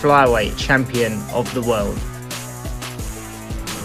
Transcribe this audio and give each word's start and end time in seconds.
flyweight 0.00 0.58
champion 0.58 1.14
of 1.32 1.52
the 1.54 1.62
world. 1.62 1.96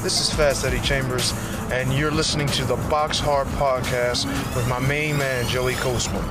This 0.03 0.19
is 0.19 0.33
Fast 0.33 0.65
Eddie 0.65 0.81
Chambers, 0.81 1.31
and 1.71 1.93
you're 1.93 2.11
listening 2.11 2.47
to 2.47 2.65
the 2.65 2.75
Box 2.89 3.17
Hard 3.17 3.47
Podcast 3.49 4.25
with 4.53 4.67
my 4.67 4.79
main 4.79 5.17
man, 5.17 5.47
Joey 5.47 5.75
Coastman. 5.75 6.21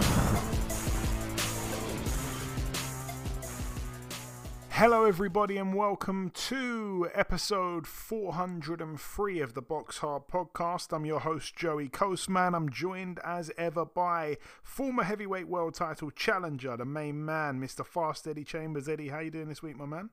Hello, 4.80 5.04
everybody, 5.04 5.58
and 5.58 5.74
welcome 5.74 6.30
to 6.30 7.10
episode 7.12 7.86
403 7.86 9.40
of 9.40 9.52
the 9.52 9.60
Box 9.60 9.98
Hard 9.98 10.22
Podcast. 10.26 10.96
I'm 10.96 11.04
your 11.04 11.20
host, 11.20 11.54
Joey 11.54 11.90
Coastman. 11.90 12.54
I'm 12.54 12.70
joined 12.70 13.20
as 13.22 13.50
ever 13.58 13.84
by 13.84 14.38
former 14.62 15.02
heavyweight 15.02 15.48
world 15.48 15.74
title 15.74 16.10
challenger, 16.10 16.78
the 16.78 16.86
main 16.86 17.22
man, 17.22 17.60
Mr. 17.60 17.84
Fast 17.84 18.26
Eddie 18.26 18.42
Chambers. 18.42 18.88
Eddie, 18.88 19.08
how 19.08 19.18
you 19.18 19.30
doing 19.30 19.50
this 19.50 19.62
week, 19.62 19.76
my 19.76 19.84
man? 19.84 20.08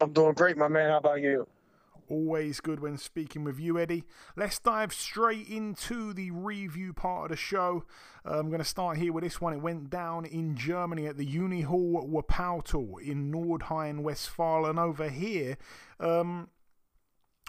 I'm 0.00 0.12
doing 0.12 0.34
great, 0.34 0.56
my 0.56 0.66
man. 0.66 0.90
How 0.90 0.98
about 0.98 1.20
you? 1.20 1.46
Always 2.08 2.60
good 2.60 2.80
when 2.80 2.98
speaking 2.98 3.44
with 3.44 3.58
you, 3.58 3.78
Eddie. 3.78 4.04
Let's 4.36 4.58
dive 4.58 4.92
straight 4.92 5.48
into 5.48 6.12
the 6.12 6.30
review 6.30 6.92
part 6.92 7.26
of 7.26 7.30
the 7.30 7.36
show. 7.36 7.84
Uh, 8.26 8.38
I'm 8.38 8.48
going 8.48 8.58
to 8.58 8.64
start 8.64 8.98
here 8.98 9.12
with 9.12 9.24
this 9.24 9.40
one. 9.40 9.54
It 9.54 9.62
went 9.62 9.88
down 9.88 10.26
in 10.26 10.56
Germany 10.56 11.06
at 11.06 11.16
the 11.16 11.24
Uni 11.24 11.62
Hall 11.62 12.06
Wuppertal 12.06 13.00
in 13.00 13.32
Nordrhein 13.32 14.02
Westfalen. 14.02 14.78
Over 14.78 15.08
here, 15.08 15.56
um, 15.98 16.48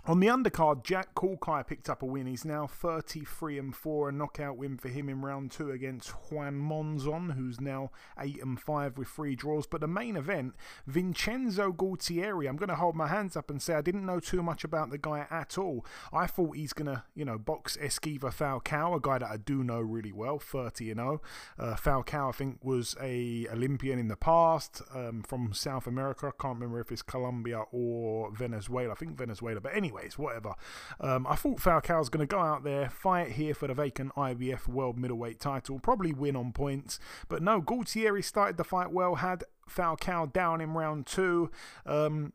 on 0.08 0.20
the 0.20 0.28
undercard, 0.28 0.84
Jack 0.84 1.16
Culcay 1.16 1.66
picked 1.66 1.90
up 1.90 2.04
a 2.04 2.06
win. 2.06 2.28
He's 2.28 2.46
now 2.46 2.68
33 2.68 3.58
and 3.58 3.76
4, 3.76 4.10
a 4.10 4.12
knockout 4.12 4.56
win 4.56 4.78
for 4.78 4.90
him 4.90 5.10
in 5.10 5.22
round 5.22 5.50
two 5.50 5.72
against 5.72 6.10
Juan 6.32 6.60
Monzon, 6.60 7.36
who's 7.36 7.60
now 7.60 7.90
8 8.20 8.42
and 8.44 8.60
5 8.60 9.00
with 9.00 9.08
three 9.08 9.36
draws. 9.36 9.66
But 9.66 9.82
the 9.82 9.88
main 9.88 10.16
event, 10.16 10.54
Vincenzo 10.86 11.72
Gualtieri, 11.72 12.48
I'm 12.48 12.56
going 12.56 12.70
to 12.70 12.76
hold 12.76 12.96
my 12.96 13.08
hands 13.08 13.36
up 13.36 13.50
and 13.50 13.60
say 13.60 13.74
I 13.74 13.82
didn't 13.82 14.06
know 14.06 14.20
too 14.20 14.44
much 14.44 14.64
about 14.64 14.92
the 14.92 15.00
guy 15.00 15.26
at 15.32 15.58
all. 15.58 15.84
I 16.14 16.28
thought 16.28 16.56
he's 16.56 16.74
going 16.74 16.94
to, 16.94 17.04
you 17.16 17.26
know, 17.26 17.40
box 17.40 17.76
Esquiva 17.78 18.32
Falcao, 18.32 18.98
a 18.98 19.00
guy 19.00 19.18
that 19.18 19.30
I 19.30 19.38
do 19.38 19.64
know 19.64 19.80
really 19.80 20.12
well, 20.12 20.38
30 20.38 20.92
and 20.92 21.00
0. 21.00 21.22
Uh, 21.58 21.76
Falcao, 21.76 22.30
I 22.30 22.32
think, 22.32 22.64
was 22.64 22.96
a 23.02 23.48
Olympian 23.52 23.98
in 23.98 24.08
the 24.08 24.16
past 24.16 24.84
um, 24.94 25.24
from 25.24 25.52
South 25.54 25.88
America. 25.88 26.28
I 26.28 26.42
can't 26.42 26.56
remember 26.56 26.80
if 26.80 26.92
it's 26.92 27.02
Colombia 27.02 27.64
or 27.72 28.32
Venezuela. 28.32 28.92
I 28.92 28.96
think 28.96 29.18
Venezuela. 29.18 29.60
But 29.60 29.76
anyway, 29.76 29.95
anyways, 29.96 30.18
whatever. 30.18 30.54
Um, 31.00 31.26
I 31.28 31.36
thought 31.36 31.58
Falcao's 31.58 32.10
going 32.10 32.26
to 32.26 32.32
go 32.32 32.40
out 32.40 32.64
there, 32.64 32.90
fight 32.90 33.34
here 33.34 33.54
for 33.54 33.68
the 33.68 33.74
vacant 33.74 34.14
IBF 34.16 34.68
World 34.68 34.98
Middleweight 34.98 35.40
title, 35.40 35.80
probably 35.80 36.14
win 36.14 36.36
on 36.36 36.52
points. 36.52 37.00
But 37.28 37.42
no, 37.42 37.62
Gualtieri 37.62 38.24
started 38.24 38.58
the 38.58 38.64
fight 38.64 38.92
well, 38.92 39.16
had 39.16 39.44
Falcao 39.70 40.32
down 40.32 40.62
in 40.62 40.74
round 40.74 41.06
two. 41.06 41.50
Um, 41.86 42.34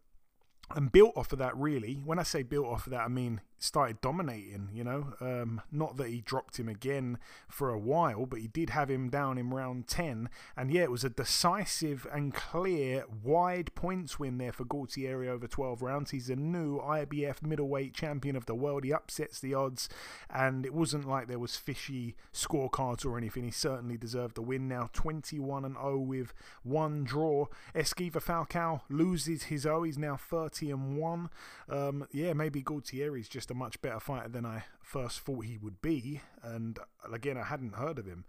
and 0.74 0.92
built 0.92 1.16
off 1.16 1.32
of 1.32 1.40
that, 1.40 1.56
really. 1.56 1.94
When 1.94 2.20
I 2.20 2.22
say 2.22 2.44
built 2.44 2.66
off 2.66 2.86
of 2.86 2.92
that, 2.92 3.00
I 3.00 3.08
mean 3.08 3.40
started 3.60 4.00
dominating, 4.00 4.70
you 4.72 4.82
know. 4.82 5.12
Um, 5.20 5.60
not 5.70 5.98
that 5.98 6.08
he 6.08 6.22
dropped 6.22 6.58
him 6.58 6.68
again 6.68 7.18
for 7.46 7.70
a 7.70 7.78
while, 7.78 8.24
but 8.24 8.40
he 8.40 8.48
did 8.48 8.70
have 8.70 8.90
him 8.90 9.10
down 9.10 9.36
in 9.36 9.50
round 9.50 9.86
10. 9.86 10.30
And 10.56 10.72
yeah, 10.72 10.82
it 10.82 10.90
was 10.90 11.04
a 11.04 11.10
decisive 11.10 12.06
and 12.10 12.34
clear 12.34 13.04
wide 13.22 13.74
points 13.74 14.18
win 14.18 14.38
there 14.38 14.52
for 14.52 14.64
Gualtieri 14.64 15.28
over 15.28 15.46
12 15.46 15.82
rounds. 15.82 16.10
He's 16.10 16.30
a 16.30 16.36
new 16.36 16.80
IBF 16.80 17.42
middleweight 17.42 17.92
champion 17.92 18.34
of 18.34 18.46
the 18.46 18.54
world. 18.54 18.82
He 18.84 18.92
upsets 18.92 19.38
the 19.38 19.54
odds, 19.54 19.90
and 20.30 20.64
it 20.64 20.72
wasn't 20.72 21.06
like 21.06 21.28
there 21.28 21.38
was 21.38 21.56
fishy 21.56 22.16
scorecards 22.32 23.04
or 23.04 23.18
anything. 23.18 23.44
He 23.44 23.50
certainly 23.50 23.98
deserved 23.98 24.36
the 24.36 24.42
win. 24.42 24.68
Now 24.68 24.88
21 24.94 25.66
and 25.66 25.74
0 25.74 25.98
with 25.98 26.32
one 26.62 27.04
draw. 27.04 27.46
Esquiva 27.74 28.22
Falcao 28.22 28.80
loses 28.88 29.44
his 29.44 29.66
O. 29.66 29.82
He's 29.82 29.98
now 29.98 30.16
30 30.16 30.70
and 30.70 30.96
1. 30.96 31.30
Um, 31.68 32.06
yeah, 32.10 32.32
maybe 32.32 32.62
Gualtieri's 32.62 33.28
just 33.28 33.49
a 33.50 33.54
much 33.54 33.80
better 33.80 34.00
fighter 34.00 34.28
than 34.28 34.46
I 34.46 34.64
first 34.82 35.20
thought 35.20 35.44
he 35.44 35.58
would 35.58 35.80
be. 35.82 36.20
And 36.42 36.78
again, 37.10 37.36
I 37.36 37.44
hadn't 37.44 37.76
heard 37.76 37.98
of 37.98 38.06
him. 38.06 38.24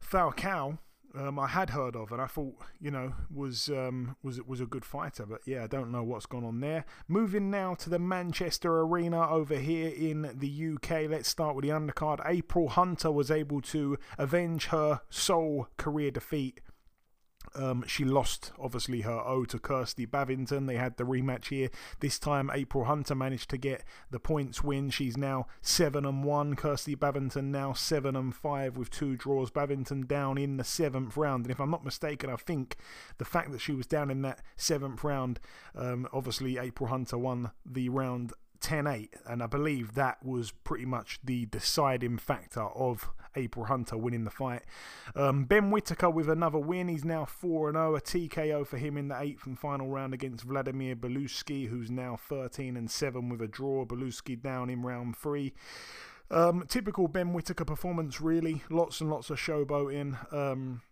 Falcao, 0.00 0.78
um, 1.14 1.38
I 1.38 1.48
had 1.48 1.70
heard 1.70 1.96
of, 1.96 2.12
and 2.12 2.20
I 2.22 2.26
thought, 2.26 2.56
you 2.80 2.90
know, 2.90 3.14
was 3.32 3.68
um, 3.68 4.16
was 4.22 4.40
was 4.42 4.60
a 4.60 4.66
good 4.66 4.84
fighter. 4.84 5.26
But 5.26 5.40
yeah, 5.44 5.64
I 5.64 5.66
don't 5.66 5.90
know 5.90 6.02
what's 6.02 6.26
gone 6.26 6.44
on 6.44 6.60
there. 6.60 6.84
Moving 7.08 7.50
now 7.50 7.74
to 7.76 7.90
the 7.90 7.98
Manchester 7.98 8.80
Arena 8.80 9.28
over 9.28 9.56
here 9.56 9.88
in 9.88 10.30
the 10.34 10.74
UK. 10.74 11.10
Let's 11.10 11.28
start 11.28 11.56
with 11.56 11.64
the 11.64 11.70
undercard. 11.70 12.20
April 12.24 12.68
Hunter 12.68 13.10
was 13.10 13.30
able 13.30 13.60
to 13.62 13.98
avenge 14.18 14.66
her 14.66 15.00
sole 15.10 15.68
career 15.76 16.10
defeat 16.10 16.60
um, 17.54 17.84
she 17.86 18.04
lost, 18.04 18.52
obviously, 18.58 19.00
her 19.00 19.20
O 19.26 19.44
to 19.44 19.58
Kirsty 19.58 20.06
Bavington. 20.06 20.66
They 20.66 20.76
had 20.76 20.96
the 20.96 21.04
rematch 21.04 21.48
here. 21.48 21.70
This 21.98 22.18
time, 22.18 22.50
April 22.52 22.84
Hunter 22.84 23.14
managed 23.14 23.50
to 23.50 23.56
get 23.56 23.82
the 24.10 24.20
points 24.20 24.62
win. 24.62 24.90
She's 24.90 25.16
now 25.16 25.46
7 25.60 26.04
and 26.04 26.24
1. 26.24 26.56
Kirsty 26.56 26.94
Bavington 26.94 27.44
now 27.44 27.72
7 27.72 28.14
and 28.14 28.34
5 28.34 28.76
with 28.76 28.90
two 28.90 29.16
draws. 29.16 29.50
Bavington 29.50 30.06
down 30.06 30.38
in 30.38 30.56
the 30.56 30.64
seventh 30.64 31.16
round. 31.16 31.44
And 31.44 31.50
if 31.50 31.60
I'm 31.60 31.70
not 31.70 31.84
mistaken, 31.84 32.30
I 32.30 32.36
think 32.36 32.76
the 33.18 33.24
fact 33.24 33.50
that 33.52 33.60
she 33.60 33.72
was 33.72 33.86
down 33.86 34.10
in 34.10 34.22
that 34.22 34.42
seventh 34.56 35.02
round, 35.02 35.40
um, 35.74 36.08
obviously, 36.12 36.58
April 36.58 36.88
Hunter 36.88 37.18
won 37.18 37.50
the 37.66 37.88
round 37.88 38.32
10 38.60 38.86
8, 38.86 39.14
and 39.26 39.42
I 39.42 39.46
believe 39.46 39.94
that 39.94 40.24
was 40.24 40.50
pretty 40.50 40.84
much 40.84 41.20
the 41.24 41.46
deciding 41.46 42.18
factor 42.18 42.62
of 42.62 43.10
April 43.36 43.66
Hunter 43.66 43.96
winning 43.96 44.24
the 44.24 44.30
fight. 44.30 44.62
Um, 45.14 45.44
ben 45.44 45.70
Whittaker 45.70 46.10
with 46.10 46.28
another 46.28 46.58
win. 46.58 46.88
He's 46.88 47.04
now 47.04 47.24
4 47.24 47.72
0, 47.72 47.96
a 47.96 48.00
TKO 48.00 48.66
for 48.66 48.78
him 48.78 48.96
in 48.96 49.08
the 49.08 49.20
eighth 49.20 49.46
and 49.46 49.58
final 49.58 49.88
round 49.88 50.14
against 50.14 50.44
Vladimir 50.44 50.96
Belujsky, 50.96 51.68
who's 51.68 51.90
now 51.90 52.16
13 52.16 52.76
and 52.76 52.90
7 52.90 53.28
with 53.28 53.40
a 53.40 53.48
draw. 53.48 53.84
Belujsky 53.84 54.40
down 54.40 54.70
in 54.70 54.82
round 54.82 55.16
three. 55.16 55.52
Um, 56.30 56.64
typical 56.68 57.08
Ben 57.08 57.32
Whittaker 57.32 57.64
performance, 57.64 58.20
really. 58.20 58.62
Lots 58.70 59.00
and 59.00 59.10
lots 59.10 59.30
of 59.30 59.38
showboating. 59.38 60.32
Um, 60.32 60.82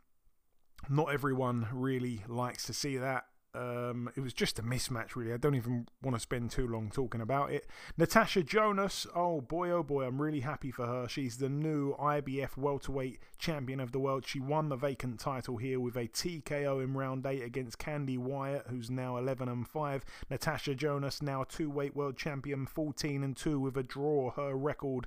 not 0.89 1.13
everyone 1.13 1.69
really 1.73 2.25
likes 2.27 2.65
to 2.67 2.73
see 2.73 2.97
that. 2.97 3.27
Um, 3.55 4.11
it 4.15 4.21
was 4.21 4.35
just 4.35 4.59
a 4.59 4.63
mismatch, 4.63 5.17
really. 5.17 5.33
I 5.33 5.39
don't 5.39 5.55
even 5.55 5.87
want 6.03 6.15
to 6.15 6.21
spend 6.21 6.51
too 6.51 6.69
long 6.69 6.91
talking 6.91 7.21
about 7.21 7.51
it. 7.51 7.67
Natasha 7.97 8.43
Jonas, 8.43 9.07
oh 9.15 9.41
boy, 9.41 9.71
oh 9.71 9.83
boy, 9.83 10.05
I'm 10.05 10.21
really 10.21 10.41
happy 10.41 10.71
for 10.71 10.87
her. 10.87 11.09
She's 11.09 11.39
the 11.39 11.49
new 11.49 11.95
IBF 11.97 12.57
welterweight 12.59 13.21
champion 13.39 13.81
of 13.81 13.93
the 13.93 13.99
world. 13.99 14.27
She 14.27 14.39
won 14.39 14.69
the 14.69 14.77
vacant 14.77 15.19
title 15.19 15.57
here 15.57 15.81
with 15.81 15.97
a 15.97 16.09
TKO 16.09 16.85
in 16.85 16.93
round 16.95 17.25
eight 17.25 17.43
against 17.43 17.79
Candy 17.79 18.19
Wyatt, 18.19 18.67
who's 18.69 18.91
now 18.91 19.17
11 19.17 19.49
and 19.49 19.67
5. 19.67 20.05
Natasha 20.31 20.75
Jonas, 20.75 21.23
now 21.23 21.45
two 21.45 21.71
weight 21.71 21.97
world 21.97 22.19
champion, 22.19 22.67
14 22.67 23.25
and 23.25 23.37
2 23.37 23.59
with 23.59 23.79
a 23.79 23.83
draw, 23.83 24.31
her 24.33 24.55
record. 24.55 25.07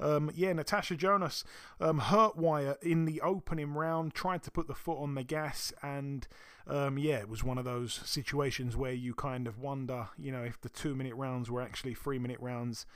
Um, 0.00 0.30
yeah, 0.34 0.52
Natasha 0.52 0.96
Jonas 0.96 1.44
um, 1.80 2.00
hurt 2.00 2.36
Wyatt 2.36 2.82
in 2.82 3.04
the 3.04 3.20
opening 3.20 3.74
round, 3.74 4.12
tried 4.12 4.42
to 4.42 4.50
put 4.50 4.66
the 4.66 4.74
foot 4.74 4.98
on 4.98 5.14
the 5.14 5.22
gas, 5.22 5.72
and 5.82 6.26
um, 6.66 6.98
yeah, 6.98 7.16
it 7.16 7.28
was 7.28 7.44
one 7.44 7.58
of 7.58 7.64
those 7.64 8.00
situations 8.04 8.76
where 8.76 8.92
you 8.92 9.14
kind 9.14 9.46
of 9.46 9.58
wonder, 9.58 10.08
you 10.18 10.32
know, 10.32 10.42
if 10.42 10.60
the 10.60 10.68
two 10.68 10.94
minute 10.94 11.14
rounds 11.14 11.50
were 11.50 11.62
actually 11.62 11.94
three 11.94 12.18
minute 12.18 12.40
rounds, 12.40 12.86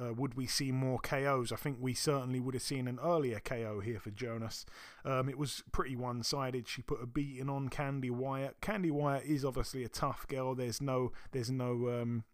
uh, 0.00 0.12
would 0.14 0.34
we 0.34 0.46
see 0.46 0.72
more 0.72 0.98
KOs? 0.98 1.52
I 1.52 1.56
think 1.56 1.78
we 1.80 1.94
certainly 1.94 2.40
would 2.40 2.54
have 2.54 2.62
seen 2.62 2.88
an 2.88 2.98
earlier 3.02 3.40
KO 3.40 3.80
here 3.80 4.00
for 4.00 4.10
Jonas. 4.10 4.64
Um, 5.04 5.28
it 5.28 5.38
was 5.38 5.62
pretty 5.72 5.96
one 5.96 6.22
sided. 6.22 6.68
She 6.68 6.82
put 6.82 7.02
a 7.02 7.06
beating 7.06 7.48
on 7.50 7.68
Candy 7.68 8.10
Wyatt. 8.10 8.60
Candy 8.60 8.90
Wyatt 8.90 9.24
is 9.24 9.44
obviously 9.44 9.84
a 9.84 9.88
tough 9.88 10.26
girl. 10.28 10.54
There's 10.54 10.80
no, 10.80 11.12
there's 11.32 11.50
no, 11.50 12.00
um, 12.00 12.24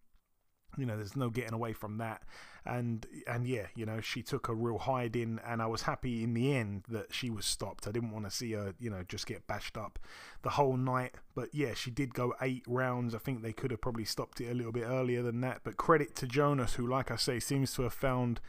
you 0.77 0.87
know, 0.87 0.97
there's 0.97 1.17
no 1.17 1.31
getting 1.31 1.55
away 1.55 1.73
from 1.73 1.99
that 1.99 2.23
and 2.67 3.07
and 3.27 3.47
yeah, 3.47 3.67
you 3.75 3.87
know, 3.87 4.01
she 4.01 4.23
took 4.23 4.49
a 4.49 4.55
real 4.55 4.79
hiding, 4.79 5.39
and 5.47 5.63
I 5.63 5.67
was 5.67 5.83
happy 5.83 6.23
in 6.23 6.35
the 6.35 6.55
end 6.55 6.83
that 6.89 7.15
she 7.15 7.31
was 7.31 7.47
stopped. 7.47 7.87
I 7.87 7.93
didn't 7.93 8.11
want 8.11 8.25
to 8.25 8.31
see 8.31 8.53
her, 8.53 8.75
you 8.79 8.91
know, 8.91 9.05
just 9.09 9.27
get 9.27 9.47
bashed 9.47 9.77
up 9.77 9.99
the 10.43 10.51
whole 10.51 10.77
night. 10.77 11.15
But 11.35 11.51
yeah, 11.53 11.75
she 11.75 11.91
did 11.91 12.13
go 12.13 12.35
eight 12.43 12.65
rounds. 12.67 13.15
I 13.15 13.19
think 13.19 13.43
they 13.43 13.53
could 13.53 13.71
have 13.71 13.81
probably 13.81 14.05
stopped 14.05 14.41
it 14.41 14.51
a 14.51 14.55
little 14.55 14.73
bit 14.73 14.85
earlier 14.85 15.23
than 15.23 15.41
that. 15.43 15.61
But 15.65 15.77
credit 15.77 16.17
to 16.17 16.27
Jonas, 16.27 16.75
who, 16.75 16.87
like 16.87 17.11
I 17.11 17.17
say, 17.17 17.39
seems 17.39 17.73
to 17.75 17.83
have 17.83 17.95
found, 17.95 18.41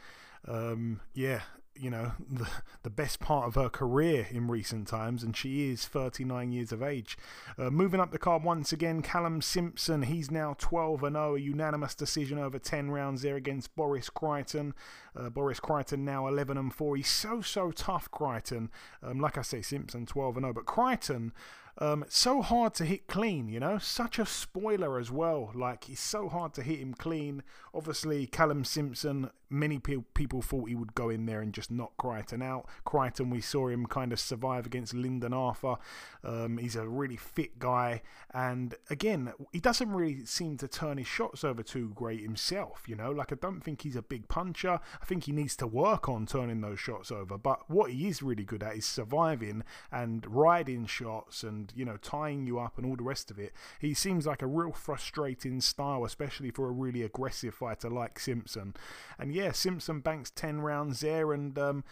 um, 0.46 1.00
yeah, 1.14 1.42
you 1.78 1.90
know 1.90 2.12
the 2.30 2.48
the 2.82 2.90
best 2.90 3.20
part 3.20 3.46
of 3.46 3.54
her 3.54 3.68
career 3.68 4.26
in 4.30 4.48
recent 4.48 4.88
times, 4.88 5.22
and 5.22 5.36
she 5.36 5.70
is 5.70 5.86
39 5.86 6.52
years 6.52 6.72
of 6.72 6.82
age. 6.82 7.16
Uh, 7.58 7.70
moving 7.70 8.00
up 8.00 8.10
the 8.10 8.18
card 8.18 8.42
once 8.42 8.72
again, 8.72 9.02
Callum 9.02 9.42
Simpson. 9.42 10.02
He's 10.02 10.30
now 10.30 10.54
12 10.58 11.02
and 11.02 11.14
0, 11.14 11.36
a 11.36 11.38
unanimous 11.38 11.94
decision 11.94 12.38
over 12.38 12.58
10 12.58 12.90
rounds 12.90 13.22
there 13.22 13.36
against 13.36 13.74
Boris 13.76 14.10
Crighton. 14.10 14.74
Uh, 15.16 15.30
Boris 15.30 15.60
Crighton 15.60 16.04
now 16.04 16.28
11 16.28 16.56
and 16.56 16.74
4. 16.74 16.96
He's 16.96 17.08
so 17.08 17.40
so 17.40 17.70
tough, 17.70 18.10
Crighton. 18.10 18.70
Um, 19.02 19.20
like 19.20 19.38
I 19.38 19.42
say, 19.42 19.62
Simpson 19.62 20.06
12 20.06 20.36
and 20.36 20.44
0, 20.44 20.52
but 20.54 20.66
Crighton. 20.66 21.32
Um, 21.80 22.04
so 22.08 22.42
hard 22.42 22.74
to 22.74 22.84
hit 22.84 23.06
clean, 23.06 23.48
you 23.48 23.60
know, 23.60 23.78
such 23.78 24.18
a 24.18 24.26
spoiler 24.26 24.98
as 24.98 25.12
well. 25.12 25.52
Like 25.54 25.88
it's 25.88 26.00
so 26.00 26.28
hard 26.28 26.52
to 26.54 26.62
hit 26.62 26.80
him 26.80 26.92
clean. 26.92 27.44
Obviously, 27.78 28.26
Callum 28.26 28.64
Simpson. 28.64 29.30
Many 29.50 29.78
pe- 29.78 30.02
people 30.12 30.42
thought 30.42 30.68
he 30.68 30.74
would 30.74 30.96
go 30.96 31.08
in 31.10 31.26
there 31.26 31.40
and 31.40 31.54
just 31.54 31.70
knock 31.70 31.96
Crighton 31.96 32.42
out. 32.42 32.66
Crighton, 32.84 33.30
we 33.30 33.40
saw 33.40 33.68
him 33.68 33.86
kind 33.86 34.12
of 34.12 34.18
survive 34.18 34.66
against 34.66 34.92
Lyndon 34.94 35.32
Arthur. 35.32 35.76
Um, 36.24 36.58
he's 36.58 36.74
a 36.74 36.88
really 36.88 37.16
fit 37.16 37.58
guy, 37.60 38.02
and 38.34 38.74
again, 38.90 39.32
he 39.52 39.60
doesn't 39.60 39.90
really 39.90 40.26
seem 40.26 40.56
to 40.58 40.68
turn 40.68 40.98
his 40.98 41.06
shots 41.06 41.44
over 41.44 41.62
too 41.62 41.92
great 41.94 42.20
himself. 42.20 42.82
You 42.88 42.96
know, 42.96 43.12
like 43.12 43.32
I 43.32 43.36
don't 43.36 43.62
think 43.62 43.82
he's 43.82 43.96
a 43.96 44.02
big 44.02 44.26
puncher. 44.28 44.80
I 45.00 45.04
think 45.06 45.24
he 45.24 45.32
needs 45.32 45.56
to 45.56 45.66
work 45.66 46.08
on 46.08 46.26
turning 46.26 46.60
those 46.60 46.80
shots 46.80 47.12
over. 47.12 47.38
But 47.38 47.70
what 47.70 47.92
he 47.92 48.08
is 48.08 48.22
really 48.22 48.44
good 48.44 48.64
at 48.64 48.76
is 48.76 48.86
surviving 48.86 49.62
and 49.92 50.26
riding 50.26 50.84
shots 50.84 51.44
and 51.44 51.72
you 51.76 51.84
know 51.84 51.96
tying 51.96 52.44
you 52.44 52.58
up 52.58 52.76
and 52.76 52.84
all 52.84 52.96
the 52.96 53.04
rest 53.04 53.30
of 53.30 53.38
it. 53.38 53.52
He 53.78 53.94
seems 53.94 54.26
like 54.26 54.42
a 54.42 54.46
real 54.46 54.72
frustrating 54.72 55.60
style, 55.60 56.04
especially 56.04 56.50
for 56.50 56.68
a 56.68 56.72
really 56.72 57.02
aggressive 57.02 57.54
fighter 57.54 57.67
like 57.90 58.18
Simpson. 58.18 58.74
And 59.18 59.32
yeah, 59.32 59.52
Simpson 59.52 60.00
banks 60.00 60.30
ten 60.30 60.60
rounds 60.60 61.00
there, 61.00 61.32
and 61.32 61.58
um, 61.58 61.84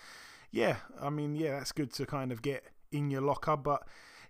yeah, 0.51 0.77
I 1.01 1.11
mean 1.11 1.35
yeah, 1.35 1.59
that's 1.59 1.73
good 1.73 1.93
to 1.95 2.07
kind 2.07 2.33
of 2.33 2.43
get 2.43 2.65
in 2.93 3.11
your 3.11 3.23
locker, 3.23 3.57
but 3.57 3.87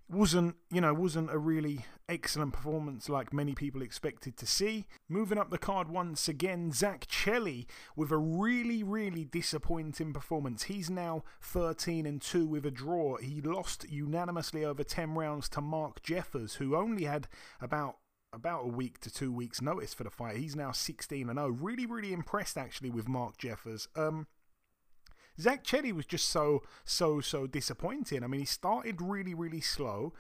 wasn't 0.08 0.54
you 0.70 0.80
know 0.80 0.94
wasn't 0.94 1.32
a 1.32 1.38
really 1.38 1.84
excellent 2.08 2.52
performance 2.52 3.08
like 3.08 3.32
many 3.32 3.54
people 3.54 3.82
expected 3.82 4.36
to 4.36 4.46
see. 4.46 4.86
Moving 5.08 5.38
up 5.38 5.50
the 5.50 5.58
card 5.58 5.88
once 5.88 6.28
again 6.28 6.70
zach 6.72 7.06
chelli 7.06 7.66
with 7.96 8.12
a 8.12 8.16
really 8.16 8.82
really 8.82 9.24
disappointing 9.24 10.12
performance. 10.12 10.64
He's 10.64 10.88
now 10.88 11.24
13 11.40 12.06
and 12.06 12.22
2 12.22 12.46
with 12.46 12.64
a 12.64 12.70
draw. 12.70 13.16
He 13.16 13.40
lost 13.40 13.86
unanimously 13.90 14.64
over 14.64 14.84
10 14.84 15.14
rounds 15.14 15.48
to 15.50 15.60
mark 15.60 16.02
jeffers 16.02 16.54
who 16.54 16.76
only 16.76 17.04
had 17.04 17.26
about 17.60 17.96
about 18.36 18.64
a 18.64 18.68
week 18.68 19.00
to 19.00 19.10
two 19.10 19.32
weeks 19.32 19.60
notice 19.60 19.94
for 19.94 20.04
the 20.04 20.10
fight 20.10 20.36
he's 20.36 20.54
now 20.54 20.70
16 20.70 21.28
and 21.28 21.38
0 21.38 21.48
really 21.48 21.86
really 21.86 22.12
impressed 22.12 22.56
actually 22.56 22.90
with 22.90 23.08
mark 23.08 23.36
jeffers 23.38 23.88
um 23.96 24.26
Zach 25.38 25.64
Chelli 25.64 25.92
was 25.92 26.06
just 26.06 26.28
so, 26.28 26.62
so, 26.84 27.20
so 27.20 27.46
disappointing. 27.46 28.24
I 28.24 28.26
mean, 28.26 28.40
he 28.40 28.46
started 28.46 29.02
really, 29.02 29.34
really 29.34 29.60
slow. 29.60 30.14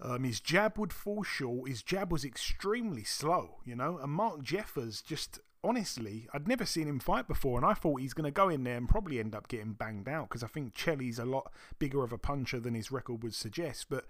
Um, 0.00 0.24
his 0.24 0.40
jab 0.40 0.76
would 0.78 0.92
fall 0.92 1.22
short. 1.22 1.68
His 1.68 1.82
jab 1.82 2.12
was 2.12 2.24
extremely 2.24 3.04
slow, 3.04 3.58
you 3.64 3.76
know. 3.76 3.98
And 4.02 4.12
Mark 4.12 4.42
Jeffers 4.42 5.00
just 5.02 5.40
honestly, 5.64 6.28
I'd 6.32 6.46
never 6.46 6.64
seen 6.64 6.86
him 6.86 7.00
fight 7.00 7.26
before, 7.26 7.58
and 7.58 7.66
I 7.66 7.74
thought 7.74 8.00
he's 8.00 8.14
going 8.14 8.26
to 8.26 8.30
go 8.30 8.48
in 8.48 8.64
there 8.64 8.76
and 8.76 8.88
probably 8.88 9.18
end 9.18 9.34
up 9.34 9.48
getting 9.48 9.72
banged 9.72 10.08
out 10.08 10.28
because 10.28 10.44
I 10.44 10.48
think 10.48 10.74
Chelli's 10.74 11.18
a 11.18 11.24
lot 11.24 11.52
bigger 11.78 12.04
of 12.04 12.12
a 12.12 12.18
puncher 12.18 12.60
than 12.60 12.74
his 12.74 12.92
record 12.92 13.22
would 13.22 13.34
suggest. 13.34 13.86
But 13.88 14.04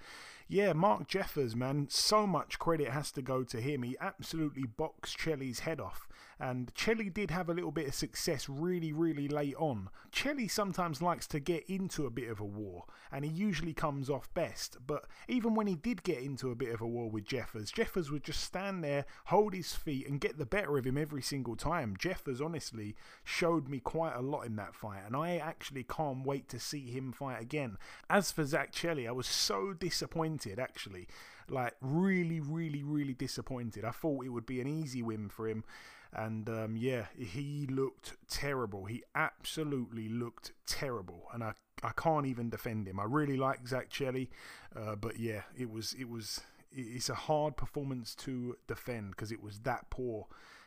yeah, 0.48 0.72
Mark 0.72 1.08
Jeffers, 1.08 1.56
man, 1.56 1.88
so 1.90 2.24
much 2.24 2.60
credit 2.60 2.90
has 2.90 3.10
to 3.12 3.22
go 3.22 3.42
to 3.42 3.60
him. 3.60 3.82
He 3.82 3.96
absolutely 4.00 4.64
boxed 4.64 5.18
Chelli's 5.18 5.60
head 5.60 5.80
off, 5.80 6.06
and 6.38 6.72
Chelli 6.74 7.12
did 7.12 7.32
have 7.32 7.48
a 7.48 7.54
little 7.54 7.72
bit 7.72 7.88
of 7.88 7.94
success 7.94 8.48
really, 8.48 8.92
really 8.92 9.26
late 9.26 9.56
on. 9.58 9.88
Chelli 10.12 10.48
sometimes 10.48 11.02
likes 11.02 11.26
to 11.28 11.40
get 11.40 11.64
into 11.68 12.06
a 12.06 12.10
bit 12.10 12.28
of 12.30 12.38
a 12.38 12.44
war, 12.44 12.84
and 13.10 13.24
he 13.24 13.30
usually 13.30 13.72
comes 13.72 14.08
off 14.08 14.32
best. 14.34 14.76
But 14.86 15.06
even 15.26 15.56
when 15.56 15.66
he 15.66 15.74
did 15.74 16.04
get 16.04 16.18
into 16.18 16.52
a 16.52 16.56
bit 16.56 16.72
of 16.72 16.80
a 16.80 16.86
war 16.86 17.10
with 17.10 17.24
Jeffers, 17.24 17.72
Jeffers 17.72 18.12
would 18.12 18.22
just 18.22 18.40
stand 18.40 18.84
there, 18.84 19.04
hold 19.26 19.52
his 19.52 19.74
feet, 19.74 20.08
and 20.08 20.20
get 20.20 20.38
the 20.38 20.46
better 20.46 20.78
of 20.78 20.86
him 20.86 20.96
every 20.96 21.22
single 21.22 21.56
time. 21.56 21.96
Jeffers 21.98 22.40
honestly 22.40 22.94
showed 23.24 23.68
me 23.68 23.80
quite 23.80 24.14
a 24.14 24.22
lot 24.22 24.42
in 24.42 24.54
that 24.56 24.76
fight, 24.76 25.00
and 25.04 25.16
I 25.16 25.38
actually 25.38 25.82
can't 25.82 26.24
wait 26.24 26.48
to 26.50 26.60
see 26.60 26.88
him 26.88 27.12
fight 27.12 27.42
again. 27.42 27.78
As 28.08 28.30
for 28.30 28.44
Zach 28.44 28.72
Chelli, 28.72 29.08
I 29.08 29.12
was 29.12 29.26
so 29.26 29.72
disappointed 29.72 30.35
actually. 30.58 31.06
Like, 31.48 31.74
really, 31.80 32.40
really, 32.40 32.82
really 32.82 33.14
disappointed. 33.14 33.84
I 33.84 33.92
thought 33.92 34.24
it 34.24 34.30
would 34.30 34.46
be 34.46 34.60
an 34.60 34.66
easy 34.66 35.02
win 35.02 35.28
for 35.28 35.48
him. 35.48 35.64
And 36.12 36.48
um, 36.48 36.76
yeah, 36.76 37.06
he 37.16 37.66
looked 37.70 38.16
terrible. 38.28 38.86
He 38.86 39.02
absolutely 39.14 40.08
looked 40.08 40.52
terrible, 40.66 41.28
and 41.32 41.42
I 41.44 41.52
I 41.82 41.90
can't 41.90 42.26
even 42.26 42.48
defend 42.48 42.88
him. 42.88 42.98
I 42.98 43.04
really 43.04 43.36
like 43.36 43.66
Zach 43.68 43.90
Chelli, 43.90 44.28
uh, 44.74 44.96
but 44.96 45.18
yeah, 45.18 45.42
it 45.56 45.70
was 45.70 45.94
it 45.98 46.08
was 46.08 46.40
it's 46.72 47.08
a 47.08 47.14
hard 47.14 47.56
performance 47.56 48.14
to 48.14 48.56
defend 48.66 49.10
because 49.10 49.32
it 49.32 49.42
was 49.42 49.60
that 49.60 49.90
poor. 49.90 50.26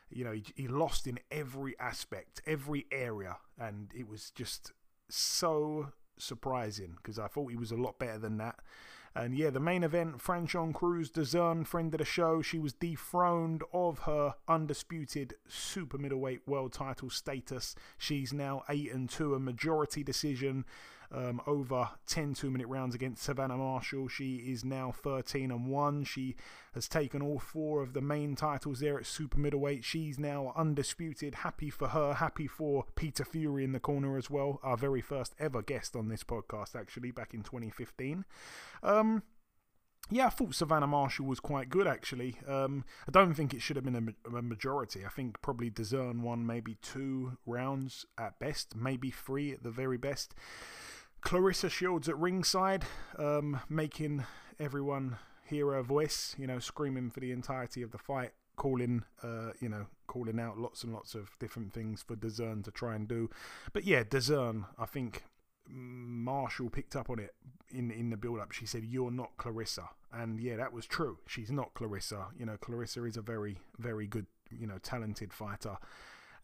You 0.09 0.23
know, 0.23 0.31
he, 0.31 0.43
he 0.55 0.67
lost 0.67 1.07
in 1.07 1.19
every 1.31 1.75
aspect, 1.79 2.41
every 2.45 2.85
area, 2.91 3.37
and 3.59 3.91
it 3.95 4.07
was 4.07 4.31
just 4.31 4.71
so 5.07 5.93
surprising 6.17 6.95
because 6.97 7.19
I 7.19 7.27
thought 7.27 7.51
he 7.51 7.57
was 7.57 7.71
a 7.71 7.75
lot 7.77 7.99
better 7.99 8.17
than 8.19 8.37
that. 8.37 8.59
And 9.15 9.35
yeah, 9.35 9.49
the 9.49 9.59
main 9.59 9.83
event, 9.83 10.19
Franchon 10.19 10.73
Crews 10.73 11.09
Dezurn, 11.09 11.65
friend 11.65 11.93
of 11.93 11.97
the 11.97 12.05
show, 12.05 12.41
she 12.41 12.59
was 12.59 12.73
dethroned 12.73 13.63
of 13.73 13.99
her 13.99 14.35
undisputed 14.47 15.35
super 15.47 15.97
middleweight 15.97 16.47
world 16.47 16.73
title 16.73 17.09
status. 17.09 17.75
She's 17.97 18.31
now 18.31 18.63
8 18.69 18.93
and 18.93 19.09
2, 19.09 19.35
a 19.35 19.39
majority 19.39 20.03
decision 20.03 20.65
um, 21.11 21.41
over 21.47 21.89
10 22.07 22.33
two 22.33 22.51
minute 22.51 22.67
rounds 22.67 22.95
against 22.95 23.23
Savannah 23.23 23.57
Marshall. 23.57 24.07
She 24.07 24.37
is 24.37 24.63
now 24.63 24.91
13 24.91 25.51
and 25.51 25.67
1. 25.67 26.03
She 26.03 26.35
has 26.73 26.87
taken 26.87 27.21
all 27.21 27.39
four 27.39 27.81
of 27.81 27.93
the 27.93 28.01
main 28.01 28.35
titles 28.35 28.79
there 28.79 28.99
at 28.99 29.05
super 29.05 29.39
middleweight. 29.39 29.83
She's 29.83 30.19
now 30.19 30.53
undisputed. 30.55 31.35
Happy 31.35 31.69
for 31.69 31.89
her. 31.89 32.15
Happy 32.15 32.47
for 32.47 32.85
Peter 32.95 33.25
Fury 33.25 33.63
in 33.63 33.71
the 33.71 33.79
corner 33.79 34.17
as 34.17 34.29
well. 34.29 34.59
Our 34.63 34.77
very 34.77 35.01
first 35.01 35.33
ever 35.39 35.61
guest 35.61 35.95
on 35.95 36.09
this 36.09 36.23
podcast, 36.23 36.75
actually, 36.75 37.11
back 37.11 37.33
in 37.33 37.41
2015. 37.41 38.25
Um, 38.83 39.23
yeah, 40.11 40.27
I 40.27 40.29
thought 40.29 40.55
Savannah 40.55 40.87
Marshall 40.87 41.27
was 41.27 41.39
quite 41.39 41.69
good 41.69 41.85
actually. 41.85 42.37
Um, 42.47 42.83
I 43.07 43.11
don't 43.11 43.35
think 43.35 43.53
it 43.53 43.61
should 43.61 43.75
have 43.75 43.85
been 43.85 44.15
a, 44.25 44.37
a 44.37 44.41
majority. 44.41 45.05
I 45.05 45.09
think 45.09 45.41
probably 45.41 45.69
Dezurn 45.69 46.21
won 46.21 46.45
maybe 46.45 46.77
two 46.81 47.37
rounds 47.45 48.05
at 48.17 48.39
best, 48.39 48.75
maybe 48.75 49.11
three 49.11 49.53
at 49.53 49.61
the 49.61 49.69
very 49.69 49.97
best. 49.97 50.33
Claressa 51.21 51.69
Shields 51.69 52.07
at 52.07 52.17
ringside, 52.17 52.85
um, 53.17 53.59
making 53.69 54.25
everyone 54.59 55.17
hear 55.45 55.73
her 55.73 55.81
voice, 55.81 56.35
you 56.37 56.47
know, 56.47 56.59
screaming 56.59 57.09
for 57.09 57.19
the 57.19 57.31
entirety 57.31 57.81
of 57.81 57.91
the 57.91 57.97
fight, 57.97 58.31
calling, 58.55 59.03
uh, 59.23 59.51
you 59.59 59.69
know, 59.69 59.87
calling 60.07 60.39
out 60.39 60.57
lots 60.57 60.83
and 60.83 60.93
lots 60.93 61.15
of 61.15 61.29
different 61.39 61.73
things 61.73 62.03
for 62.03 62.15
Dezurn 62.15 62.63
to 62.63 62.71
try 62.71 62.95
and 62.95 63.07
do. 63.07 63.29
But 63.73 63.83
yeah, 63.83 64.03
Dezurn, 64.03 64.65
I 64.77 64.85
think 64.85 65.23
Marshall 65.67 66.69
picked 66.69 66.95
up 66.95 67.09
on 67.09 67.19
it 67.19 67.35
in 67.69 67.91
in 67.91 68.09
the 68.09 68.17
build 68.17 68.39
up. 68.39 68.51
She 68.51 68.65
said, 68.65 68.83
"You're 68.83 69.11
not 69.11 69.37
Claressa," 69.37 69.89
and 70.11 70.39
yeah, 70.39 70.55
that 70.57 70.73
was 70.73 70.85
true. 70.85 71.19
She's 71.27 71.51
not 71.51 71.73
Claressa. 71.73 72.27
You 72.37 72.45
know, 72.45 72.57
Claressa 72.57 73.07
is 73.07 73.17
a 73.17 73.21
very 73.21 73.59
very 73.77 74.07
good, 74.07 74.25
you 74.49 74.67
know, 74.67 74.77
talented 74.79 75.33
fighter, 75.33 75.77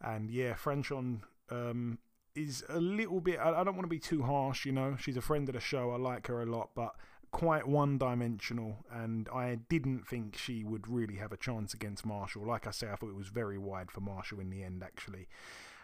and 0.00 0.30
yeah, 0.30 0.54
Franchon 0.54 1.22
um, 1.50 1.98
is 2.36 2.64
a 2.68 2.78
little 2.80 3.20
bit. 3.20 3.38
I, 3.38 3.60
I 3.60 3.64
don't 3.64 3.74
want 3.74 3.84
to 3.84 3.88
be 3.88 3.98
too 3.98 4.22
harsh. 4.22 4.66
You 4.66 4.72
know, 4.72 4.96
she's 4.98 5.16
a 5.16 5.22
friend 5.22 5.48
of 5.48 5.54
the 5.54 5.60
show. 5.60 5.90
I 5.90 5.96
like 5.96 6.26
her 6.28 6.42
a 6.42 6.46
lot, 6.46 6.70
but 6.74 6.94
quite 7.32 7.66
one 7.66 7.98
dimensional, 7.98 8.86
and 8.90 9.28
I 9.28 9.58
didn't 9.68 10.06
think 10.06 10.36
she 10.36 10.64
would 10.64 10.88
really 10.88 11.16
have 11.16 11.32
a 11.32 11.36
chance 11.36 11.74
against 11.74 12.06
Marshall. 12.06 12.46
Like 12.46 12.66
I 12.66 12.70
say, 12.70 12.88
I 12.88 12.96
thought 12.96 13.10
it 13.10 13.16
was 13.16 13.28
very 13.28 13.58
wide 13.58 13.90
for 13.90 14.00
Marshall 14.00 14.40
in 14.40 14.50
the 14.50 14.62
end, 14.62 14.82
actually. 14.82 15.28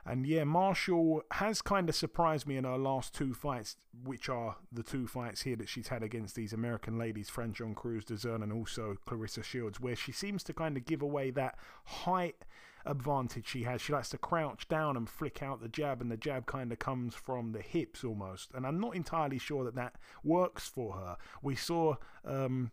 And 0.05 0.27
yeah, 0.27 0.43
Marshall 0.45 1.23
has 1.31 1.63
kind 1.63 1.89
of 1.89 1.95
surprised 1.95 2.47
me 2.47 2.57
in 2.57 2.65
her 2.65 2.77
last 2.77 3.15
two 3.15 3.35
fights, 3.35 3.77
which 4.03 4.29
are 4.29 4.57
the 4.73 4.83
two 4.83 5.07
fights 5.07 5.43
here 5.43 5.55
that 5.57 5.69
she's 5.69 5.89
had 5.89 6.03
against 6.03 6.35
these 6.35 6.53
American 6.53 6.99
ladies, 6.99 7.31
Franchon 7.31 7.75
Crews 7.77 8.05
Dezurn 8.05 8.43
and 8.43 8.53
also 8.53 8.97
Claressa 9.07 9.45
Shields, 9.45 9.79
where 9.79 9.95
she 9.95 10.11
seems 10.11 10.43
to 10.45 10.53
kind 10.53 10.77
of 10.77 10.85
give 10.85 11.03
away 11.03 11.31
that 11.31 11.57
height 11.85 12.45
advantage 12.85 13.47
she 13.47 13.63
has. 13.65 13.81
She 13.81 13.93
likes 13.93 14.11
to 14.11 14.19
crouch 14.19 14.69
down 14.69 14.97
and 14.97 15.09
flick 15.09 15.43
out 15.43 15.61
the 15.61 15.69
jab, 15.69 16.01
and 16.01 16.11
the 16.11 16.17
jab 16.17 16.47
kind 16.47 16.73
of 16.73 16.79
comes 16.79 17.15
from 17.15 17.53
the 17.53 17.63
hips 17.63 18.05
almost. 18.05 18.51
And 18.55 18.67
I'm 18.67 18.81
not 18.81 18.97
entirely 18.97 19.39
sure 19.39 19.65
that 19.65 19.75
that 19.75 19.95
works 20.23 20.69
for 20.69 20.95
her. 20.95 21.17
We 21.43 21.55
saw. 21.57 21.97
Um, 22.25 22.71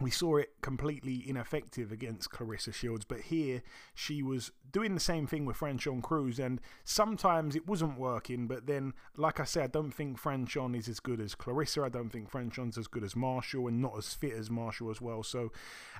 we 0.00 0.10
saw 0.10 0.36
it 0.36 0.50
completely 0.62 1.28
ineffective 1.28 1.90
against 1.90 2.30
Claressa 2.30 2.72
Shields, 2.72 3.04
but 3.04 3.20
here 3.22 3.62
she 3.94 4.22
was 4.22 4.52
doing 4.70 4.94
the 4.94 5.00
same 5.00 5.26
thing 5.26 5.44
with 5.44 5.56
Franchon 5.56 6.02
Crews, 6.02 6.38
and 6.38 6.60
sometimes 6.84 7.56
it 7.56 7.66
wasn't 7.66 7.98
working. 7.98 8.46
But 8.46 8.66
then, 8.66 8.92
like 9.16 9.40
I 9.40 9.44
said, 9.44 9.64
I 9.64 9.66
don't 9.68 9.90
think 9.90 10.20
Franchon 10.20 10.76
is 10.76 10.88
as 10.88 11.00
good 11.00 11.20
as 11.20 11.34
Claressa. 11.34 11.84
I 11.84 11.88
don't 11.88 12.10
think 12.10 12.30
Franchon's 12.30 12.78
as 12.78 12.86
good 12.86 13.04
as 13.04 13.16
Marshall, 13.16 13.66
and 13.68 13.80
not 13.80 13.96
as 13.96 14.14
fit 14.14 14.34
as 14.34 14.50
Marshall 14.50 14.90
as 14.90 15.00
well. 15.00 15.22
So, 15.22 15.52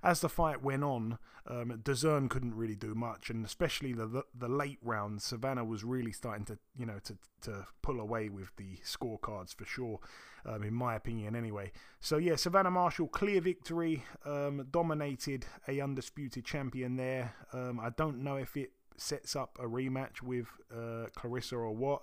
as 0.03 0.21
the 0.21 0.29
fight 0.29 0.63
went 0.63 0.85
on, 0.85 1.19
um, 1.47 1.81
Dezurn 1.83 2.29
couldn't 2.29 2.55
really 2.55 2.77
do 2.77 2.95
much, 2.95 3.31
and 3.31 3.45
especially 3.45 3.93
the, 3.93 4.07
the 4.07 4.23
the 4.35 4.49
late 4.49 4.79
rounds, 4.83 5.25
Savannah 5.25 5.65
was 5.65 5.83
really 5.83 6.13
starting 6.13 6.45
to 6.47 6.59
you 6.77 6.87
know 6.87 6.99
to 7.05 7.17
to 7.43 7.67
pull 7.83 8.01
away 8.01 8.29
with 8.29 8.55
the 8.57 8.77
scorecards 8.85 9.55
for 9.55 9.65
sure, 9.65 10.01
um, 10.49 10.63
in 10.63 10.75
my 10.75 10.95
opinion, 10.95 11.37
anyway. 11.37 11.73
So 12.01 12.17
yeah, 12.17 12.37
Savannah 12.37 12.71
Marshall, 12.71 13.09
clear 13.09 13.41
victory, 13.41 14.05
um, 14.25 14.67
dominated 14.71 15.47
a 15.67 15.81
undisputed 15.81 16.45
champion 16.45 16.97
there. 16.97 17.35
Um, 17.53 17.79
I 17.81 17.91
don't 17.91 18.23
know 18.23 18.37
if 18.37 18.57
it 18.57 18.73
sets 18.97 19.37
up 19.37 19.59
a 19.61 19.67
rematch 19.67 20.23
with 20.23 20.47
uh, 20.73 21.07
Claressa 21.17 21.53
or 21.53 21.75
what, 21.75 22.03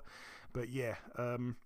but 0.54 0.70
yeah. 0.70 0.96
Um, 1.18 1.58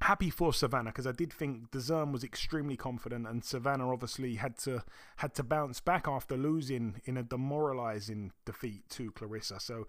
happy 0.00 0.30
for 0.30 0.52
Savannah 0.52 0.90
because 0.90 1.06
I 1.06 1.12
did 1.12 1.32
think 1.32 1.70
Dezurn 1.70 2.12
was 2.12 2.24
extremely 2.24 2.76
confident, 2.76 3.26
and 3.26 3.44
Savannah 3.44 3.90
obviously 3.92 4.36
had 4.36 4.56
to 4.58 4.84
had 5.16 5.34
to 5.34 5.42
bounce 5.42 5.80
back 5.80 6.06
after 6.06 6.36
losing 6.36 7.00
in 7.04 7.16
a 7.16 7.22
demoralising 7.22 8.32
defeat 8.44 8.88
to 8.90 9.12
Claressa. 9.12 9.60
So 9.60 9.86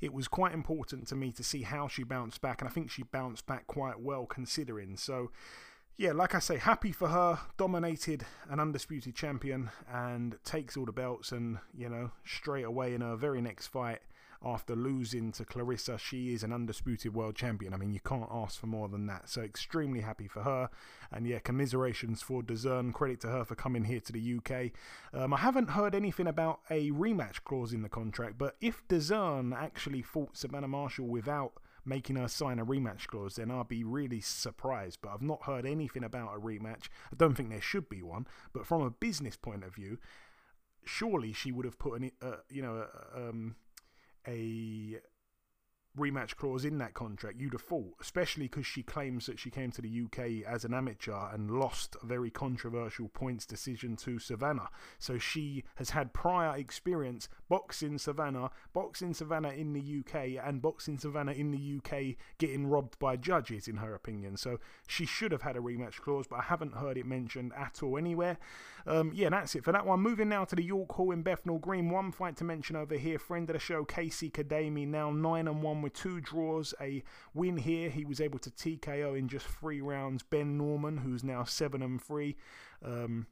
it 0.00 0.12
was 0.12 0.28
quite 0.28 0.52
important 0.52 1.06
to 1.08 1.16
me 1.16 1.32
to 1.32 1.44
see 1.44 1.62
how 1.62 1.88
she 1.88 2.02
bounced 2.02 2.40
back, 2.40 2.60
and 2.60 2.68
I 2.68 2.72
think 2.72 2.90
she 2.90 3.02
bounced 3.02 3.46
back 3.46 3.66
quite 3.66 4.00
well 4.00 4.26
considering. 4.26 4.96
So. 4.96 5.30
Yeah, 5.98 6.12
like 6.12 6.34
I 6.34 6.38
say, 6.38 6.56
happy 6.56 6.90
for 6.90 7.08
her. 7.08 7.38
Dominated 7.58 8.24
an 8.48 8.58
undisputed 8.58 9.14
champion 9.14 9.70
and 9.92 10.38
takes 10.42 10.74
all 10.74 10.86
the 10.86 10.92
belts. 10.92 11.32
And, 11.32 11.58
you 11.76 11.90
know, 11.90 12.12
straight 12.24 12.64
away 12.64 12.94
in 12.94 13.02
her 13.02 13.14
very 13.14 13.42
next 13.42 13.66
fight, 13.66 14.00
after 14.44 14.74
losing 14.74 15.32
to 15.32 15.44
Claressa. 15.44 15.98
She 15.98 16.32
is 16.32 16.42
an 16.42 16.52
undisputed 16.52 17.14
world 17.14 17.36
champion. 17.36 17.74
I 17.74 17.76
mean, 17.76 17.92
you 17.92 18.00
can't 18.00 18.28
ask 18.30 18.58
for 18.58 18.66
more 18.66 18.88
than 18.88 19.06
that. 19.06 19.28
So, 19.28 19.42
extremely 19.42 20.00
happy 20.00 20.28
for 20.28 20.42
her. 20.42 20.70
And 21.10 21.26
yeah, 21.26 21.38
commiserations 21.38 22.22
for 22.22 22.42
Dezurn. 22.42 22.92
Credit 22.92 23.20
to 23.20 23.28
her 23.28 23.44
for 23.44 23.54
coming 23.54 23.84
here 23.84 24.00
to 24.00 24.12
the 24.12 24.38
UK. 24.38 24.72
Um, 25.12 25.34
I 25.34 25.38
haven't 25.38 25.70
heard 25.70 25.94
anything 25.94 26.26
about 26.26 26.60
a 26.70 26.90
rematch 26.90 27.44
clause 27.44 27.72
in 27.72 27.82
the 27.82 27.88
contract, 27.88 28.38
but 28.38 28.56
if 28.60 28.82
Dezurn 28.88 29.54
actually 29.54 30.02
fought 30.02 30.36
Savannah 30.36 30.68
Marshall 30.68 31.06
without 31.06 31.52
making 31.84 32.16
her 32.16 32.28
sign 32.28 32.58
a 32.58 32.66
rematch 32.66 33.06
clause, 33.06 33.36
then 33.36 33.50
I'll 33.50 33.64
be 33.64 33.84
really 33.84 34.20
surprised. 34.20 34.98
But 35.02 35.10
I've 35.10 35.22
not 35.22 35.44
heard 35.44 35.66
anything 35.66 36.04
about 36.04 36.34
a 36.34 36.40
rematch. 36.40 36.84
I 37.12 37.16
don't 37.16 37.34
think 37.34 37.50
there 37.50 37.60
should 37.60 37.88
be 37.88 38.02
one. 38.02 38.26
But 38.52 38.66
from 38.66 38.82
a 38.82 38.90
business 38.90 39.36
point 39.36 39.64
of 39.64 39.74
view, 39.74 39.98
surely 40.84 41.32
she 41.32 41.52
would 41.52 41.64
have 41.64 41.78
put 41.78 42.00
an, 42.00 42.12
uh, 42.20 42.36
you 42.50 42.62
know, 42.62 42.86
uh, 42.86 43.28
um, 43.28 43.56
a 44.26 45.00
rematch 45.98 46.36
clause 46.36 46.64
in 46.64 46.78
that 46.78 46.94
contract, 46.94 47.40
you'd 47.40 47.52
have 47.52 47.62
thought, 47.62 47.94
especially 48.00 48.44
because 48.44 48.66
she 48.66 48.82
claims 48.82 49.26
that 49.26 49.38
she 49.38 49.50
came 49.50 49.70
to 49.70 49.82
the 49.82 50.02
UK 50.04 50.46
as 50.46 50.64
an 50.64 50.72
amateur 50.72 51.28
and 51.32 51.50
lost 51.50 51.96
a 52.02 52.06
very 52.06 52.30
controversial 52.30 53.08
points 53.08 53.44
decision 53.44 53.96
to 53.96 54.18
Savannah. 54.18 54.68
So 54.98 55.18
she 55.18 55.64
has 55.76 55.90
had 55.90 56.12
prior 56.12 56.56
experience 56.56 57.28
boxing 57.48 57.98
Savannah, 57.98 58.50
boxing 58.72 59.12
Savannah 59.12 59.50
in 59.50 59.74
the 59.74 60.00
UK, 60.00 60.42
and 60.42 60.62
boxing 60.62 60.98
Savannah 60.98 61.32
in 61.32 61.50
the 61.50 61.76
UK 61.78 62.16
getting 62.38 62.66
robbed 62.66 62.98
by 62.98 63.16
judges, 63.16 63.68
in 63.68 63.76
her 63.76 63.94
opinion. 63.94 64.36
So 64.36 64.58
she 64.86 65.04
should 65.04 65.32
have 65.32 65.42
had 65.42 65.56
a 65.56 65.60
rematch 65.60 66.00
clause, 66.00 66.26
but 66.26 66.38
I 66.38 66.42
haven't 66.42 66.74
heard 66.74 66.96
it 66.96 67.06
mentioned 67.06 67.52
at 67.56 67.82
all 67.82 67.98
anywhere. 67.98 68.38
Um, 68.86 69.12
yeah, 69.14 69.28
that's 69.28 69.54
it 69.54 69.64
for 69.64 69.72
that 69.72 69.86
one. 69.86 70.00
Moving 70.00 70.28
now 70.28 70.44
to 70.44 70.56
the 70.56 70.62
York 70.62 70.92
Hall 70.92 71.12
in 71.12 71.22
Bethnal 71.22 71.58
Green. 71.58 71.90
One 71.90 72.10
fight 72.10 72.36
to 72.38 72.44
mention 72.44 72.76
over 72.76 72.96
here. 72.96 73.18
Friend 73.18 73.48
of 73.48 73.54
the 73.54 73.60
show, 73.60 73.84
Casey 73.84 74.30
Kadami, 74.30 74.86
now 74.88 75.10
9 75.10 75.46
and 75.46 75.62
1 75.62 75.81
with 75.82 75.94
two 75.94 76.20
draws, 76.20 76.74
a 76.80 77.02
win 77.34 77.56
here. 77.56 77.90
He 77.90 78.04
was 78.04 78.20
able 78.20 78.38
to 78.40 78.50
TKO 78.50 79.18
in 79.18 79.28
just 79.28 79.46
three 79.46 79.80
rounds 79.80 80.22
Ben 80.22 80.56
Norman, 80.56 80.98
who's 80.98 81.24
now 81.24 81.44
7 81.44 81.82
and 81.82 82.02
3. 82.02 82.36
Um, 82.84 83.26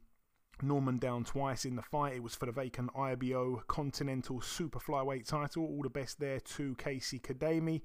Norman 0.61 0.97
down 0.97 1.23
twice 1.23 1.65
in 1.65 1.75
the 1.75 1.81
fight. 1.81 2.13
It 2.13 2.23
was 2.23 2.35
for 2.35 2.45
the 2.45 2.51
vacant 2.51 2.91
IBO 2.95 3.63
Continental 3.67 4.41
Super 4.41 4.79
Flyweight 4.79 5.25
title. 5.25 5.63
All 5.63 5.81
the 5.81 5.89
best 5.89 6.19
there 6.19 6.39
to 6.39 6.75
Casey 6.75 7.19
Kadami. 7.19 7.81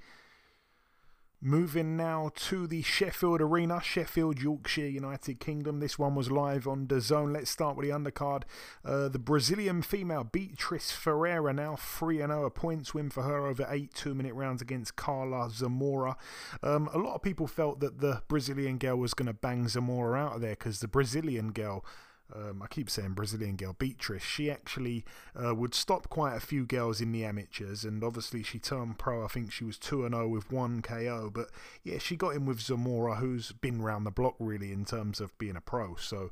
Moving 1.42 1.98
now 1.98 2.30
to 2.34 2.66
the 2.66 2.80
Sheffield 2.80 3.42
Arena, 3.42 3.82
Sheffield, 3.82 4.40
Yorkshire, 4.40 4.88
United 4.88 5.38
Kingdom. 5.38 5.80
This 5.80 5.98
one 5.98 6.14
was 6.14 6.30
live 6.30 6.66
on 6.66 6.86
DAZN. 6.86 7.34
Let's 7.34 7.50
start 7.50 7.76
with 7.76 7.86
the 7.86 7.92
undercard. 7.92 8.44
Uh, 8.82 9.08
the 9.08 9.18
Brazilian 9.18 9.82
female 9.82 10.24
Beatriz 10.24 10.92
Ferreira 10.92 11.52
now 11.52 11.76
3 11.76 12.18
0, 12.18 12.46
a 12.46 12.50
points 12.50 12.94
win 12.94 13.10
for 13.10 13.22
her 13.22 13.46
over 13.46 13.66
eight 13.68 13.92
two 13.92 14.14
minute 14.14 14.32
rounds 14.32 14.62
against 14.62 14.96
Carla 14.96 15.50
Zamora. 15.50 16.16
Um, 16.62 16.88
a 16.94 16.98
lot 16.98 17.14
of 17.14 17.22
people 17.22 17.46
felt 17.46 17.80
that 17.80 18.00
the 18.00 18.22
Brazilian 18.28 18.78
girl 18.78 18.96
was 18.96 19.12
going 19.12 19.26
to 19.26 19.34
bang 19.34 19.68
Zamora 19.68 20.18
out 20.18 20.36
of 20.36 20.40
there 20.40 20.50
because 20.50 20.80
the 20.80 20.88
Brazilian 20.88 21.52
girl 21.52 21.84
um, 22.34 22.60
I 22.62 22.66
keep 22.66 22.90
saying 22.90 23.12
Brazilian 23.12 23.56
girl, 23.56 23.74
Beatrice, 23.78 24.22
she 24.22 24.50
actually 24.50 25.04
uh, 25.34 25.54
would 25.54 25.74
stop 25.74 26.08
quite 26.08 26.36
a 26.36 26.40
few 26.40 26.66
girls 26.66 27.00
in 27.00 27.12
the 27.12 27.24
amateurs, 27.24 27.84
and 27.84 28.02
obviously 28.02 28.42
she 28.42 28.58
turned 28.58 28.98
pro. 28.98 29.24
I 29.24 29.28
think 29.28 29.52
she 29.52 29.64
was 29.64 29.78
2 29.78 30.08
0 30.08 30.28
with 30.28 30.50
one 30.50 30.82
KO, 30.82 31.30
but 31.32 31.50
yeah, 31.84 31.98
she 31.98 32.16
got 32.16 32.34
in 32.34 32.44
with 32.44 32.60
Zamora, 32.60 33.16
who's 33.16 33.52
been 33.52 33.80
round 33.80 34.06
the 34.06 34.10
block 34.10 34.34
really 34.38 34.72
in 34.72 34.84
terms 34.84 35.20
of 35.20 35.36
being 35.38 35.56
a 35.56 35.60
pro. 35.60 35.94
So 35.96 36.30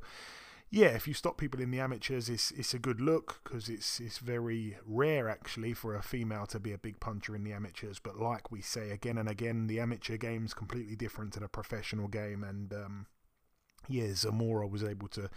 yeah, 0.69 0.87
if 0.87 1.07
you 1.07 1.13
stop 1.13 1.37
people 1.37 1.61
in 1.61 1.71
the 1.71 1.79
amateurs, 1.79 2.27
it's 2.27 2.51
it's 2.51 2.73
a 2.73 2.79
good 2.79 2.99
look 2.99 3.39
because 3.43 3.69
it's 3.69 4.01
it's 4.01 4.17
very 4.17 4.77
rare 4.85 5.29
actually 5.29 5.73
for 5.73 5.95
a 5.95 6.03
female 6.03 6.45
to 6.47 6.59
be 6.59 6.73
a 6.73 6.77
big 6.77 6.99
puncher 6.99 7.35
in 7.35 7.45
the 7.45 7.53
amateurs. 7.53 7.99
But 7.99 8.19
like 8.19 8.51
we 8.51 8.61
say 8.61 8.89
again 8.89 9.17
and 9.17 9.29
again, 9.29 9.67
the 9.67 9.79
amateur 9.79 10.17
game's 10.17 10.53
completely 10.53 10.97
different 10.97 11.31
to 11.33 11.39
the 11.39 11.47
professional 11.47 12.09
game, 12.09 12.43
and 12.43 12.73
um, 12.73 13.05
yeah, 13.87 14.13
Zamora 14.15 14.67
was 14.67 14.83
able 14.83 15.07
to 15.09 15.29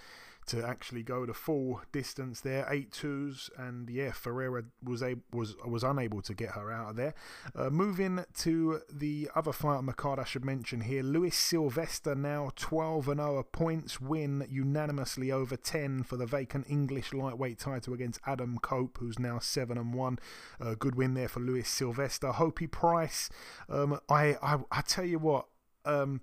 to 0.48 0.66
actually 0.66 1.02
go 1.02 1.26
the 1.26 1.34
full 1.34 1.80
distance 1.92 2.40
there, 2.40 2.66
eight 2.70 2.92
twos, 2.92 3.50
and 3.56 3.88
yeah, 3.88 4.12
Ferreira 4.12 4.64
was 4.82 5.02
a, 5.02 5.16
was 5.32 5.54
was 5.66 5.82
unable 5.82 6.22
to 6.22 6.34
get 6.34 6.50
her 6.50 6.70
out 6.72 6.90
of 6.90 6.96
there. 6.96 7.14
Uh, 7.54 7.70
moving 7.70 8.24
to 8.38 8.80
the 8.92 9.30
other 9.34 9.52
fight 9.52 9.76
on 9.76 9.86
the 9.86 9.92
card, 9.92 10.18
I 10.18 10.24
should 10.24 10.44
mention 10.44 10.82
here, 10.82 11.02
Luis 11.02 11.36
Sylvester 11.36 12.14
now 12.14 12.50
12 12.56 13.08
and 13.08 13.20
0, 13.20 13.42
points 13.52 14.00
win 14.00 14.46
unanimously 14.50 15.30
over 15.30 15.56
10 15.56 16.02
for 16.02 16.16
the 16.16 16.26
vacant 16.26 16.66
English 16.68 17.12
lightweight 17.12 17.58
title 17.58 17.94
against 17.94 18.20
Adam 18.26 18.58
Cope, 18.58 18.98
who's 18.98 19.18
now 19.18 19.38
7 19.38 19.76
and 19.76 19.94
1. 19.94 20.18
Uh, 20.60 20.74
good 20.78 20.94
win 20.94 21.14
there 21.14 21.28
for 21.28 21.40
Luis 21.40 21.68
Sylvester. 21.68 22.32
Hopey 22.32 22.66
Price, 22.66 23.28
um, 23.68 24.00
I, 24.08 24.36
I 24.42 24.58
I 24.70 24.80
tell 24.82 25.04
you 25.04 25.18
what. 25.18 25.46
Um, 25.84 26.20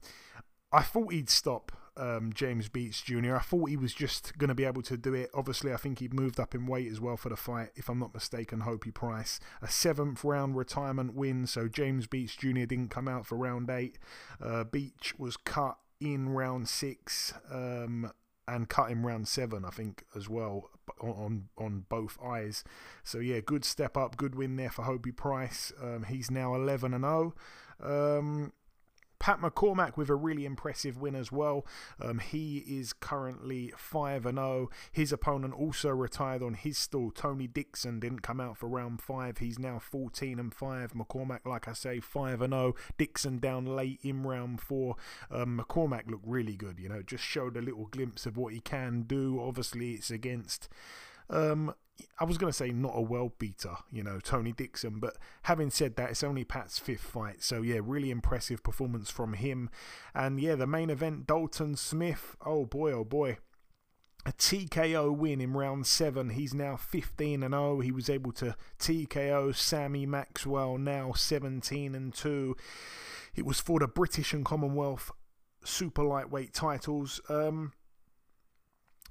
I 0.71 0.81
thought 0.81 1.13
he'd 1.13 1.29
stop 1.29 1.71
um, 1.97 2.31
James 2.33 2.69
Beech 2.69 3.03
Jr. 3.05 3.35
I 3.35 3.39
thought 3.39 3.69
he 3.69 3.77
was 3.77 3.93
just 3.93 4.37
going 4.37 4.49
to 4.49 4.55
be 4.55 4.65
able 4.65 4.81
to 4.83 4.97
do 4.97 5.13
it. 5.13 5.29
Obviously, 5.33 5.73
I 5.73 5.77
think 5.77 5.99
he'd 5.99 6.13
moved 6.13 6.39
up 6.39 6.53
in 6.53 6.65
weight 6.65 6.91
as 6.91 6.99
well 6.99 7.17
for 7.17 7.29
the 7.29 7.35
fight, 7.35 7.69
if 7.75 7.89
I'm 7.89 7.99
not 7.99 8.13
mistaken. 8.13 8.61
Hopey 8.61 8.93
Price. 8.93 9.39
A 9.61 9.67
seventh 9.67 10.23
round 10.23 10.55
retirement 10.55 11.13
win, 11.13 11.47
so 11.47 11.67
James 11.67 12.07
Beech 12.07 12.37
Jr. 12.37 12.65
didn't 12.65 12.89
come 12.89 13.07
out 13.07 13.25
for 13.25 13.37
round 13.37 13.69
eight. 13.69 13.97
Uh, 14.41 14.63
Beech 14.63 15.13
was 15.17 15.37
cut 15.37 15.77
in 15.99 16.29
round 16.29 16.67
six. 16.67 17.33
Um, 17.51 18.11
and 18.47 18.69
cut 18.69 18.91
in 18.91 19.03
round 19.03 19.27
seven, 19.27 19.65
I 19.65 19.71
think, 19.71 20.03
as 20.15 20.29
well 20.29 20.69
on 21.01 21.49
on 21.57 21.85
both 21.89 22.17
eyes. 22.23 22.63
So 23.03 23.19
yeah, 23.19 23.39
good 23.39 23.65
step 23.65 23.97
up, 23.97 24.17
good 24.17 24.35
win 24.35 24.55
there 24.55 24.69
for 24.69 24.83
Hopey 24.83 25.11
Price. 25.11 25.71
Um, 25.81 26.05
he's 26.07 26.29
now 26.29 26.53
11 26.55 26.93
and 26.93 27.03
0. 27.03 27.33
Pat 29.19 29.39
McCormack 29.39 29.97
with 29.97 30.09
a 30.09 30.15
really 30.15 30.45
impressive 30.45 30.97
win 30.97 31.15
as 31.15 31.31
well. 31.31 31.65
Um, 31.99 32.19
he 32.19 32.57
is 32.59 32.93
currently 32.93 33.73
5 33.77 34.23
0. 34.23 34.69
His 34.91 35.11
opponent 35.11 35.53
also 35.53 35.89
retired 35.89 36.43
on 36.43 36.53
his 36.53 36.77
stall. 36.77 37.11
Tony 37.11 37.47
Dixon 37.47 37.99
didn't 37.99 38.21
come 38.21 38.39
out 38.39 38.57
for 38.57 38.67
round 38.67 39.01
5. 39.01 39.37
He's 39.37 39.59
now 39.59 39.79
14 39.79 40.39
and 40.39 40.53
5. 40.53 40.93
McCormack, 40.93 41.45
like 41.45 41.67
I 41.67 41.73
say, 41.73 41.99
5 41.99 42.39
0. 42.39 42.75
Dixon 42.97 43.39
down 43.39 43.65
late 43.65 43.99
in 44.03 44.23
round 44.23 44.61
4. 44.61 44.95
Um, 45.31 45.61
McCormack 45.63 46.09
looked 46.09 46.27
really 46.27 46.55
good, 46.55 46.79
you 46.79 46.89
know, 46.89 47.01
just 47.01 47.23
showed 47.23 47.57
a 47.57 47.61
little 47.61 47.85
glimpse 47.85 48.25
of 48.25 48.37
what 48.37 48.53
he 48.53 48.59
can 48.59 49.03
do. 49.03 49.41
Obviously, 49.41 49.93
it's 49.93 50.11
against. 50.11 50.69
Um, 51.29 51.73
I 52.19 52.25
was 52.25 52.37
going 52.37 52.51
to 52.51 52.57
say 52.57 52.71
not 52.71 52.93
a 52.95 53.01
well 53.01 53.33
beater, 53.39 53.75
you 53.91 54.03
know, 54.03 54.19
Tony 54.19 54.51
Dixon, 54.51 54.99
but 54.99 55.17
having 55.43 55.69
said 55.69 55.95
that, 55.95 56.11
it's 56.11 56.23
only 56.23 56.43
Pat's 56.43 56.77
fifth 56.79 57.01
fight. 57.01 57.41
So, 57.41 57.61
yeah, 57.61 57.79
really 57.81 58.11
impressive 58.11 58.63
performance 58.63 59.09
from 59.09 59.33
him. 59.33 59.69
And, 60.13 60.39
yeah, 60.39 60.55
the 60.55 60.67
main 60.67 60.89
event, 60.89 61.27
Dalton 61.27 61.75
Smith. 61.75 62.35
Oh, 62.45 62.65
boy, 62.65 62.91
oh, 62.91 63.03
boy. 63.03 63.37
A 64.25 64.31
TKO 64.31 65.15
win 65.15 65.39
in 65.39 65.53
round 65.53 65.85
seven. 65.85 66.31
He's 66.31 66.53
now 66.53 66.75
15 66.75 67.43
and 67.43 67.53
0. 67.53 67.81
He 67.81 67.91
was 67.91 68.09
able 68.09 68.31
to 68.33 68.55
TKO 68.79 69.55
Sammy 69.55 70.05
Maxwell, 70.05 70.77
now 70.77 71.13
17 71.13 71.93
and 71.93 72.13
2. 72.13 72.57
It 73.35 73.45
was 73.45 73.59
for 73.59 73.79
the 73.79 73.87
British 73.87 74.33
and 74.33 74.43
Commonwealth 74.43 75.11
super 75.63 76.03
lightweight 76.03 76.53
titles. 76.53 77.21
Um, 77.29 77.73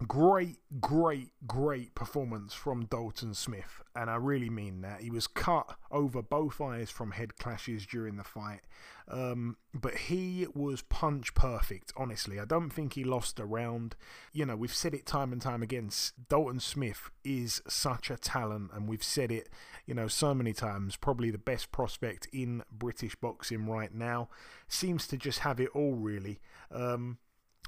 great, 0.02 0.58
great, 0.80 1.30
great 1.46 1.94
performance 1.94 2.52
from 2.52 2.86
Dalton 2.86 3.32
Smith, 3.32 3.80
and 3.94 4.10
I 4.10 4.16
really 4.16 4.50
mean 4.50 4.80
that. 4.80 5.02
He 5.02 5.10
was 5.10 5.28
cut 5.28 5.76
over 5.90 6.20
both 6.20 6.60
eyes 6.60 6.90
from 6.90 7.12
head 7.12 7.36
clashes 7.36 7.86
during 7.86 8.16
the 8.16 8.24
fight, 8.24 8.62
um, 9.06 9.56
but 9.72 9.94
he 9.94 10.46
was 10.52 10.82
punch 10.82 11.34
perfect. 11.34 11.92
Honestly, 11.96 12.40
I 12.40 12.44
don't 12.44 12.70
think 12.70 12.94
he 12.94 13.04
lost 13.04 13.38
a 13.38 13.44
round. 13.44 13.94
You 14.32 14.46
know, 14.46 14.56
we've 14.56 14.74
said 14.74 14.94
it 14.94 15.06
time 15.06 15.32
and 15.32 15.40
time 15.40 15.62
again. 15.62 15.90
Dalton 16.28 16.60
Smith 16.60 17.10
is 17.22 17.62
such 17.68 18.10
a 18.10 18.16
talent, 18.16 18.72
and 18.74 18.88
we've 18.88 19.04
said 19.04 19.30
it, 19.30 19.48
you 19.86 19.94
know, 19.94 20.08
so 20.08 20.34
many 20.34 20.52
times. 20.52 20.96
Probably 20.96 21.30
the 21.30 21.38
best 21.38 21.70
prospect 21.70 22.26
in 22.32 22.64
British 22.72 23.14
boxing 23.14 23.68
right 23.68 23.94
now. 23.94 24.28
Seems 24.66 25.06
to 25.06 25.16
just 25.16 25.40
have 25.40 25.60
it 25.60 25.68
all, 25.72 25.94
really. 25.94 26.40
Um, 26.72 27.18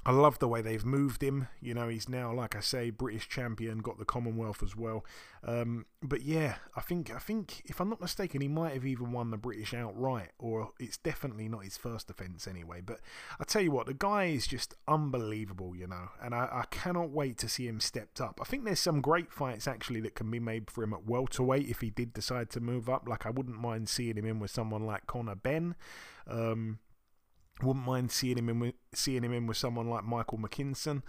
I 0.05 0.11
love 0.11 0.39
the 0.39 0.47
way 0.47 0.61
they've 0.61 0.85
moved 0.85 1.21
him. 1.21 1.49
You 1.59 1.73
know, 1.73 1.89
he's 1.89 2.07
now, 2.07 2.33
like 2.33 2.55
I 2.55 2.61
say, 2.61 2.91
British 2.91 3.27
champion, 3.27 3.79
got 3.79 3.97
the 3.99 4.05
Commonwealth 4.05 4.63
as 4.63 4.73
well. 4.73 5.03
Um, 5.43 5.85
but 6.01 6.21
yeah, 6.21 6.55
I 6.75 6.81
think 6.81 7.13
I 7.13 7.19
think 7.19 7.61
if 7.65 7.81
I'm 7.81 7.89
not 7.89 7.99
mistaken, 7.99 8.39
he 8.39 8.47
might 8.47 8.73
have 8.73 8.85
even 8.85 9.11
won 9.11 9.31
the 9.31 9.37
British 9.37 9.73
outright, 9.73 10.29
or 10.39 10.69
it's 10.79 10.97
definitely 10.97 11.49
not 11.49 11.65
his 11.65 11.75
first 11.75 12.07
defence 12.07 12.47
anyway. 12.47 12.79
But 12.79 12.99
I 13.37 13.43
tell 13.43 13.61
you 13.61 13.71
what, 13.71 13.87
the 13.87 13.93
guy 13.93 14.25
is 14.25 14.47
just 14.47 14.75
unbelievable, 14.87 15.75
you 15.75 15.87
know, 15.87 16.09
and 16.23 16.33
I, 16.33 16.47
I 16.51 16.63
cannot 16.69 17.09
wait 17.09 17.37
to 17.39 17.49
see 17.49 17.67
him 17.67 17.81
stepped 17.81 18.21
up. 18.21 18.39
I 18.41 18.45
think 18.45 18.63
there's 18.63 18.79
some 18.79 19.01
great 19.01 19.33
fights 19.33 19.67
actually 19.67 19.99
that 20.01 20.15
can 20.15 20.31
be 20.31 20.39
made 20.39 20.71
for 20.71 20.83
him 20.83 20.93
at 20.93 21.05
welterweight 21.05 21.67
if 21.67 21.81
he 21.81 21.89
did 21.89 22.13
decide 22.13 22.49
to 22.51 22.61
move 22.61 22.89
up. 22.89 23.09
Like 23.09 23.25
I 23.25 23.29
wouldn't 23.29 23.59
mind 23.59 23.89
seeing 23.89 24.15
him 24.15 24.25
in 24.25 24.39
with 24.39 24.51
someone 24.51 24.85
like 24.85 25.05
Conor 25.05 25.35
Benn. 25.35 25.75
Um, 26.29 26.79
wouldn't 27.61 27.85
mind 27.85 28.11
seeing 28.11 28.37
him 28.37 28.49
in 28.49 28.59
with, 28.59 28.75
seeing 28.93 29.23
him 29.23 29.33
in 29.33 29.47
with 29.47 29.57
someone 29.57 29.89
like 29.89 30.03
Michael 30.03 30.37
McKinson. 30.37 31.01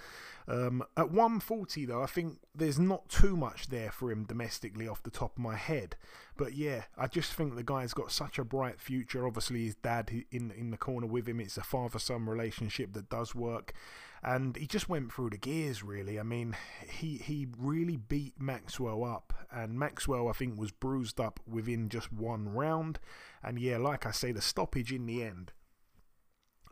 Um, 0.47 0.83
at 0.97 1.11
140 1.11 1.85
though, 1.85 2.03
I 2.03 2.07
think 2.07 2.39
there's 2.55 2.79
not 2.79 3.09
too 3.11 3.37
much 3.37 3.69
there 3.69 3.91
for 3.91 4.11
him 4.11 4.25
domestically 4.25 4.89
off 4.89 5.03
the 5.03 5.11
top 5.11 5.37
of 5.37 5.43
my 5.43 5.57
head. 5.57 5.97
But 6.39 6.55
yeah, 6.55 6.85
I 6.97 7.07
just 7.07 7.35
think 7.35 7.55
the 7.55 7.63
guy's 7.63 7.93
got 7.93 8.11
such 8.11 8.39
a 8.39 8.45
bright 8.45 8.81
future. 8.81 9.27
Obviously, 9.27 9.67
his 9.67 9.75
dad 9.75 10.11
in 10.31 10.51
in 10.53 10.71
the 10.71 10.79
corner 10.79 11.07
with 11.07 11.29
him. 11.29 11.41
It's 11.41 11.59
a 11.59 11.63
father-son 11.63 12.25
relationship 12.27 12.95
that 12.95 13.11
does 13.11 13.35
work, 13.35 13.75
and 14.23 14.57
he 14.57 14.67
just 14.67 14.89
went 14.89 15.13
through 15.13 15.31
the 15.31 15.37
gears 15.37 15.83
really. 15.83 16.19
I 16.19 16.23
mean, 16.23 16.57
he 16.89 17.19
he 17.19 17.47
really 17.59 17.97
beat 17.97 18.41
Maxwell 18.41 19.05
up, 19.05 19.35
and 19.53 19.79
Maxwell 19.79 20.29
I 20.29 20.33
think 20.33 20.59
was 20.59 20.71
bruised 20.71 21.21
up 21.21 21.41
within 21.47 21.91
just 21.91 22.11
one 22.11 22.49
round. 22.49 22.99
And 23.43 23.59
yeah, 23.59 23.77
like 23.77 24.07
I 24.07 24.13
say, 24.13 24.33
the 24.33 24.41
stoppage 24.41 24.93
in 24.93 25.05
the 25.05 25.23
end 25.23 25.53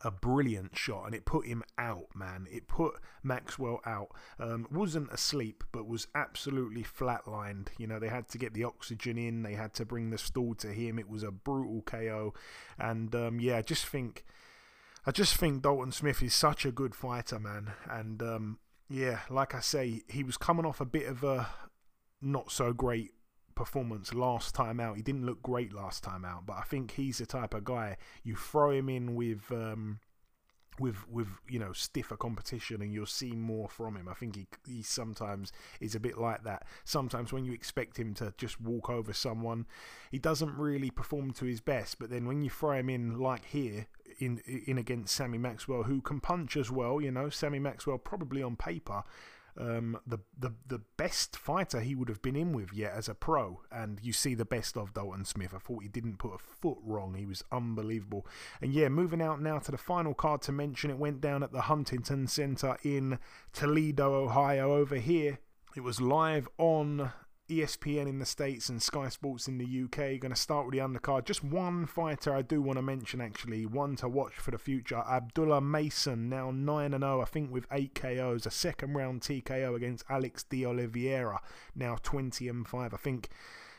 a 0.05 0.11
brilliant 0.11 0.77
shot 0.77 1.07
and 1.07 1.15
it 1.15 1.25
put 1.25 1.47
him 1.47 1.63
out, 1.79 2.07
man. 2.15 2.47
It 2.51 2.69
put 2.69 2.95
Maxwell 3.23 3.81
out. 3.87 4.09
Um, 4.39 4.67
wasn't 4.71 5.11
asleep, 5.13 5.65
but 5.73 5.87
was 5.87 6.07
absolutely 6.15 6.83
flatlined. 6.85 7.69
You 7.79 7.87
know, 7.87 7.99
they 7.99 8.09
had 8.09 8.29
to 8.31 8.39
get 8.39 8.55
the 8.55 8.65
oxygen 8.65 9.19
in, 9.19 9.43
they 9.43 9.55
had 9.55 9.75
to 9.75 9.85
bring 9.85 10.11
the 10.11 10.19
stool 10.19 10.55
to 10.57 10.69
him. 10.69 10.99
It 10.99 11.09
was 11.09 11.23
a 11.23 11.31
brutal 11.31 11.83
KO. 11.83 12.35
And 12.79 13.15
um, 13.15 13.41
yeah, 13.41 13.59
I 13.59 13.63
just 13.63 13.87
think. 13.87 14.25
I 15.09 15.13
just 15.13 15.37
think 15.37 15.63
Dalton 15.63 15.93
Smith 15.93 16.21
is 16.21 16.35
such 16.35 16.67
a 16.67 16.73
good 16.73 16.93
fighter, 16.93 17.39
man. 17.39 17.71
And 17.89 18.21
um, 18.25 18.59
yeah, 18.89 19.21
like 19.31 19.55
I 19.55 19.61
say, 19.61 20.03
he 20.09 20.25
was 20.25 20.37
coming 20.37 20.67
off 20.67 20.81
a 20.81 20.85
bit 20.85 21.07
of 21.07 21.23
a 21.23 21.49
not 22.21 22.51
so 22.51 22.73
great 22.73 23.13
performance 23.57 24.15
last 24.15 24.55
time 24.55 24.79
out. 24.79 24.97
He 24.97 25.03
didn't 25.03 25.27
look 25.27 25.43
great 25.43 25.73
last 25.73 26.05
time 26.05 26.25
out, 26.25 26.47
but 26.47 26.57
I 26.59 26.63
think 26.63 26.93
he's 26.93 27.19
the 27.19 27.27
type 27.27 27.55
of 27.55 27.65
guy 27.65 27.97
you 28.23 28.37
throw 28.37 28.71
him 28.71 28.89
in 28.89 29.17
with 29.17 29.51
um, 29.51 29.99
with 30.79 31.09
with 31.09 31.29
you 31.49 31.59
know 31.59 31.73
stiffer 31.73 32.17
competition 32.17 32.83
and 32.83 32.93
you'll 32.93 33.07
see 33.07 33.33
more 33.33 33.69
from 33.69 33.97
him. 33.97 34.09
I 34.09 34.15
think 34.15 34.37
he 34.37 34.47
he 34.67 34.83
sometimes 34.83 35.53
is 35.81 35.95
a 35.95 36.01
bit 36.01 36.19
like 36.19 36.45
that. 36.45 36.67
Sometimes 36.85 37.33
when 37.33 37.45
you 37.45 37.53
expect 37.53 37.99
him 37.99 38.15
to 38.15 38.33
just 38.39 38.61
walk 38.61 38.89
over 38.91 39.13
someone, 39.13 39.67
he 40.11 40.19
doesn't 40.19 40.57
really 40.57 40.91
perform 40.91 41.33
to 41.33 41.47
his 41.47 41.61
best. 41.61 41.99
But 41.99 42.11
then 42.11 42.27
when 42.27 42.43
you 42.43 42.51
throw 42.51 42.73
him 42.73 42.91
in 42.91 43.19
like 43.19 43.47
here 43.47 43.87
in 44.19 44.39
in 44.67 44.79
against 44.79 45.15
Sammy 45.15 45.39
Maxwell, 45.39 45.85
who 45.85 46.01
can 46.01 46.21
punch 46.21 46.57
as 46.57 46.71
well, 46.71 47.01
you 47.01 47.11
know, 47.11 47.31
Sammy 47.31 47.59
Maxwell 47.59 47.99
probably 47.99 48.43
on 48.43 48.57
paper 48.57 49.03
um, 49.59 49.99
the, 50.07 50.19
the 50.39 50.53
the 50.67 50.81
best 50.97 51.37
fighter 51.37 51.81
he 51.81 51.95
would 51.95 52.09
have 52.09 52.23
been 52.23 52.37
in 52.37 52.53
with 52.53 52.73
yet 52.73 52.93
as 52.93 53.09
a 53.09 53.15
pro. 53.15 53.61
And 53.71 53.99
you 54.03 54.13
see 54.13 54.35
the 54.35 54.45
best 54.45 54.77
of 54.77 54.95
Dalton 54.95 55.25
Smith. 55.25 55.53
I 55.55 55.59
thought 55.59 55.83
he 55.83 55.89
didn't 55.89 56.19
put 56.19 56.35
a 56.35 56.39
foot 56.39 56.79
wrong. 56.83 57.15
He 57.15 57.27
was 57.27 57.43
unbelievable. 57.51 58.27
And 58.61 58.73
yeah, 58.73 58.89
moving 58.89 59.23
out 59.23 59.41
now 59.41 59.59
to 59.59 59.71
the 59.71 59.79
final 59.79 60.15
card 60.15 60.43
to 60.43 60.53
mention, 60.53 60.91
it 60.91 60.99
went 60.99 61.21
down 61.21 61.43
at 61.43 61.53
the 61.53 61.63
Huntington 61.63 62.27
Center 62.27 62.77
in 62.83 63.19
Toledo, 63.53 64.15
Ohio. 64.15 64.75
Over 64.75 64.97
here, 64.97 65.39
it 65.75 65.83
was 65.83 66.01
live 66.01 66.49
on 66.59 67.13
ESPN 67.49 68.09
in 68.09 68.19
the 68.19 68.27
States 68.27 68.69
and 68.69 68.83
Sky 68.83 69.09
Sports 69.09 69.49
in 69.49 69.59
the 69.59 69.85
UK. 69.85 70.21
Going 70.21 70.31
to 70.31 70.37
start 70.37 70.67
with 70.67 70.73
the 70.73 70.81
undercard. 70.81 71.25
Just 71.25 71.45
one 71.45 71.87
fighter 71.87 72.35
I 72.35 72.43
do 72.43 72.61
want 72.61 72.79
to 72.79 72.83
mention, 72.83 73.21
actually, 73.21 73.67
one 73.67 73.97
to 73.97 74.09
watch 74.09 74.35
for 74.35 74.51
the 74.51 74.59
future. 74.59 75.03
Abdullah 75.09 75.61
Mason, 75.61 76.29
now 76.29 76.51
9 76.51 76.91
0, 76.91 77.21
I 77.21 77.25
think, 77.25 77.53
with 77.53 77.67
8 77.71 77.95
KOs. 77.95 78.47
A 78.47 78.51
second 78.51 78.95
round 78.95 79.21
TKO 79.21 79.75
against 79.75 80.05
Alex 80.09 80.43
de 80.43 80.65
Oliveira, 80.65 81.41
now 81.75 81.97
20 82.03 82.49
and 82.49 82.67
5. 82.67 82.95
I 82.95 82.97
think. 82.97 83.29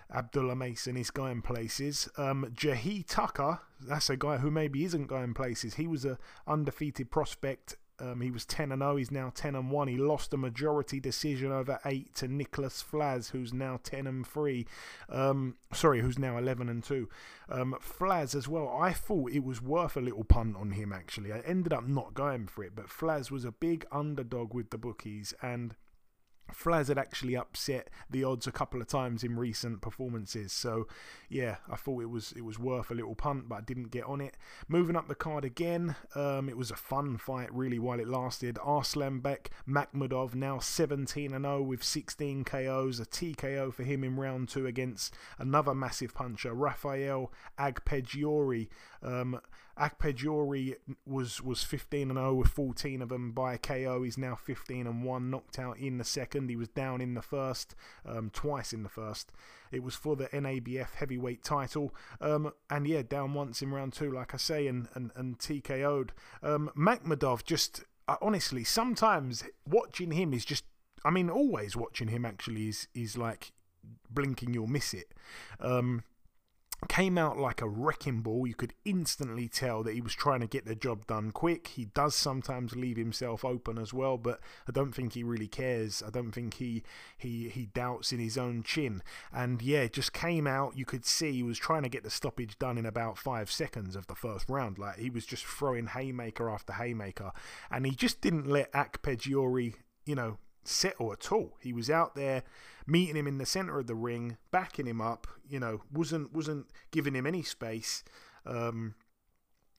Abdullah 0.10 0.56
Mason 0.56 0.96
is 0.96 1.12
going 1.12 1.42
places. 1.42 2.08
Um, 2.16 2.54
Jahi 2.56 3.04
Tucker, 3.06 3.60
that's 3.82 4.10
a 4.10 4.16
guy 4.16 4.38
who 4.38 4.50
maybe 4.50 4.86
isn't 4.86 5.08
going 5.08 5.34
places. 5.34 5.74
He 5.74 5.86
was 5.86 6.06
a 6.06 6.18
undefeated 6.48 7.12
prospect 7.12 7.76
um, 8.00 8.22
he 8.22 8.30
was 8.30 8.46
10 8.46 8.72
and 8.72 8.82
0. 8.82 8.96
He's 8.98 9.12
now 9.12 9.32
10 9.34 9.56
and 9.56 9.72
1. 9.72 9.88
He 9.88 9.98
lost 9.98 10.34
a 10.34 10.38
majority 10.38 11.00
decision 11.00 11.52
over 11.52 11.80
8 11.86 12.14
to 12.16 12.28
Nicholas 12.28 12.84
Flaz, 12.84 13.32
who's 13.32 13.54
now 13.54 13.80
10 13.84 14.06
and 14.06 14.28
3. 14.28 14.66
Um, 15.10 15.56
sorry, 15.74 16.02
who's 16.02 16.20
now 16.20 16.38
11 16.38 16.70
and 16.70 16.84
2. 16.84 17.10
Um, 17.50 17.76
Flaz 17.82 18.36
as 18.36 18.48
well. 18.48 18.70
I 18.70 18.94
thought 18.94 19.32
it 19.32 19.44
was 19.44 19.62
worth 19.62 19.98
a 19.98 20.02
little 20.02 20.24
punt 20.24 20.56
on 20.58 20.72
him, 20.72 20.94
actually. 20.94 21.34
I 21.34 21.40
ended 21.40 21.74
up 21.74 21.88
not 21.88 22.14
going 22.14 22.48
for 22.48 22.64
it, 22.64 22.74
but 22.76 22.88
Flaz 22.88 23.32
was 23.32 23.46
a 23.46 23.52
big 23.52 23.86
underdog 23.92 24.54
with 24.54 24.70
the 24.70 24.78
bookies 24.78 25.34
and 25.42 25.76
Flaz 26.54 26.88
had 26.88 26.98
actually 26.98 27.36
upset 27.36 27.90
the 28.10 28.24
odds 28.24 28.48
a 28.48 28.52
couple 28.52 28.82
of 28.82 28.88
times 28.88 29.24
in 29.24 29.38
recent 29.38 29.82
performances, 29.82 30.52
so 30.52 30.88
yeah, 31.30 31.58
I 31.70 31.76
thought 31.76 32.02
it 32.02 32.10
was 32.10 32.34
it 32.36 32.46
was 32.46 32.60
worth 32.60 32.90
a 32.92 32.94
little 32.94 33.16
punt, 33.16 33.50
but 33.50 33.56
I 33.56 33.62
didn't 33.62 33.92
get 33.92 34.06
on 34.06 34.22
it. 34.22 34.38
Moving 34.68 34.96
up 34.96 35.08
the 35.08 35.16
card 35.16 35.44
again, 35.46 35.96
um, 36.16 36.50
it 36.50 36.58
was 36.58 36.72
a 36.72 36.76
fun 36.76 37.18
fight 37.18 37.54
really 37.54 37.80
while 37.80 38.00
it 38.00 38.08
lasted. 38.08 38.56
Arslanbek 38.56 39.48
Makhmudov 39.68 40.36
now 40.36 40.60
17 40.60 41.34
and 41.34 41.46
0 41.46 41.62
with 41.64 41.84
16 41.84 42.44
KOs, 42.44 43.00
a 43.00 43.06
TKO 43.06 43.74
for 43.74 43.84
him 43.84 44.04
in 44.04 44.16
round 44.16 44.50
two 44.50 44.66
against 44.66 45.14
another 45.38 45.74
massive 45.74 46.14
puncher, 46.14 46.54
Rafael 46.54 47.32
Akpejiori. 47.60 48.68
Um, 49.02 49.42
was 51.06 51.42
was 51.42 51.64
15 51.64 52.10
and 52.10 52.18
0 52.18 52.34
with 52.36 52.50
14 52.50 53.02
of 53.02 53.10
them 53.10 53.32
by 53.32 53.58
KO. 53.58 54.04
He's 54.04 54.18
now 54.18 54.36
15 54.36 54.88
and 54.88 55.04
1, 55.04 55.30
knocked 55.30 55.60
out 55.60 55.78
in 55.78 55.98
the 55.98 56.04
second. 56.04 56.37
He 56.46 56.56
was 56.56 56.70
down 56.70 57.02
in 57.02 57.14
the 57.14 57.22
first, 57.22 57.76
um, 58.06 58.30
twice 58.32 58.74
in 58.74 58.84
the 58.84 58.90
first. 58.90 59.32
It 59.72 59.84
was 59.84 59.96
for 59.96 60.16
the 60.16 60.28
NABF 60.28 60.96
heavyweight 60.96 61.44
title. 61.44 61.94
Um, 62.22 62.54
and 62.70 62.88
yeah, 62.88 63.02
down 63.02 63.34
once 63.34 63.62
in 63.62 63.72
round 63.72 63.94
two, 63.94 64.12
like 64.12 64.34
I 64.34 64.38
say, 64.38 64.68
and, 64.68 64.88
and, 64.94 65.12
and 65.16 65.40
TKO'd. 65.40 66.12
Um, 66.44 66.72
Makhmudov 66.78 67.44
just, 67.44 67.84
uh, 68.08 68.18
honestly, 68.22 68.64
sometimes 68.64 69.44
watching 69.66 70.12
him 70.12 70.34
is 70.34 70.46
just, 70.46 70.66
I 71.04 71.10
mean, 71.10 71.30
always 71.30 71.76
watching 71.76 72.10
him 72.10 72.26
actually 72.26 72.68
is, 72.68 72.88
is 72.94 73.18
like 73.18 73.52
blinking, 74.10 74.54
you'll 74.54 74.68
miss 74.68 74.94
it. 74.94 75.14
Um, 75.60 76.04
came 76.88 77.18
out 77.18 77.38
like 77.38 77.62
a 77.62 77.68
wrecking 77.68 78.22
ball. 78.22 78.46
You 78.46 78.54
could 78.54 78.74
instantly 78.86 79.48
tell 79.48 79.82
that 79.84 79.96
he 79.96 80.02
was 80.02 80.14
trying 80.14 80.42
to 80.42 80.48
get 80.48 80.66
the 80.66 80.76
job 80.76 81.08
done 81.08 81.32
quick. 81.32 81.70
He 81.70 81.86
does 81.86 82.14
sometimes 82.14 82.76
leave 82.76 82.98
himself 82.98 83.44
open 83.44 83.80
as 83.80 83.94
well, 83.94 84.18
but 84.18 84.40
I 84.68 84.72
don't 84.72 84.94
think 84.94 85.14
he 85.14 85.24
really 85.24 85.48
cares. 85.48 86.04
I 86.06 86.12
don't 86.12 86.32
think 86.32 86.56
he 86.56 86.84
he 87.18 87.50
he 87.50 87.66
doubts 87.66 88.14
in 88.14 88.20
his 88.20 88.38
own 88.38 88.62
chin. 88.62 89.02
And 89.34 89.62
yeah, 89.62 89.88
just 89.88 90.14
came 90.14 90.46
out. 90.46 90.78
You 90.78 90.86
could 90.86 91.06
see 91.06 91.34
he 91.34 91.44
was 91.44 91.58
trying 91.58 91.84
to 91.84 91.90
get 91.90 92.04
the 92.04 92.12
stoppage 92.12 92.60
done 92.60 92.78
in 92.78 92.86
about 92.86 93.18
five 93.18 93.52
seconds 93.52 93.96
of 93.96 94.06
the 94.06 94.16
first 94.16 94.48
round. 94.48 94.78
Like 94.78 95.00
he 95.00 95.10
was 95.10 95.26
just 95.26 95.46
throwing 95.46 95.88
haymaker 95.88 96.50
after 96.50 96.74
haymaker, 96.74 97.32
and 97.72 97.88
he 97.88 97.94
just 97.94 98.22
didn't 98.22 98.48
let 98.48 98.72
Agpeggiore, 98.74 99.74
you 100.06 100.16
know, 100.16 100.38
settle 100.68 101.12
at 101.14 101.32
all. 101.32 101.58
He 101.62 101.74
was 101.74 101.90
out 101.90 102.16
there 102.16 102.44
meeting 102.86 103.16
him 103.16 103.28
in 103.28 103.38
the 103.38 103.46
center 103.46 103.80
of 103.80 103.88
the 103.88 103.96
ring, 103.96 104.38
backing 104.52 104.88
him 104.88 105.02
up. 105.02 105.28
You 105.50 105.60
know, 105.60 105.82
wasn't 105.92 106.34
wasn't 106.34 106.68
giving 106.92 107.16
him 107.16 107.26
any 107.26 107.44
space. 107.44 108.04
Um, 108.46 108.96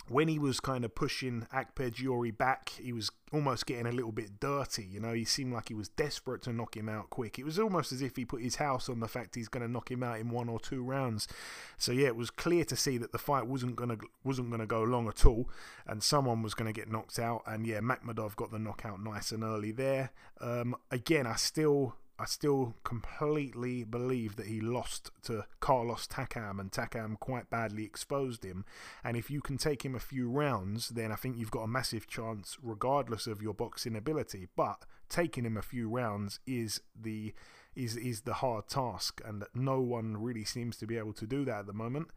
when 0.09 0.29
he 0.29 0.39
was 0.39 0.61
kind 0.61 0.85
of 0.85 0.95
pushing 0.95 1.47
Akped 1.53 2.39
back, 2.39 2.71
he 2.71 2.93
was 2.93 3.11
almost 3.33 3.67
getting 3.67 3.87
a 3.87 3.93
little 3.93 4.13
bit 4.13 4.41
dirty. 4.41 4.85
You 4.85 5.01
know, 5.01 5.13
he 5.13 5.25
seemed 5.25 5.53
like 5.53 5.69
he 5.69 5.75
was 5.75 5.89
desperate 5.91 6.43
to 6.43 6.53
knock 6.53 6.77
him 6.77 6.89
out 6.89 7.11
quick. 7.11 7.39
It 7.39 7.45
was 7.45 7.59
almost 7.59 7.93
as 7.93 8.01
if 8.01 8.17
he 8.17 8.25
put 8.25 8.43
his 8.43 8.57
house 8.57 8.89
on 8.89 9.01
the 9.01 9.09
fact 9.09 9.35
he's 9.35 9.49
going 9.49 9.67
to 9.67 9.71
knock 9.71 9.91
him 9.91 10.03
out 10.03 10.19
in 10.19 10.31
one 10.31 10.49
or 10.49 10.59
two 10.59 10.83
rounds. 10.83 11.29
So 11.77 11.93
yeah, 11.93 12.07
it 12.07 12.17
was 12.17 12.31
clear 12.31 12.65
to 12.65 12.77
see 12.77 12.97
that 12.99 13.13
the 13.13 13.19
fight 13.19 13.47
wasn't 13.47 13.77
going 13.77 13.91
to 13.91 13.99
wasn't 14.25 14.51
going 14.51 14.61
to 14.61 14.67
go 14.67 14.83
long 14.83 15.09
at 15.09 15.27
all, 15.27 15.49
and 15.87 16.03
someone 16.03 16.43
was 16.43 16.55
going 16.55 16.73
to 16.73 16.79
get 16.79 16.91
knocked 16.91 17.19
out. 17.19 17.43
And 17.47 17.67
yeah, 17.67 17.81
Makhmudov 17.81 18.37
got 18.37 18.51
the 18.51 18.59
knockout 18.59 19.03
nice 19.03 19.33
and 19.33 19.43
early 19.45 19.73
there. 19.73 20.11
Um, 20.41 20.77
again, 20.91 21.27
I 21.27 21.37
still 21.37 21.97
I 22.21 22.25
still 22.25 22.75
completely 22.83 23.85
believe 23.85 24.35
that 24.37 24.47
he 24.47 24.61
lost 24.61 25.13
to 25.23 25.47
Carlos 25.61 26.09
Takam, 26.09 26.59
and 26.59 26.73
Takam 26.73 27.19
quite 27.21 27.49
badly 27.49 27.85
exposed 27.85 28.45
him. 28.45 28.65
And 29.05 29.17
if 29.17 29.31
you 29.31 29.41
can 29.41 29.57
take 29.57 29.85
him 29.85 29.95
a 29.95 30.01
few 30.01 30.29
rounds, 30.29 30.89
then 30.89 31.13
I 31.13 31.17
think 31.17 31.37
you've 31.37 31.53
got 31.53 31.63
a 31.63 31.69
massive 31.69 32.09
chance, 32.09 32.57
regardless 32.61 33.29
of 33.29 33.41
your 33.41 33.55
boxing 33.55 33.95
ability. 33.95 34.49
But 34.57 34.85
taking 35.09 35.45
him 35.45 35.57
a 35.57 35.63
few 35.63 35.89
rounds 35.89 36.41
is 36.47 36.81
the 37.01 37.35
is 37.77 37.97
is 37.97 38.23
the 38.23 38.35
hard 38.35 38.67
task, 38.67 39.21
and 39.25 39.45
no 39.55 39.81
one 39.81 40.17
really 40.17 40.45
seems 40.45 40.77
to 40.79 40.87
be 40.87 40.99
able 40.99 41.13
to 41.15 41.27
do 41.27 41.45
that 41.45 41.61
at 41.61 41.67
the 41.67 41.73
moment. 41.73 42.09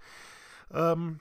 Um, 0.72 1.20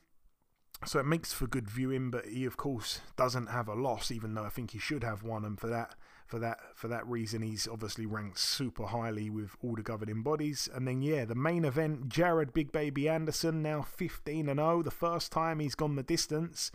so 0.87 0.99
it 0.99 1.07
makes 1.07 1.35
for 1.35 1.47
good 1.47 1.69
viewing, 1.69 2.11
but 2.11 2.25
he 2.25 2.47
of 2.47 2.57
course 2.57 3.01
doesn't 3.16 3.49
have 3.49 3.69
a 3.69 3.75
loss, 3.75 4.11
even 4.11 4.33
though 4.33 4.45
I 4.45 4.49
think 4.49 4.71
he 4.71 4.79
should 4.79 5.05
have 5.05 5.23
one, 5.23 5.45
and 5.45 5.61
for 5.61 5.66
that 5.66 5.95
for 6.31 6.38
that 6.38 6.61
for 6.77 6.87
that 6.87 7.05
reason 7.09 7.43
he's 7.43 7.66
obviously 7.66 8.07
ranked 8.07 8.38
super 8.38 8.87
highly 8.87 9.29
with 9.29 9.57
all 9.62 9.75
the 9.75 9.83
governing 9.83 10.23
bodies. 10.23 10.69
And 10.73 10.87
then 10.87 11.03
yeah 11.03 11.25
the 11.25 11.35
main 11.35 11.64
event 11.64 12.09
Jared 12.09 12.53
Big 12.53 12.71
Baby 12.71 13.09
Anderson 13.09 13.62
now 13.62 13.83
15 13.83 14.49
and 14.49 14.61
0 14.61 14.83
the 14.85 14.93
first 14.93 15.33
time 15.33 15.59
he's 15.59 15.75
gone 15.75 15.97
the 15.97 16.05
distance 16.05 16.71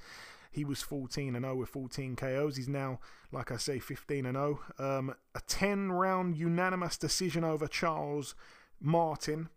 he 0.51 0.65
was 0.65 0.81
14 0.81 1.35
and 1.35 1.45
0 1.45 1.55
with 1.55 1.69
14 1.69 2.17
KOs 2.17 2.57
he's 2.57 2.67
now 2.67 2.99
like 3.31 3.49
I 3.49 3.55
say 3.55 3.79
15 3.79 4.25
and 4.25 4.35
0 4.35 4.59
um, 4.77 5.15
a 5.33 5.39
10 5.47 5.93
round 5.93 6.35
unanimous 6.35 6.97
decision 6.97 7.45
over 7.45 7.67
Charles 7.67 8.35
Martin 8.81 9.47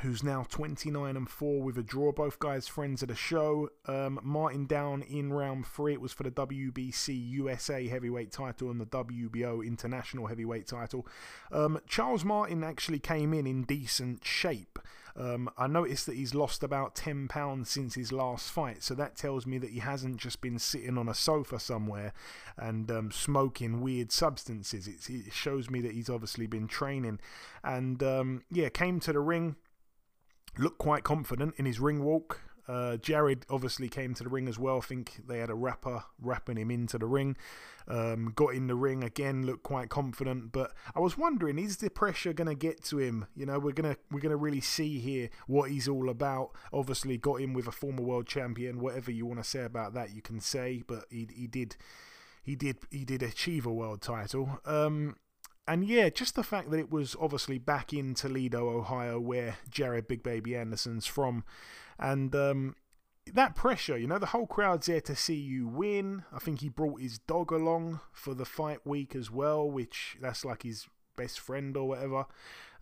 who's 0.00 0.22
now 0.22 0.44
29 0.48 1.16
and 1.16 1.28
4 1.28 1.62
with 1.62 1.78
a 1.78 1.82
draw. 1.82 2.12
Both 2.12 2.38
guys 2.38 2.66
friends 2.66 3.02
of 3.02 3.08
the 3.08 3.14
show. 3.14 3.70
Um, 3.86 4.18
Martin 4.22 4.66
down 4.66 5.02
in 5.02 5.32
round 5.32 5.66
three. 5.66 5.92
It 5.92 6.00
was 6.00 6.12
for 6.12 6.24
the 6.24 6.30
WBC 6.30 7.30
USA 7.30 7.86
heavyweight 7.86 8.32
title 8.32 8.70
and 8.70 8.80
the 8.80 8.86
WBO 8.86 9.64
international 9.64 10.26
heavyweight 10.26 10.66
title. 10.66 11.06
Um, 11.52 11.80
Charles 11.86 12.24
Martin 12.24 12.64
actually 12.64 12.98
came 12.98 13.32
in 13.32 13.46
in 13.46 13.62
decent 13.64 14.24
shape. 14.24 14.78
Um, 15.16 15.48
I 15.56 15.68
noticed 15.68 16.06
that 16.06 16.16
he's 16.16 16.34
lost 16.34 16.64
about 16.64 16.96
10 16.96 17.28
pounds 17.28 17.70
since 17.70 17.94
his 17.94 18.10
last 18.10 18.50
fight, 18.50 18.82
so 18.82 18.94
that 18.96 19.14
tells 19.14 19.46
me 19.46 19.58
that 19.58 19.70
he 19.70 19.78
hasn't 19.78 20.16
just 20.16 20.40
been 20.40 20.58
sitting 20.58 20.98
on 20.98 21.08
a 21.08 21.14
sofa 21.14 21.60
somewhere 21.60 22.12
and 22.56 22.90
um, 22.90 23.12
smoking 23.12 23.80
weird 23.80 24.10
substances. 24.10 24.88
It's, 24.88 25.08
it 25.08 25.32
shows 25.32 25.70
me 25.70 25.80
that 25.82 25.92
he's 25.92 26.10
obviously 26.10 26.48
been 26.48 26.66
training. 26.66 27.20
And 27.62 28.02
um, 28.02 28.42
yeah, 28.50 28.68
came 28.70 28.98
to 29.00 29.12
the 29.12 29.20
ring 29.20 29.54
looked 30.58 30.78
quite 30.78 31.04
confident 31.04 31.54
in 31.56 31.66
his 31.66 31.80
ring 31.80 32.02
walk. 32.02 32.40
Uh, 32.66 32.96
Jared 32.96 33.44
obviously 33.50 33.88
came 33.88 34.14
to 34.14 34.24
the 34.24 34.30
ring 34.30 34.48
as 34.48 34.58
well. 34.58 34.78
I 34.78 34.80
think 34.80 35.20
they 35.26 35.38
had 35.38 35.50
a 35.50 35.54
rapper 35.54 36.04
wrapping 36.18 36.56
him 36.56 36.70
into 36.70 36.98
the 36.98 37.06
ring. 37.06 37.36
Um, 37.86 38.32
got 38.34 38.54
in 38.54 38.66
the 38.66 38.74
ring 38.74 39.04
again, 39.04 39.44
looked 39.44 39.64
quite 39.64 39.90
confident. 39.90 40.52
But 40.52 40.72
I 40.94 41.00
was 41.00 41.18
wondering, 41.18 41.58
is 41.58 41.76
the 41.76 41.90
pressure 41.90 42.32
going 42.32 42.48
to 42.48 42.54
get 42.54 42.82
to 42.84 42.98
him? 42.98 43.26
You 43.36 43.44
know, 43.44 43.58
we're 43.58 43.72
gonna 43.72 43.96
we're 44.10 44.20
gonna 44.20 44.36
really 44.36 44.62
see 44.62 44.98
here 44.98 45.28
what 45.46 45.70
he's 45.70 45.88
all 45.88 46.08
about. 46.08 46.52
Obviously, 46.72 47.18
got 47.18 47.40
him 47.40 47.52
with 47.52 47.66
a 47.66 47.72
former 47.72 48.02
world 48.02 48.26
champion. 48.26 48.80
Whatever 48.80 49.10
you 49.10 49.26
want 49.26 49.42
to 49.42 49.48
say 49.48 49.64
about 49.64 49.92
that, 49.94 50.14
you 50.14 50.22
can 50.22 50.40
say. 50.40 50.82
But 50.86 51.04
he 51.10 51.28
he 51.34 51.46
did 51.46 51.76
he 52.42 52.56
did 52.56 52.78
he 52.90 53.04
did 53.04 53.22
achieve 53.22 53.66
a 53.66 53.72
world 53.72 54.00
title. 54.00 54.60
Um, 54.64 55.16
and 55.66 55.86
yeah, 55.86 56.08
just 56.10 56.34
the 56.34 56.42
fact 56.42 56.70
that 56.70 56.78
it 56.78 56.90
was 56.90 57.16
obviously 57.20 57.58
back 57.58 57.92
in 57.92 58.14
Toledo, 58.14 58.68
Ohio, 58.68 59.18
where 59.18 59.56
Jared 59.70 60.08
Big 60.08 60.22
Baby 60.22 60.56
Anderson's 60.56 61.06
from, 61.06 61.44
and 61.98 62.34
um, 62.34 62.76
that 63.32 63.54
pressure, 63.54 63.96
you 63.96 64.06
know, 64.06 64.18
the 64.18 64.26
whole 64.26 64.46
crowd's 64.46 64.86
there 64.86 65.00
to 65.02 65.16
see 65.16 65.34
you 65.34 65.66
win. 65.66 66.24
I 66.32 66.38
think 66.38 66.60
he 66.60 66.68
brought 66.68 67.00
his 67.00 67.18
dog 67.18 67.50
along 67.50 68.00
for 68.12 68.34
the 68.34 68.44
fight 68.44 68.86
week 68.86 69.16
as 69.16 69.30
well, 69.30 69.70
which 69.70 70.16
that's 70.20 70.44
like 70.44 70.62
his 70.62 70.86
best 71.16 71.40
friend 71.40 71.76
or 71.76 71.88
whatever. 71.88 72.26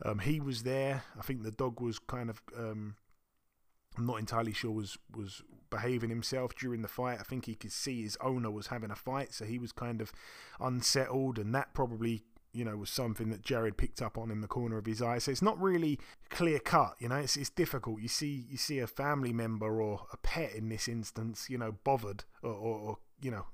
Um, 0.05 0.19
he 0.21 0.41
was 0.41 0.65
there. 0.65 1.05
I 1.19 1.23
think 1.23 1.43
the 1.43 1.51
dog 1.51 1.81
was 1.81 1.99
kind 1.99 2.31
of. 2.31 2.43
Um, 2.57 2.97
I'm 3.97 4.07
not 4.07 4.19
entirely 4.19 4.55
sure 4.55 4.71
was 4.71 4.99
was 5.15 5.43
behaving 5.71 6.11
himself 6.11 6.55
during 6.57 6.83
the 6.83 6.89
fight. 6.89 7.19
I 7.21 7.25
think 7.25 7.45
he 7.45 7.55
could 7.55 7.73
see 7.73 8.03
his 8.03 8.17
owner 8.21 8.51
was 8.51 8.69
having 8.69 8.91
a 8.91 8.97
fight, 8.97 9.33
so 9.33 9.45
he 9.45 9.59
was 9.59 9.71
kind 9.71 10.01
of 10.01 10.13
unsettled, 10.59 11.39
and 11.39 11.55
that 11.55 11.75
probably 11.75 12.23
you 12.53 12.65
know, 12.65 12.77
was 12.77 12.91
something 12.91 13.31
that 13.31 13.43
Jared 13.43 13.77
picked 13.77 14.03
up 14.03 14.19
on 14.19 14.31
in 14.31 14.41
the 14.41 14.49
corner 14.49 14.79
of 14.79 14.87
his 14.87 15.01
eye. 15.01 15.19
So 15.19 15.31
it's 15.31 15.43
not 15.43 15.61
really 15.61 15.99
clear 16.31 16.59
cut, 16.59 16.97
you 16.99 17.09
know, 17.09 17.17
it's, 17.17 17.37
it's 17.37 17.51
difficult. 17.51 18.01
You 18.01 18.09
see, 18.09 18.47
you 18.51 18.57
see 18.57 18.79
a 18.79 18.87
family 18.87 19.33
member 19.33 19.81
or 19.81 20.07
a 20.13 20.17
pet 20.19 20.55
in 20.55 20.69
this 20.69 20.89
instance, 20.89 21.49
you 21.49 21.59
know, 21.59 21.73
bothered 21.85 22.25
or, 22.43 22.53
or, 22.53 22.79
or 22.79 22.99
you 23.23 23.31
know, 23.31 23.47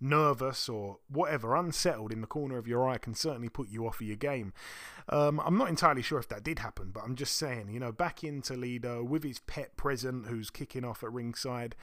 nervous 0.00 0.68
or 0.68 0.98
whatever, 1.08 1.56
unsettled 1.56 2.12
in 2.12 2.20
the 2.20 2.26
corner 2.26 2.58
of 2.58 2.66
your 2.66 2.88
eye 2.88 2.98
can 2.98 3.14
certainly 3.14 3.48
put 3.48 3.68
you 3.68 3.86
off 3.86 4.00
of 4.00 4.06
your 4.06 4.16
game. 4.16 4.52
Um, 5.08 5.40
I'm 5.40 5.56
not 5.56 5.68
entirely 5.68 6.02
sure 6.02 6.18
if 6.18 6.28
that 6.28 6.42
did 6.42 6.58
happen, 6.58 6.90
but 6.92 7.02
I'm 7.04 7.16
just 7.16 7.36
saying, 7.36 7.70
you 7.70 7.80
know, 7.80 7.92
back 7.92 8.22
in 8.22 8.42
Toledo 8.42 9.02
with 9.02 9.24
his 9.24 9.38
pet 9.40 9.76
present 9.76 10.26
who's 10.26 10.50
kicking 10.50 10.84
off 10.84 11.02
at 11.02 11.12
ringside. 11.12 11.74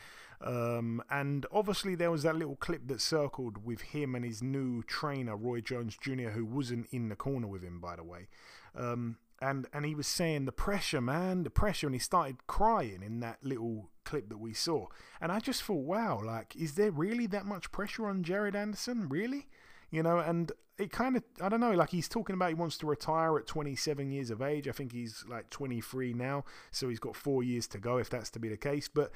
Um, 0.42 1.02
and 1.10 1.46
obviously, 1.52 1.96
there 1.96 2.12
was 2.12 2.24
that 2.24 2.36
little 2.36 2.58
clip 2.58 2.88
that 2.88 3.02
circled 3.02 3.66
with 3.66 3.82
him 3.82 4.16
and 4.16 4.26
his 4.26 4.44
new 4.44 4.84
trainer, 4.84 5.36
Roy 5.36 5.62
Jones 5.62 5.98
Jr., 6.00 6.30
who 6.30 6.46
wasn't 6.46 6.88
in 6.92 7.10
the 7.10 7.16
corner 7.16 7.48
with 7.48 7.64
him, 7.64 7.80
by 7.80 7.96
the 7.96 8.04
way. 8.04 8.28
Um, 8.76 9.18
and 9.42 9.68
and 9.74 9.86
he 9.86 9.96
was 9.96 10.08
saying 10.08 10.46
the 10.46 10.52
pressure, 10.52 11.02
man, 11.02 11.44
the 11.44 11.50
pressure, 11.50 11.88
and 11.88 11.96
he 11.96 12.00
started 12.00 12.48
crying 12.48 13.02
in 13.04 13.20
that 13.22 13.40
little 13.44 13.90
clip 14.06 14.30
that 14.30 14.40
we 14.40 14.54
saw. 14.54 14.88
And 15.20 15.32
I 15.32 15.40
just 15.40 15.64
thought, 15.64 15.84
wow, 15.84 16.22
like, 16.24 16.56
is 16.56 16.74
there 16.76 16.92
really 16.92 17.28
that 17.28 17.46
much 17.46 17.72
pressure 17.72 18.08
on 18.08 18.24
Jared 18.24 18.56
Anderson? 18.56 19.10
Really? 19.10 19.48
You 19.92 20.04
know, 20.04 20.20
and 20.20 20.52
it 20.78 20.92
kind 20.92 21.16
of, 21.16 21.24
I 21.42 21.50
don't 21.50 21.60
know, 21.60 21.72
like 21.72 21.90
he's 21.90 22.08
talking 22.08 22.34
about 22.34 22.50
he 22.50 22.56
wants 22.56 22.78
to 22.80 22.86
retire 22.86 23.38
at 23.38 23.48
27 23.48 24.12
years 24.12 24.30
of 24.30 24.42
age. 24.42 24.68
I 24.68 24.72
think 24.72 24.92
he's 24.92 25.24
like 25.28 25.50
23 25.50 26.14
now, 26.14 26.44
so 26.72 26.90
he's 26.90 27.00
got 27.00 27.16
four 27.16 27.44
years 27.44 27.68
to 27.68 27.78
go 27.78 27.98
if 27.98 28.10
that's 28.10 28.30
to 28.32 28.40
be 28.40 28.50
the 28.50 28.58
case. 28.58 28.88
But 28.88 29.12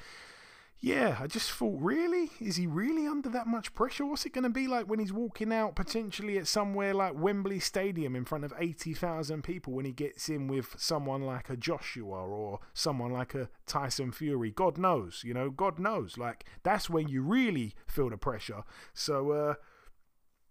yeah, 0.82 1.18
I 1.20 1.26
just 1.26 1.50
thought, 1.50 1.78
really? 1.78 2.30
Is 2.40 2.56
he 2.56 2.66
really 2.66 3.06
under 3.06 3.28
that 3.28 3.46
much 3.46 3.74
pressure? 3.74 4.06
What's 4.06 4.24
it 4.24 4.32
going 4.32 4.44
to 4.44 4.50
be 4.50 4.66
like 4.66 4.88
when 4.88 4.98
he's 4.98 5.12
walking 5.12 5.52
out 5.52 5.76
potentially 5.76 6.38
at 6.38 6.46
somewhere 6.46 6.94
like 6.94 7.12
Wembley 7.14 7.60
Stadium 7.60 8.16
in 8.16 8.24
front 8.24 8.44
of 8.44 8.54
80,000 8.58 9.44
people 9.44 9.74
when 9.74 9.84
he 9.84 9.92
gets 9.92 10.30
in 10.30 10.48
with 10.48 10.74
someone 10.78 11.20
like 11.20 11.50
a 11.50 11.56
Joshua 11.56 12.26
or 12.26 12.60
someone 12.72 13.12
like 13.12 13.34
a 13.34 13.50
Tyson 13.66 14.10
Fury? 14.10 14.50
God 14.50 14.78
knows, 14.78 15.22
you 15.22 15.34
know, 15.34 15.50
God 15.50 15.78
knows. 15.78 16.16
Like, 16.16 16.46
that's 16.62 16.88
when 16.88 17.08
you 17.08 17.22
really 17.22 17.74
feel 17.86 18.08
the 18.08 18.16
pressure. 18.16 18.62
So, 18.94 19.32
uh, 19.32 19.54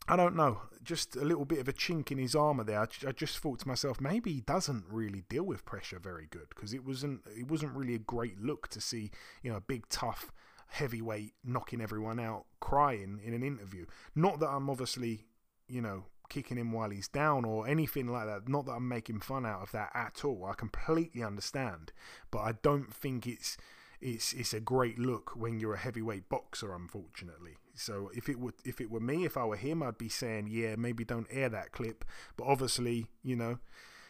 I 0.09 0.15
don't 0.15 0.35
know, 0.35 0.61
just 0.83 1.15
a 1.15 1.23
little 1.23 1.45
bit 1.45 1.59
of 1.59 1.67
a 1.67 1.73
chink 1.73 2.11
in 2.11 2.17
his 2.17 2.33
armor 2.33 2.63
there. 2.63 2.81
I, 3.07 3.11
just 3.11 3.37
thought 3.37 3.59
to 3.59 3.67
myself, 3.67 4.01
maybe 4.01 4.33
he 4.33 4.41
doesn't 4.41 4.85
really 4.89 5.23
deal 5.29 5.43
with 5.43 5.65
pressure 5.65 5.99
very 5.99 6.25
good 6.31 6.49
because 6.49 6.73
it 6.73 6.83
wasn't 6.83 7.21
it 7.37 7.47
wasn't 7.47 7.75
really 7.75 7.93
a 7.93 7.99
great 7.99 8.41
look 8.41 8.69
to 8.69 8.81
see 8.81 9.11
you 9.43 9.51
know 9.51 9.57
a 9.57 9.61
big 9.61 9.87
tough 9.89 10.31
heavyweight 10.69 11.33
knocking 11.43 11.79
everyone 11.79 12.19
out 12.19 12.45
crying 12.59 13.19
in 13.23 13.35
an 13.35 13.43
interview. 13.43 13.85
Not 14.15 14.39
that 14.39 14.49
I'm 14.49 14.67
obviously 14.67 15.25
you 15.67 15.81
know 15.81 16.05
kicking 16.27 16.57
him 16.57 16.71
while 16.71 16.89
he's 16.89 17.07
down 17.07 17.45
or 17.45 17.67
anything 17.67 18.07
like 18.07 18.25
that. 18.25 18.49
Not 18.49 18.65
that 18.65 18.73
I'm 18.73 18.87
making 18.87 19.19
fun 19.19 19.45
out 19.45 19.61
of 19.61 19.71
that 19.73 19.91
at 19.93 20.25
all. 20.25 20.45
I 20.45 20.55
completely 20.55 21.23
understand, 21.23 21.91
but 22.31 22.39
I 22.39 22.53
don't 22.63 22.91
think 22.91 23.27
it's 23.27 23.57
it's 24.01 24.33
it's 24.33 24.53
a 24.53 24.59
great 24.59 24.97
look 24.97 25.35
when 25.35 25.59
you're 25.59 25.75
a 25.75 25.79
heavyweight 25.79 26.29
boxer. 26.29 26.73
Unfortunately, 26.73 27.57
so 27.79 28.11
if 28.13 28.29
it 28.29 28.39
would 28.39 28.55
if 28.65 28.81
it 28.81 28.91
were 28.91 28.99
me, 28.99 29.25
if 29.25 29.37
I 29.37 29.45
were 29.45 29.55
him, 29.55 29.81
I'd 29.81 29.97
be 29.97 30.09
saying, 30.09 30.47
yeah, 30.51 30.75
maybe 30.75 31.03
don't 31.03 31.27
air 31.31 31.49
that 31.49 31.71
clip. 31.71 32.05
But 32.37 32.45
obviously, 32.45 33.07
you 33.23 33.35
know, 33.35 33.59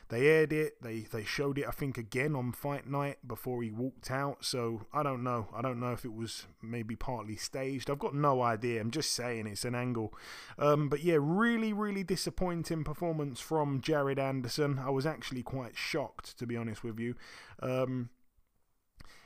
they 0.09 0.25
aired 0.27 0.51
it. 0.51 0.81
They 0.81 1.01
they 1.01 1.23
showed 1.23 1.59
it, 1.59 1.67
I 1.67 1.71
think, 1.71 1.97
again 1.97 2.35
on 2.35 2.51
fight 2.51 2.87
night 2.87 3.19
before 3.27 3.61
he 3.61 3.69
walked 3.69 4.09
out. 4.09 4.43
So 4.43 4.87
I 4.91 5.03
don't 5.03 5.23
know. 5.23 5.47
I 5.55 5.61
don't 5.61 5.79
know 5.79 5.91
if 5.91 6.03
it 6.03 6.13
was 6.13 6.47
maybe 6.63 6.95
partly 6.95 7.35
staged. 7.35 7.91
I've 7.91 7.99
got 7.99 8.15
no 8.15 8.41
idea. 8.41 8.81
I'm 8.81 8.91
just 8.91 9.13
saying 9.13 9.45
it's 9.45 9.65
an 9.65 9.75
angle. 9.75 10.13
Um, 10.57 10.89
but 10.89 11.03
yeah, 11.03 11.17
really, 11.19 11.71
really 11.71 12.03
disappointing 12.03 12.83
performance 12.83 13.39
from 13.39 13.81
Jared 13.81 14.17
Anderson. 14.17 14.79
I 14.79 14.89
was 14.89 15.05
actually 15.05 15.43
quite 15.43 15.77
shocked, 15.77 16.37
to 16.39 16.47
be 16.47 16.57
honest 16.57 16.83
with 16.83 16.99
you. 16.99 17.13
Um, 17.61 18.09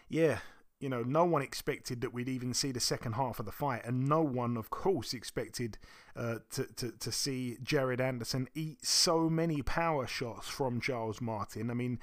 yeah, 0.09 0.39
you 0.83 0.89
know, 0.89 1.01
no 1.01 1.23
one 1.23 1.41
expected 1.41 2.01
that 2.01 2.13
we'd 2.13 2.27
even 2.27 2.53
see 2.53 2.73
the 2.73 2.79
second 2.81 3.13
half 3.13 3.39
of 3.39 3.45
the 3.45 3.53
fight, 3.53 3.85
and 3.85 4.09
no 4.09 4.21
one, 4.21 4.57
of 4.57 4.69
course, 4.69 5.13
expected 5.13 5.77
uh, 6.13 6.39
to, 6.51 6.65
to 6.75 6.91
to 6.99 7.09
see 7.09 7.57
Jared 7.63 8.01
Anderson 8.01 8.49
eat 8.53 8.85
so 8.85 9.29
many 9.29 9.61
power 9.61 10.05
shots 10.05 10.49
from 10.49 10.81
Charles 10.81 11.21
Martin. 11.21 11.71
I 11.71 11.73
mean, 11.73 11.99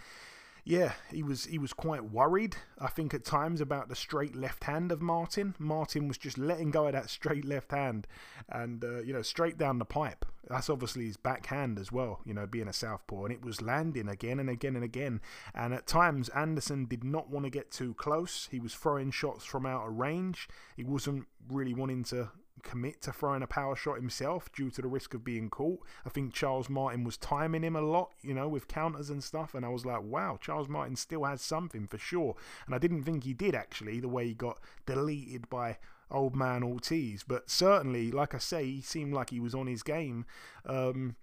yeah, 0.64 0.92
he 1.10 1.22
was 1.22 1.46
he 1.46 1.58
was 1.58 1.72
quite 1.72 2.04
worried. 2.04 2.56
I 2.78 2.88
think 2.88 3.14
at 3.14 3.24
times 3.24 3.60
about 3.60 3.88
the 3.88 3.94
straight 3.94 4.36
left 4.36 4.64
hand 4.64 4.92
of 4.92 5.00
Martin. 5.00 5.54
Martin 5.58 6.08
was 6.08 6.18
just 6.18 6.38
letting 6.38 6.70
go 6.70 6.86
of 6.86 6.92
that 6.92 7.10
straight 7.10 7.44
left 7.44 7.72
hand, 7.72 8.06
and 8.48 8.84
uh, 8.84 9.02
you 9.02 9.12
know 9.12 9.22
straight 9.22 9.58
down 9.58 9.78
the 9.78 9.84
pipe. 9.84 10.24
That's 10.48 10.70
obviously 10.70 11.06
his 11.06 11.16
backhand 11.16 11.78
as 11.78 11.92
well. 11.92 12.20
You 12.24 12.34
know, 12.34 12.46
being 12.46 12.68
a 12.68 12.72
southpaw, 12.72 13.24
and 13.24 13.32
it 13.32 13.44
was 13.44 13.62
landing 13.62 14.08
again 14.08 14.40
and 14.40 14.50
again 14.50 14.74
and 14.74 14.84
again. 14.84 15.20
And 15.54 15.72
at 15.72 15.86
times 15.86 16.28
Anderson 16.30 16.86
did 16.86 17.04
not 17.04 17.30
want 17.30 17.46
to 17.46 17.50
get 17.50 17.70
too 17.70 17.94
close. 17.94 18.48
He 18.50 18.60
was 18.60 18.74
throwing 18.74 19.10
shots 19.10 19.44
from 19.44 19.66
out 19.66 19.86
of 19.86 19.94
range. 19.94 20.48
He 20.76 20.84
wasn't 20.84 21.26
really 21.48 21.74
wanting 21.74 22.04
to 22.04 22.30
commit 22.60 23.00
to 23.02 23.12
throwing 23.12 23.42
a 23.42 23.46
power 23.46 23.74
shot 23.74 23.96
himself 23.96 24.50
due 24.52 24.70
to 24.70 24.82
the 24.82 24.88
risk 24.88 25.14
of 25.14 25.24
being 25.24 25.50
caught. 25.50 25.80
I 26.04 26.08
think 26.08 26.32
Charles 26.32 26.68
Martin 26.68 27.04
was 27.04 27.16
timing 27.16 27.62
him 27.62 27.76
a 27.76 27.80
lot, 27.80 28.12
you 28.22 28.34
know, 28.34 28.48
with 28.48 28.68
counters 28.68 29.10
and 29.10 29.22
stuff. 29.22 29.54
And 29.54 29.64
I 29.64 29.68
was 29.68 29.84
like, 29.84 30.02
wow, 30.02 30.38
Charles 30.40 30.68
Martin 30.68 30.96
still 30.96 31.24
has 31.24 31.42
something 31.42 31.86
for 31.86 31.98
sure. 31.98 32.36
And 32.66 32.74
I 32.74 32.78
didn't 32.78 33.04
think 33.04 33.24
he 33.24 33.34
did 33.34 33.54
actually, 33.54 34.00
the 34.00 34.08
way 34.08 34.28
he 34.28 34.34
got 34.34 34.58
deleted 34.86 35.48
by 35.48 35.78
old 36.10 36.36
man 36.36 36.62
Ortiz. 36.62 37.22
But 37.22 37.50
certainly, 37.50 38.10
like 38.10 38.34
I 38.34 38.38
say, 38.38 38.64
he 38.64 38.80
seemed 38.80 39.14
like 39.14 39.30
he 39.30 39.40
was 39.40 39.54
on 39.54 39.66
his 39.66 39.82
game. 39.82 40.26
Um, 40.66 41.16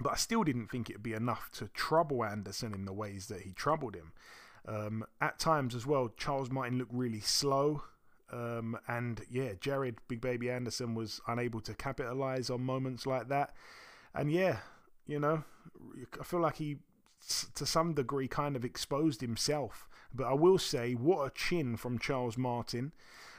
but 0.00 0.12
I 0.12 0.16
still 0.16 0.44
didn't 0.44 0.68
think 0.68 0.88
it'd 0.88 1.02
be 1.02 1.14
enough 1.14 1.50
to 1.54 1.68
trouble 1.68 2.24
Anderson 2.24 2.74
in 2.74 2.84
the 2.84 2.92
ways 2.92 3.26
that 3.26 3.42
he 3.42 3.52
troubled 3.52 3.96
him. 3.96 4.12
Um, 4.66 5.04
at 5.20 5.38
times 5.38 5.74
as 5.74 5.86
well, 5.86 6.10
Charles 6.16 6.50
Martin 6.50 6.78
looked 6.78 6.92
really 6.92 7.20
slow. 7.20 7.82
Um, 8.32 8.78
and 8.86 9.22
yeah, 9.30 9.52
Jared 9.60 9.96
Big 10.08 10.20
Baby 10.20 10.50
Anderson 10.50 10.94
was 10.94 11.20
unable 11.26 11.60
to 11.62 11.74
capitalize 11.74 12.50
on 12.50 12.62
moments 12.62 13.06
like 13.06 13.28
that. 13.28 13.54
And 14.14 14.30
yeah, 14.30 14.58
you 15.06 15.18
know, 15.18 15.44
I 16.20 16.24
feel 16.24 16.40
like 16.40 16.56
he, 16.56 16.76
to 17.54 17.66
some 17.66 17.94
degree, 17.94 18.28
kind 18.28 18.56
of 18.56 18.64
exposed 18.64 19.20
himself. 19.20 19.88
But 20.14 20.26
I 20.26 20.34
will 20.34 20.58
say, 20.58 20.92
what 20.94 21.26
a 21.26 21.30
chin 21.30 21.76
from 21.76 21.98
Charles 21.98 22.36
Martin. 22.38 22.92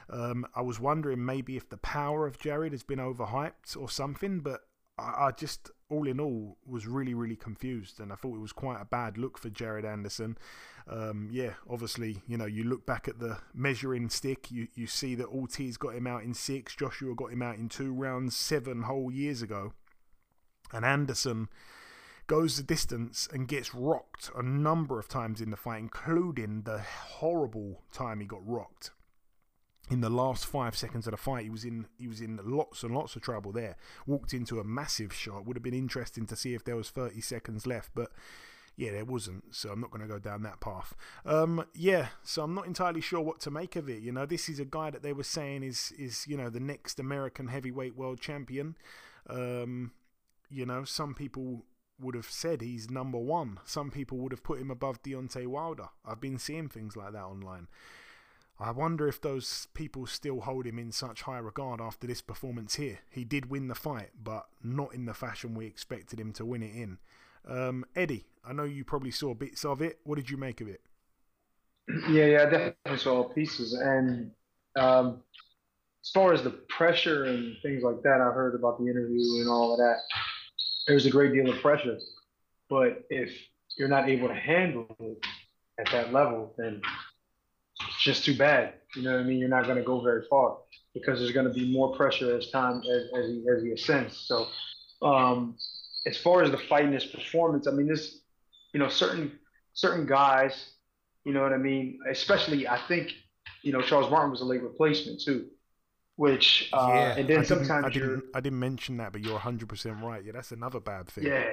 Um, 0.08 0.46
I 0.54 0.62
was 0.62 0.80
wondering 0.80 1.24
maybe 1.24 1.56
if 1.56 1.68
the 1.68 1.76
power 1.76 2.26
of 2.26 2.38
Jared 2.38 2.72
has 2.72 2.82
been 2.82 2.98
overhyped 2.98 3.76
or 3.76 3.88
something, 3.88 4.40
but 4.40 4.62
I, 5.00 5.26
I 5.26 5.30
just, 5.32 5.70
all 5.88 6.06
in 6.06 6.20
all, 6.20 6.58
was 6.66 6.86
really, 6.86 7.14
really 7.14 7.36
confused. 7.36 8.00
And 8.00 8.12
I 8.12 8.16
thought 8.16 8.36
it 8.36 8.40
was 8.40 8.52
quite 8.52 8.80
a 8.80 8.84
bad 8.84 9.18
look 9.18 9.38
for 9.38 9.50
Jared 9.50 9.84
Anderson 9.84 10.36
um, 10.90 11.28
yeah, 11.30 11.52
obviously, 11.68 12.22
you 12.26 12.36
know, 12.36 12.46
you 12.46 12.64
look 12.64 12.84
back 12.84 13.06
at 13.06 13.20
the 13.20 13.38
measuring 13.54 14.08
stick, 14.08 14.50
you, 14.50 14.66
you 14.74 14.86
see 14.88 15.14
that 15.14 15.28
Ortiz 15.28 15.76
got 15.76 15.94
him 15.94 16.06
out 16.06 16.24
in 16.24 16.34
six, 16.34 16.74
Joshua 16.74 17.14
got 17.14 17.32
him 17.32 17.42
out 17.42 17.56
in 17.56 17.68
two 17.68 17.92
rounds 17.92 18.36
seven 18.36 18.82
whole 18.82 19.10
years 19.10 19.40
ago. 19.40 19.72
And 20.72 20.84
Anderson 20.84 21.48
goes 22.26 22.56
the 22.56 22.62
distance 22.62 23.28
and 23.32 23.48
gets 23.48 23.74
rocked 23.74 24.30
a 24.36 24.42
number 24.42 24.98
of 24.98 25.08
times 25.08 25.40
in 25.40 25.50
the 25.50 25.56
fight, 25.56 25.78
including 25.78 26.62
the 26.62 26.80
horrible 26.80 27.82
time 27.92 28.20
he 28.20 28.26
got 28.26 28.46
rocked. 28.46 28.90
In 29.90 30.00
the 30.00 30.10
last 30.10 30.46
five 30.46 30.76
seconds 30.76 31.06
of 31.06 31.10
the 31.10 31.16
fight, 31.16 31.44
he 31.44 31.50
was 31.50 31.64
in 31.64 31.86
he 31.98 32.06
was 32.06 32.20
in 32.20 32.38
lots 32.44 32.82
and 32.82 32.94
lots 32.94 33.16
of 33.16 33.22
trouble 33.22 33.52
there. 33.52 33.76
Walked 34.06 34.32
into 34.32 34.60
a 34.60 34.64
massive 34.64 35.12
shot. 35.12 35.44
Would 35.46 35.56
have 35.56 35.62
been 35.62 35.74
interesting 35.74 36.26
to 36.26 36.36
see 36.36 36.54
if 36.54 36.64
there 36.64 36.76
was 36.76 36.90
30 36.90 37.20
seconds 37.20 37.66
left, 37.66 37.90
but 37.94 38.10
yeah, 38.76 38.92
there 38.92 39.04
wasn't, 39.04 39.54
so 39.54 39.70
I'm 39.70 39.80
not 39.80 39.90
going 39.90 40.00
to 40.00 40.08
go 40.08 40.18
down 40.18 40.42
that 40.44 40.60
path. 40.60 40.94
Um, 41.26 41.66
yeah, 41.74 42.08
so 42.22 42.42
I'm 42.42 42.54
not 42.54 42.66
entirely 42.66 43.02
sure 43.02 43.20
what 43.20 43.38
to 43.40 43.50
make 43.50 43.76
of 43.76 43.90
it. 43.90 44.00
You 44.00 44.10
know, 44.10 44.24
this 44.24 44.48
is 44.48 44.58
a 44.58 44.64
guy 44.64 44.90
that 44.90 45.02
they 45.02 45.12
were 45.12 45.22
saying 45.22 45.64
is 45.64 45.92
is 45.98 46.26
you 46.26 46.36
know 46.36 46.48
the 46.48 46.60
next 46.60 46.98
American 46.98 47.48
heavyweight 47.48 47.96
world 47.96 48.20
champion. 48.20 48.76
Um, 49.28 49.92
you 50.48 50.64
know, 50.66 50.84
some 50.84 51.14
people 51.14 51.64
would 52.00 52.14
have 52.14 52.30
said 52.30 52.62
he's 52.62 52.90
number 52.90 53.18
one. 53.18 53.60
Some 53.64 53.90
people 53.90 54.18
would 54.18 54.32
have 54.32 54.42
put 54.42 54.60
him 54.60 54.70
above 54.70 55.02
Deontay 55.02 55.46
Wilder. 55.46 55.88
I've 56.04 56.20
been 56.20 56.38
seeing 56.38 56.68
things 56.68 56.96
like 56.96 57.12
that 57.12 57.24
online. 57.24 57.68
I 58.60 58.72
wonder 58.72 59.08
if 59.08 59.22
those 59.22 59.68
people 59.72 60.06
still 60.06 60.40
hold 60.42 60.66
him 60.66 60.78
in 60.78 60.92
such 60.92 61.22
high 61.22 61.38
regard 61.38 61.80
after 61.80 62.06
this 62.06 62.20
performance 62.20 62.74
here. 62.74 62.98
He 63.10 63.24
did 63.24 63.50
win 63.50 63.68
the 63.68 63.74
fight, 63.74 64.10
but 64.22 64.46
not 64.62 64.92
in 64.92 65.06
the 65.06 65.14
fashion 65.14 65.54
we 65.54 65.66
expected 65.66 66.20
him 66.20 66.32
to 66.34 66.44
win 66.44 66.62
it 66.62 66.74
in. 66.74 66.98
Um, 67.48 67.86
Eddie, 67.96 68.26
I 68.44 68.52
know 68.52 68.64
you 68.64 68.84
probably 68.84 69.12
saw 69.12 69.32
bits 69.32 69.64
of 69.64 69.80
it. 69.80 70.00
What 70.04 70.16
did 70.16 70.28
you 70.28 70.36
make 70.36 70.60
of 70.60 70.68
it? 70.68 70.82
Yeah, 72.08 72.26
yeah, 72.26 72.42
I 72.42 72.44
definitely 72.44 72.98
saw 72.98 73.24
pieces. 73.24 73.72
And 73.72 74.30
um, 74.76 75.22
as 76.04 76.10
far 76.10 76.32
as 76.32 76.42
the 76.42 76.50
pressure 76.68 77.24
and 77.24 77.56
things 77.62 77.82
like 77.82 78.00
that, 78.02 78.20
I 78.20 78.32
heard 78.32 78.54
about 78.54 78.78
the 78.78 78.84
interview 78.84 79.40
and 79.40 79.48
all 79.48 79.72
of 79.72 79.78
that. 79.78 79.96
There's 80.86 81.06
a 81.06 81.10
great 81.10 81.32
deal 81.32 81.50
of 81.50 81.60
pressure, 81.60 81.98
but 82.68 83.04
if 83.10 83.32
you're 83.76 83.88
not 83.88 84.08
able 84.08 84.28
to 84.28 84.34
handle 84.34 84.86
it 85.00 85.26
at 85.80 85.90
that 85.90 86.12
level, 86.12 86.54
then 86.58 86.80
just 88.00 88.24
too 88.24 88.36
bad. 88.36 88.74
You 88.96 89.02
know 89.02 89.12
what 89.12 89.20
I 89.20 89.22
mean? 89.24 89.38
You're 89.38 89.48
not 89.48 89.64
going 89.64 89.76
to 89.76 89.84
go 89.84 90.00
very 90.00 90.24
far 90.28 90.58
because 90.94 91.20
there's 91.20 91.32
going 91.32 91.46
to 91.46 91.52
be 91.52 91.70
more 91.70 91.94
pressure 91.94 92.36
as 92.36 92.50
time 92.50 92.78
as, 92.80 93.02
as 93.16 93.30
he 93.30 93.44
as 93.54 93.62
he 93.62 93.72
ascends. 93.72 94.16
So 94.16 94.46
um, 95.02 95.56
as 96.06 96.16
far 96.16 96.42
as 96.42 96.50
the 96.50 96.58
fight 96.58 96.84
and 96.84 96.94
his 96.94 97.04
performance, 97.04 97.66
I 97.68 97.72
mean, 97.72 97.86
this, 97.86 98.20
you 98.72 98.80
know, 98.80 98.88
certain 98.88 99.38
certain 99.74 100.06
guys, 100.06 100.72
you 101.24 101.32
know 101.32 101.42
what 101.42 101.52
I 101.52 101.58
mean. 101.58 102.00
Especially, 102.10 102.66
I 102.66 102.80
think, 102.88 103.12
you 103.62 103.72
know, 103.72 103.82
Charles 103.82 104.10
Martin 104.10 104.30
was 104.30 104.40
a 104.40 104.46
late 104.46 104.62
replacement 104.62 105.20
too, 105.20 105.46
which 106.16 106.70
uh, 106.72 106.88
yeah, 106.88 107.16
and 107.16 107.28
then 107.28 107.40
I 107.40 107.42
sometimes 107.44 107.84
I 107.84 107.90
didn't, 107.90 108.24
I 108.34 108.40
didn't 108.40 108.58
mention 108.58 108.96
that, 108.96 109.12
but 109.12 109.20
you're 109.20 109.34
100 109.34 109.68
percent 109.68 110.02
right. 110.02 110.24
Yeah, 110.24 110.32
that's 110.32 110.52
another 110.52 110.80
bad 110.80 111.08
thing. 111.08 111.24
Yeah, 111.24 111.50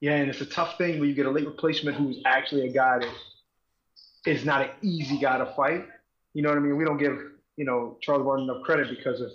yeah, 0.00 0.16
and 0.16 0.28
it's 0.28 0.40
a 0.40 0.46
tough 0.46 0.78
thing 0.78 0.98
when 0.98 1.08
you 1.08 1.14
get 1.14 1.26
a 1.26 1.30
late 1.30 1.46
replacement 1.46 1.96
who's 1.96 2.20
actually 2.24 2.66
a 2.66 2.72
guy 2.72 2.98
that 2.98 3.08
is 4.26 4.44
not 4.44 4.62
an 4.62 4.70
easy 4.82 5.18
guy 5.18 5.38
to 5.38 5.46
fight. 5.54 5.86
You 6.34 6.42
know 6.42 6.48
what 6.48 6.58
I 6.58 6.60
mean? 6.60 6.76
We 6.76 6.84
don't 6.84 6.98
give 6.98 7.18
you 7.56 7.64
know 7.64 7.98
Charles 8.00 8.24
Martin 8.24 8.44
enough 8.44 8.62
credit 8.62 8.88
because 8.88 9.20
of 9.20 9.30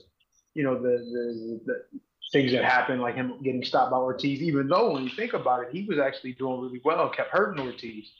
you 0.53 0.63
know 0.63 0.75
the 0.75 0.97
the, 0.97 1.61
the 1.65 1.99
things 2.31 2.51
that 2.51 2.63
happened, 2.63 3.01
like 3.01 3.15
him 3.15 3.33
getting 3.43 3.63
stopped 3.63 3.91
by 3.91 3.97
Ortiz, 3.97 4.41
even 4.41 4.67
though 4.67 4.91
when 4.91 5.03
you 5.03 5.09
think 5.09 5.33
about 5.33 5.63
it, 5.63 5.69
he 5.71 5.85
was 5.85 5.97
actually 5.97 6.33
doing 6.33 6.61
really 6.61 6.81
well, 6.83 7.09
kept 7.09 7.31
hurting 7.31 7.65
Ortiz. 7.65 8.11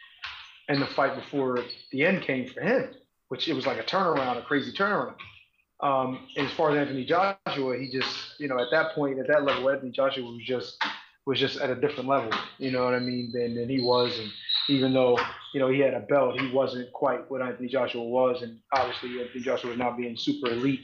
And 0.69 0.81
the 0.81 0.87
fight 0.87 1.15
before 1.15 1.63
the 1.91 2.05
end 2.05 2.23
came 2.23 2.47
for 2.47 2.61
him, 2.61 2.89
which 3.29 3.47
it 3.47 3.53
was 3.53 3.65
like 3.65 3.79
a 3.79 3.83
turnaround, 3.83 4.37
a 4.37 4.41
crazy 4.41 4.71
turnaround. 4.71 5.15
Um, 5.79 6.27
as 6.37 6.51
far 6.51 6.71
as 6.71 6.77
Anthony 6.77 7.05
Joshua, 7.05 7.77
he 7.77 7.89
just, 7.91 8.39
you 8.39 8.47
know, 8.47 8.59
at 8.59 8.67
that 8.71 8.93
point, 8.93 9.19
at 9.19 9.27
that 9.27 9.43
level, 9.43 9.69
Anthony 9.69 9.91
Joshua 9.91 10.29
was 10.29 10.43
just 10.43 10.83
was 11.25 11.39
just 11.39 11.59
at 11.59 11.69
a 11.69 11.75
different 11.75 12.07
level, 12.07 12.31
you 12.57 12.71
know 12.71 12.85
what 12.85 12.93
I 12.93 12.99
mean, 12.99 13.31
than, 13.33 13.53
than 13.55 13.67
he 13.67 13.81
was. 13.81 14.17
And 14.17 14.31
even 14.69 14.93
though, 14.93 15.19
you 15.53 15.59
know, 15.59 15.69
he 15.69 15.79
had 15.79 15.93
a 15.93 16.01
belt, 16.01 16.39
he 16.39 16.51
wasn't 16.51 16.91
quite 16.93 17.29
what 17.29 17.41
Anthony 17.41 17.69
Joshua 17.69 18.03
was. 18.03 18.41
And 18.41 18.59
obviously 18.73 19.21
Anthony 19.21 19.43
Joshua 19.43 19.69
was 19.69 19.79
now 19.79 19.95
being 19.95 20.17
super 20.17 20.47
elite 20.47 20.81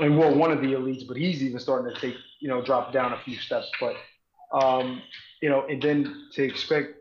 and 0.00 0.18
well, 0.18 0.34
one 0.34 0.50
of 0.50 0.60
the 0.60 0.68
elites, 0.68 1.06
but 1.06 1.16
he's 1.16 1.42
even 1.42 1.58
starting 1.58 1.92
to 1.92 2.00
take, 2.00 2.16
you 2.40 2.48
know, 2.48 2.62
drop 2.62 2.92
down 2.92 3.12
a 3.12 3.18
few 3.24 3.36
steps. 3.36 3.70
But, 3.80 3.96
um, 4.52 5.02
you 5.40 5.48
know, 5.48 5.66
and 5.68 5.80
then 5.80 6.28
to 6.32 6.42
expect 6.42 6.94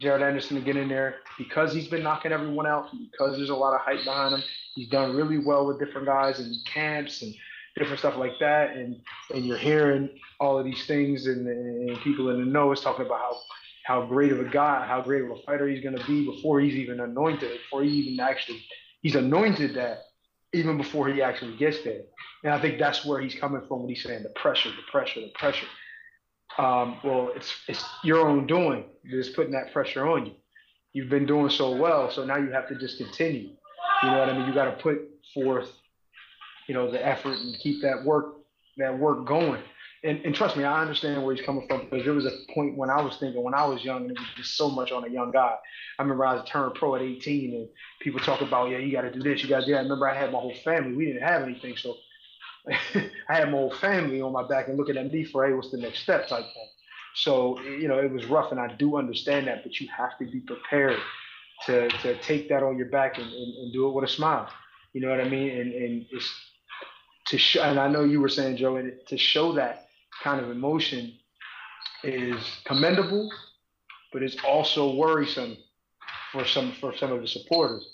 Jared 0.00 0.22
Anderson 0.22 0.56
to 0.56 0.62
get 0.62 0.76
in 0.76 0.88
there 0.88 1.16
because 1.36 1.74
he's 1.74 1.88
been 1.88 2.02
knocking 2.02 2.32
everyone 2.32 2.66
out, 2.66 2.88
because 3.12 3.36
there's 3.36 3.50
a 3.50 3.54
lot 3.54 3.74
of 3.74 3.80
hype 3.80 4.04
behind 4.04 4.34
him. 4.34 4.42
He's 4.74 4.88
done 4.88 5.14
really 5.14 5.38
well 5.38 5.66
with 5.66 5.78
different 5.78 6.06
guys 6.06 6.38
and 6.38 6.54
camps 6.64 7.22
and 7.22 7.34
different 7.76 7.98
stuff 7.98 8.16
like 8.16 8.32
that. 8.40 8.76
And 8.76 9.00
and 9.34 9.44
you're 9.44 9.58
hearing 9.58 10.08
all 10.40 10.58
of 10.58 10.64
these 10.64 10.86
things, 10.86 11.26
and, 11.26 11.46
and 11.46 11.98
people 12.00 12.30
in 12.30 12.38
the 12.38 12.46
know 12.46 12.72
is 12.72 12.80
talking 12.80 13.04
about 13.04 13.18
how 13.18 13.36
how 13.88 14.04
great 14.04 14.30
of 14.32 14.38
a 14.38 14.44
guy, 14.44 14.86
how 14.86 15.00
great 15.00 15.22
of 15.22 15.30
a 15.30 15.36
fighter 15.46 15.66
he's 15.66 15.82
going 15.82 15.96
to 15.96 16.04
be 16.04 16.22
before 16.26 16.60
he's 16.60 16.74
even 16.74 17.00
anointed, 17.00 17.50
before 17.62 17.82
he 17.82 17.88
even 17.88 18.20
actually 18.20 18.62
he's 19.00 19.14
anointed 19.14 19.74
that 19.76 20.02
even 20.52 20.76
before 20.76 21.08
he 21.08 21.22
actually 21.22 21.56
gets 21.56 21.82
there. 21.84 22.02
And 22.44 22.52
I 22.52 22.60
think 22.60 22.78
that's 22.78 23.06
where 23.06 23.18
he's 23.18 23.34
coming 23.34 23.62
from 23.66 23.80
when 23.80 23.88
he's 23.88 24.02
saying 24.02 24.24
the 24.24 24.40
pressure, 24.40 24.68
the 24.68 24.90
pressure, 24.92 25.20
the 25.20 25.32
pressure. 25.34 25.66
Um, 26.58 26.98
well, 27.02 27.32
it's 27.34 27.50
it's 27.66 27.82
your 28.04 28.28
own 28.28 28.46
doing. 28.46 28.84
You're 29.04 29.22
just 29.22 29.34
putting 29.34 29.52
that 29.52 29.72
pressure 29.72 30.06
on 30.06 30.26
you. 30.26 30.32
You've 30.92 31.08
been 31.08 31.24
doing 31.24 31.48
so 31.48 31.74
well, 31.74 32.10
so 32.10 32.26
now 32.26 32.36
you 32.36 32.50
have 32.50 32.68
to 32.68 32.74
just 32.74 32.98
continue. 32.98 33.52
You 34.02 34.10
know 34.10 34.18
what 34.18 34.28
I 34.28 34.36
mean? 34.36 34.46
You 34.46 34.52
got 34.52 34.66
to 34.66 34.82
put 34.82 34.98
forth, 35.32 35.70
you 36.66 36.74
know, 36.74 36.90
the 36.90 37.04
effort 37.04 37.38
and 37.38 37.58
keep 37.58 37.80
that 37.80 38.04
work 38.04 38.34
that 38.76 38.98
work 38.98 39.24
going. 39.24 39.62
And, 40.04 40.24
and 40.24 40.34
trust 40.34 40.56
me, 40.56 40.64
I 40.64 40.80
understand 40.80 41.24
where 41.24 41.34
he's 41.34 41.44
coming 41.44 41.66
from 41.66 41.84
because 41.84 42.04
there 42.04 42.14
was 42.14 42.26
a 42.26 42.30
point 42.54 42.76
when 42.76 42.88
I 42.88 43.02
was 43.02 43.16
thinking 43.16 43.42
when 43.42 43.54
I 43.54 43.64
was 43.66 43.84
young 43.84 44.02
and 44.02 44.12
it 44.12 44.18
was 44.18 44.28
just 44.36 44.56
so 44.56 44.70
much 44.70 44.92
on 44.92 45.04
a 45.04 45.08
young 45.08 45.32
guy. 45.32 45.56
I 45.98 46.02
remember 46.02 46.24
I 46.24 46.34
was 46.34 46.48
turned 46.48 46.74
pro 46.74 46.94
at 46.94 47.02
18 47.02 47.54
and 47.54 47.68
people 48.00 48.20
talk 48.20 48.40
about, 48.40 48.70
yeah, 48.70 48.78
you 48.78 48.92
got 48.92 49.02
to 49.02 49.12
do 49.12 49.20
this, 49.20 49.42
you 49.42 49.48
got 49.48 49.60
to 49.60 49.66
do 49.66 49.72
that. 49.72 49.78
I 49.78 49.82
remember 49.82 50.08
I 50.08 50.16
had 50.16 50.32
my 50.32 50.38
whole 50.38 50.54
family. 50.64 50.94
We 50.94 51.06
didn't 51.06 51.22
have 51.22 51.42
anything, 51.42 51.76
so 51.76 51.96
I 52.68 53.10
had 53.28 53.46
my 53.46 53.58
whole 53.58 53.74
family 53.74 54.20
on 54.20 54.32
my 54.32 54.46
back 54.46 54.68
and 54.68 54.76
looking 54.76 54.96
at 54.96 55.12
me 55.12 55.24
for, 55.24 55.46
hey, 55.46 55.52
what's 55.52 55.70
the 55.70 55.78
next 55.78 56.00
step 56.00 56.28
type 56.28 56.44
thing. 56.44 56.68
So, 57.16 57.60
you 57.62 57.88
know, 57.88 57.98
it 57.98 58.12
was 58.12 58.26
rough 58.26 58.52
and 58.52 58.60
I 58.60 58.72
do 58.74 58.96
understand 58.96 59.48
that, 59.48 59.64
but 59.64 59.80
you 59.80 59.88
have 59.96 60.16
to 60.18 60.26
be 60.26 60.40
prepared 60.40 61.00
to, 61.66 61.88
to 61.88 62.16
take 62.20 62.48
that 62.50 62.62
on 62.62 62.76
your 62.76 62.86
back 62.86 63.18
and, 63.18 63.26
and, 63.26 63.54
and 63.56 63.72
do 63.72 63.88
it 63.88 63.94
with 63.94 64.04
a 64.04 64.08
smile. 64.08 64.48
You 64.92 65.00
know 65.00 65.10
what 65.10 65.20
I 65.20 65.28
mean? 65.28 65.50
And, 65.50 65.72
and 65.72 66.06
it's 66.12 66.32
to 67.26 67.38
show, 67.38 67.62
and 67.62 67.80
I 67.80 67.88
know 67.88 68.04
you 68.04 68.20
were 68.20 68.28
saying, 68.28 68.58
Joe, 68.58 68.76
and 68.76 68.92
to 69.08 69.18
show 69.18 69.52
that 69.54 69.87
kind 70.22 70.40
of 70.40 70.50
emotion 70.50 71.14
is 72.04 72.36
commendable, 72.64 73.30
but 74.12 74.22
it's 74.22 74.36
also 74.46 74.94
worrisome 74.94 75.56
for 76.32 76.44
some 76.44 76.72
for 76.80 76.94
some 76.96 77.12
of 77.12 77.20
the 77.20 77.28
supporters. 77.28 77.86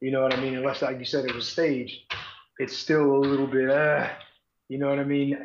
You 0.00 0.10
know 0.10 0.22
what 0.22 0.34
I 0.34 0.40
mean? 0.40 0.54
Unless, 0.54 0.82
like 0.82 0.98
you 0.98 1.04
said, 1.04 1.24
it 1.24 1.34
was 1.34 1.48
staged, 1.48 2.12
it's 2.58 2.76
still 2.76 3.16
a 3.16 3.18
little 3.18 3.46
bit. 3.46 3.70
Uh, 3.70 4.08
you 4.68 4.78
know 4.78 4.88
what 4.88 4.98
I 4.98 5.04
mean? 5.04 5.38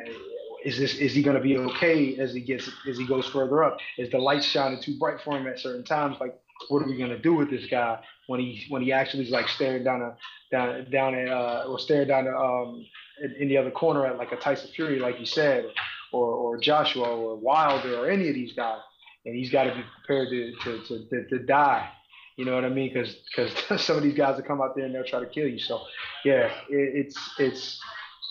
Is 0.64 0.78
this 0.78 0.94
is 0.96 1.14
he 1.14 1.22
going 1.22 1.36
to 1.36 1.42
be 1.42 1.56
okay 1.56 2.18
as 2.18 2.34
he 2.34 2.40
gets 2.40 2.68
as 2.88 2.98
he 2.98 3.06
goes 3.06 3.26
further 3.26 3.62
up? 3.64 3.78
Is 3.96 4.10
the 4.10 4.18
light 4.18 4.44
shining 4.44 4.80
too 4.82 4.98
bright 4.98 5.20
for 5.22 5.36
him 5.36 5.46
at 5.46 5.58
certain 5.58 5.84
times? 5.84 6.16
Like, 6.20 6.38
what 6.68 6.82
are 6.82 6.86
we 6.86 6.98
going 6.98 7.10
to 7.10 7.18
do 7.18 7.34
with 7.34 7.50
this 7.50 7.66
guy 7.66 8.00
when 8.26 8.40
he 8.40 8.66
when 8.68 8.82
he 8.82 8.92
actually 8.92 9.24
is 9.24 9.30
like 9.30 9.48
staring 9.48 9.84
down 9.84 10.02
a 10.02 10.16
down 10.50 10.90
down 10.90 11.14
at 11.14 11.28
uh, 11.28 11.64
or 11.66 11.78
staring 11.78 12.08
down 12.08 12.26
a, 12.26 12.36
um 12.36 12.84
in, 13.22 13.32
in 13.32 13.48
the 13.48 13.56
other 13.56 13.70
corner 13.70 14.06
at 14.06 14.18
like 14.18 14.32
a 14.32 14.36
Tyson 14.36 14.70
Fury, 14.74 14.98
like 14.98 15.18
you 15.18 15.26
said, 15.26 15.66
or 16.12 16.26
or 16.26 16.58
Joshua 16.58 17.08
or 17.08 17.36
Wilder 17.36 17.98
or 17.98 18.10
any 18.10 18.28
of 18.28 18.34
these 18.34 18.52
guys, 18.52 18.80
and 19.24 19.34
he's 19.34 19.50
got 19.50 19.64
to 19.64 19.74
be 19.74 19.82
prepared 20.04 20.28
to 20.30 20.52
to, 20.62 20.84
to, 20.86 21.08
to, 21.08 21.28
to 21.28 21.38
die. 21.40 21.88
You 22.36 22.44
know 22.44 22.54
what 22.54 22.64
I 22.64 22.70
mean? 22.70 22.92
Because 22.92 23.16
because 23.36 23.82
some 23.84 23.96
of 23.96 24.02
these 24.02 24.14
guys 24.14 24.36
will 24.36 24.44
come 24.44 24.60
out 24.60 24.74
there 24.74 24.86
and 24.86 24.94
they'll 24.94 25.04
try 25.04 25.20
to 25.20 25.26
kill 25.26 25.48
you. 25.48 25.58
So 25.58 25.82
yeah, 26.24 26.50
it, 26.68 27.06
it's 27.06 27.18
it's 27.38 27.80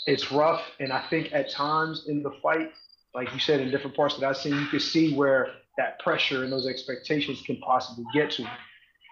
it's 0.08 0.32
rough, 0.32 0.62
and 0.80 0.92
I 0.92 1.06
think 1.10 1.34
at 1.34 1.52
times 1.52 2.06
in 2.08 2.24
the 2.24 2.32
fight, 2.42 2.72
like 3.14 3.32
you 3.34 3.40
said, 3.40 3.60
in 3.60 3.70
different 3.70 3.96
parts 3.96 4.18
that 4.18 4.28
I've 4.28 4.38
seen, 4.38 4.56
you 4.56 4.66
can 4.68 4.80
see 4.80 5.14
where 5.16 5.50
that 5.78 6.00
pressure 6.00 6.44
and 6.44 6.52
those 6.52 6.68
expectations 6.68 7.42
can 7.46 7.58
possibly 7.58 8.06
get 8.14 8.32
to. 8.32 8.50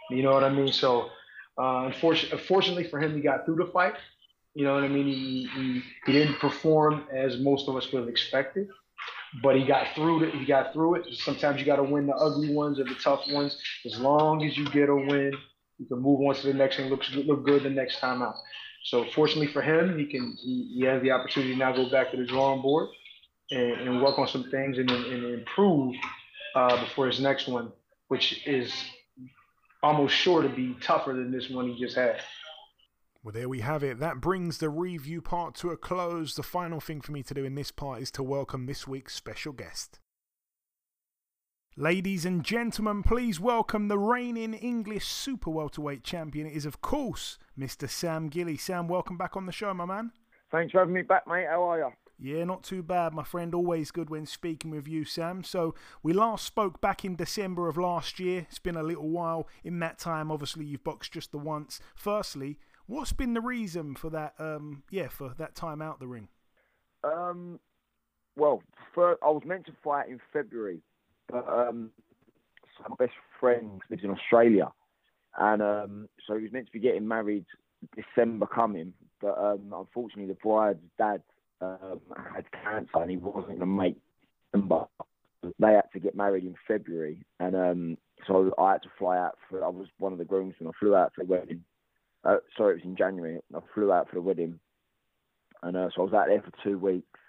You 0.10 0.24
know 0.24 0.32
what 0.32 0.44
I 0.44 0.50
mean? 0.50 0.72
So 0.72 1.10
uh, 1.58 1.86
unfortunately, 1.86 2.38
unfortunately 2.40 2.84
for 2.86 3.00
him, 3.00 3.16
he 3.16 3.22
got 3.22 3.46
through 3.46 3.56
the 3.56 3.72
fight. 3.72 3.96
You 4.58 4.64
know 4.64 4.74
what 4.74 4.86
I 4.86 4.88
mean? 4.88 5.06
He, 5.06 5.48
he, 5.54 5.84
he 6.08 6.12
didn't 6.12 6.40
perform 6.40 7.04
as 7.14 7.38
most 7.38 7.70
of 7.70 7.76
us 7.76 7.92
would 7.92 8.00
have 8.00 8.10
expected, 8.10 8.68
but 9.44 9.56
he 9.56 9.64
got 9.64 9.94
through 9.94 10.24
it. 10.24 10.34
He 10.34 10.46
got 10.48 10.74
through 10.74 10.96
it. 10.96 11.14
Sometimes 11.14 11.60
you 11.60 11.66
got 11.68 11.76
to 11.76 11.84
win 11.84 12.08
the 12.08 12.16
ugly 12.16 12.52
ones 12.52 12.80
or 12.80 12.86
the 12.86 12.96
tough 12.96 13.22
ones. 13.30 13.56
As 13.86 14.00
long 14.00 14.44
as 14.44 14.58
you 14.58 14.68
get 14.72 14.90
a 14.90 14.96
win, 14.96 15.32
you 15.78 15.86
can 15.86 16.00
move 16.00 16.22
on 16.22 16.34
to 16.34 16.48
the 16.48 16.56
next 16.56 16.80
and 16.80 16.90
look 16.90 17.04
look 17.14 17.46
good 17.46 17.62
the 17.62 17.70
next 17.70 18.00
time 18.00 18.24
out. 18.24 18.34
So 18.86 19.06
fortunately 19.14 19.46
for 19.46 19.62
him, 19.62 19.96
he 19.96 20.08
can 20.08 20.36
he, 20.42 20.74
he 20.74 20.86
has 20.86 21.04
the 21.04 21.12
opportunity 21.12 21.54
to 21.54 21.60
now 21.60 21.72
go 21.72 21.92
back 21.92 22.10
to 22.10 22.18
the 22.18 22.26
drawing 22.26 22.64
board 22.64 22.90
and, 23.52 23.74
and 23.74 24.02
work 24.02 24.18
on 24.18 24.28
some 24.28 24.50
things 24.50 24.80
and, 24.80 24.90
and 24.90 25.24
improve 25.24 25.94
uh, 26.56 26.84
before 26.84 27.06
his 27.06 27.20
next 27.20 27.48
one, 27.48 27.72
which 28.08 28.48
is 28.48 28.74
almost 29.84 30.16
sure 30.16 30.42
to 30.42 30.50
be 30.50 30.76
tougher 30.82 31.14
than 31.14 31.32
this 31.32 31.48
one 31.48 31.68
he 31.68 31.80
just 31.80 31.96
had. 31.96 32.20
Well, 33.24 33.34
there 33.34 33.50
we 33.50 33.62
have 33.62 33.84
it. 33.84 34.00
That 34.00 34.22
brings 34.22 34.60
the 34.60 34.70
review 34.70 35.22
part 35.22 35.56
to 35.56 35.72
a 35.72 35.78
close. 35.78 36.36
The 36.36 36.44
final 36.44 36.80
thing 36.80 37.02
for 37.02 37.12
me 37.12 37.24
to 37.24 37.34
do 37.34 37.44
in 37.44 37.56
this 37.56 37.72
part 37.72 38.02
is 38.02 38.12
to 38.12 38.24
welcome 38.24 38.66
this 38.66 38.88
week's 38.88 39.16
special 39.16 39.54
guest. 39.54 40.00
Ladies 41.76 42.26
and 42.26 42.44
gentlemen, 42.44 43.04
please 43.04 43.40
welcome 43.40 43.88
the 43.88 44.00
reigning 44.00 44.54
English 44.54 45.06
super 45.06 45.50
welterweight 45.50 46.04
champion. 46.04 46.48
It 46.48 46.56
is, 46.56 46.66
of 46.66 46.82
course, 46.82 47.38
Mr. 47.60 47.90
Sam 47.90 48.30
Gilley. 48.30 48.58
Sam, 48.58 48.88
welcome 48.88 49.18
back 49.18 49.36
on 49.36 49.46
the 49.46 49.52
show, 49.52 49.74
my 49.74 49.86
man. 49.86 50.12
Thanks 50.52 50.72
for 50.72 50.80
having 50.80 50.94
me 50.94 51.02
back, 51.02 51.28
mate. 51.28 51.48
How 51.50 51.64
are 51.64 51.80
you? 51.80 51.92
Yeah, 52.20 52.46
not 52.46 52.64
too 52.64 52.82
bad, 52.82 53.14
my 53.14 53.24
friend. 53.24 53.54
Always 53.54 53.92
good 53.92 54.10
when 54.10 54.26
speaking 54.26 54.72
with 54.72 54.88
you, 54.88 55.06
Sam. 55.06 55.44
So, 55.44 55.76
we 56.02 56.14
last 56.14 56.46
spoke 56.46 56.82
back 56.82 57.06
in 57.06 57.16
December 57.16 57.68
of 57.68 57.78
last 57.78 58.20
year. 58.20 58.48
It's 58.50 58.58
been 58.58 58.78
a 58.78 58.82
little 58.82 59.10
while. 59.10 59.48
In 59.64 59.80
that 59.80 60.00
time, 60.00 60.32
obviously, 60.32 60.66
you've 60.66 60.84
boxed 60.84 61.14
just 61.14 61.32
the 61.32 61.38
once. 61.38 61.80
Firstly, 61.94 62.58
What's 62.88 63.12
been 63.12 63.34
the 63.34 63.42
reason 63.42 63.96
for 63.96 64.10
that? 64.12 64.34
Um, 64.40 64.84
yeah, 64.90 65.10
for 65.10 65.34
that 65.38 65.56
time 65.56 65.82
out 65.82 66.00
the 66.00 66.08
ring. 66.08 66.30
Um, 67.04 67.60
well, 68.38 68.64
for, 68.94 69.18
I 69.22 69.30
was 69.30 69.44
meant 69.46 69.66
to 69.66 69.74
fight 69.84 70.08
in 70.08 70.20
February, 70.32 70.80
but 71.28 71.48
um, 71.50 71.92
my 72.88 72.96
best 72.98 73.14
friend 73.40 73.82
lives 73.90 74.04
in 74.04 74.10
Australia, 74.10 74.72
and 75.38 75.62
um, 75.62 76.10
so 76.26 76.38
he 76.38 76.44
was 76.44 76.54
meant 76.54 76.68
to 76.68 76.72
be 76.72 76.80
getting 76.80 77.08
married 77.08 77.46
December 77.96 78.48
coming, 78.48 78.94
but 79.22 79.38
um, 79.38 79.74
unfortunately 79.76 80.28
the 80.28 80.40
bride's 80.42 80.80
dad 80.98 81.22
um, 81.62 82.00
had 82.34 82.46
cancer 82.52 83.02
and 83.02 83.12
he 83.12 83.18
wasn't 83.18 83.48
going 83.48 83.60
to 83.60 83.66
make 83.66 83.98
December. 84.54 84.86
They 85.60 85.74
had 85.74 85.92
to 85.94 86.00
get 86.00 86.16
married 86.16 86.46
in 86.46 86.56
February, 86.68 87.26
and 87.40 87.56
um, 87.56 87.98
so 88.26 88.54
I 88.58 88.74
had 88.74 88.84
to 88.84 88.90
fly 88.98 89.18
out 89.18 89.38
for. 89.50 89.64
I 89.64 89.70
was 89.70 89.88
one 90.00 90.14
of 90.14 90.20
the 90.20 90.26
grooms, 90.26 90.56
and 90.60 90.70
I 90.70 90.72
flew 90.80 90.96
out 90.96 91.14
for 91.14 91.26
the 91.26 91.30
wedding 91.30 91.64
uh, 92.28 92.38
sorry, 92.58 92.74
it 92.74 92.84
was 92.84 92.86
in 92.86 92.98
January. 92.98 93.40
I 93.56 93.60
flew 93.74 93.92
out 93.92 94.10
for 94.10 94.16
the 94.16 94.22
wedding, 94.22 94.60
and 95.64 95.78
uh, 95.78 95.90
so 95.96 96.02
I 96.02 96.06
was 96.06 96.14
out 96.14 96.28
there 96.28 96.42
for 96.42 96.52
two 96.64 96.78
weeks. 96.78 97.20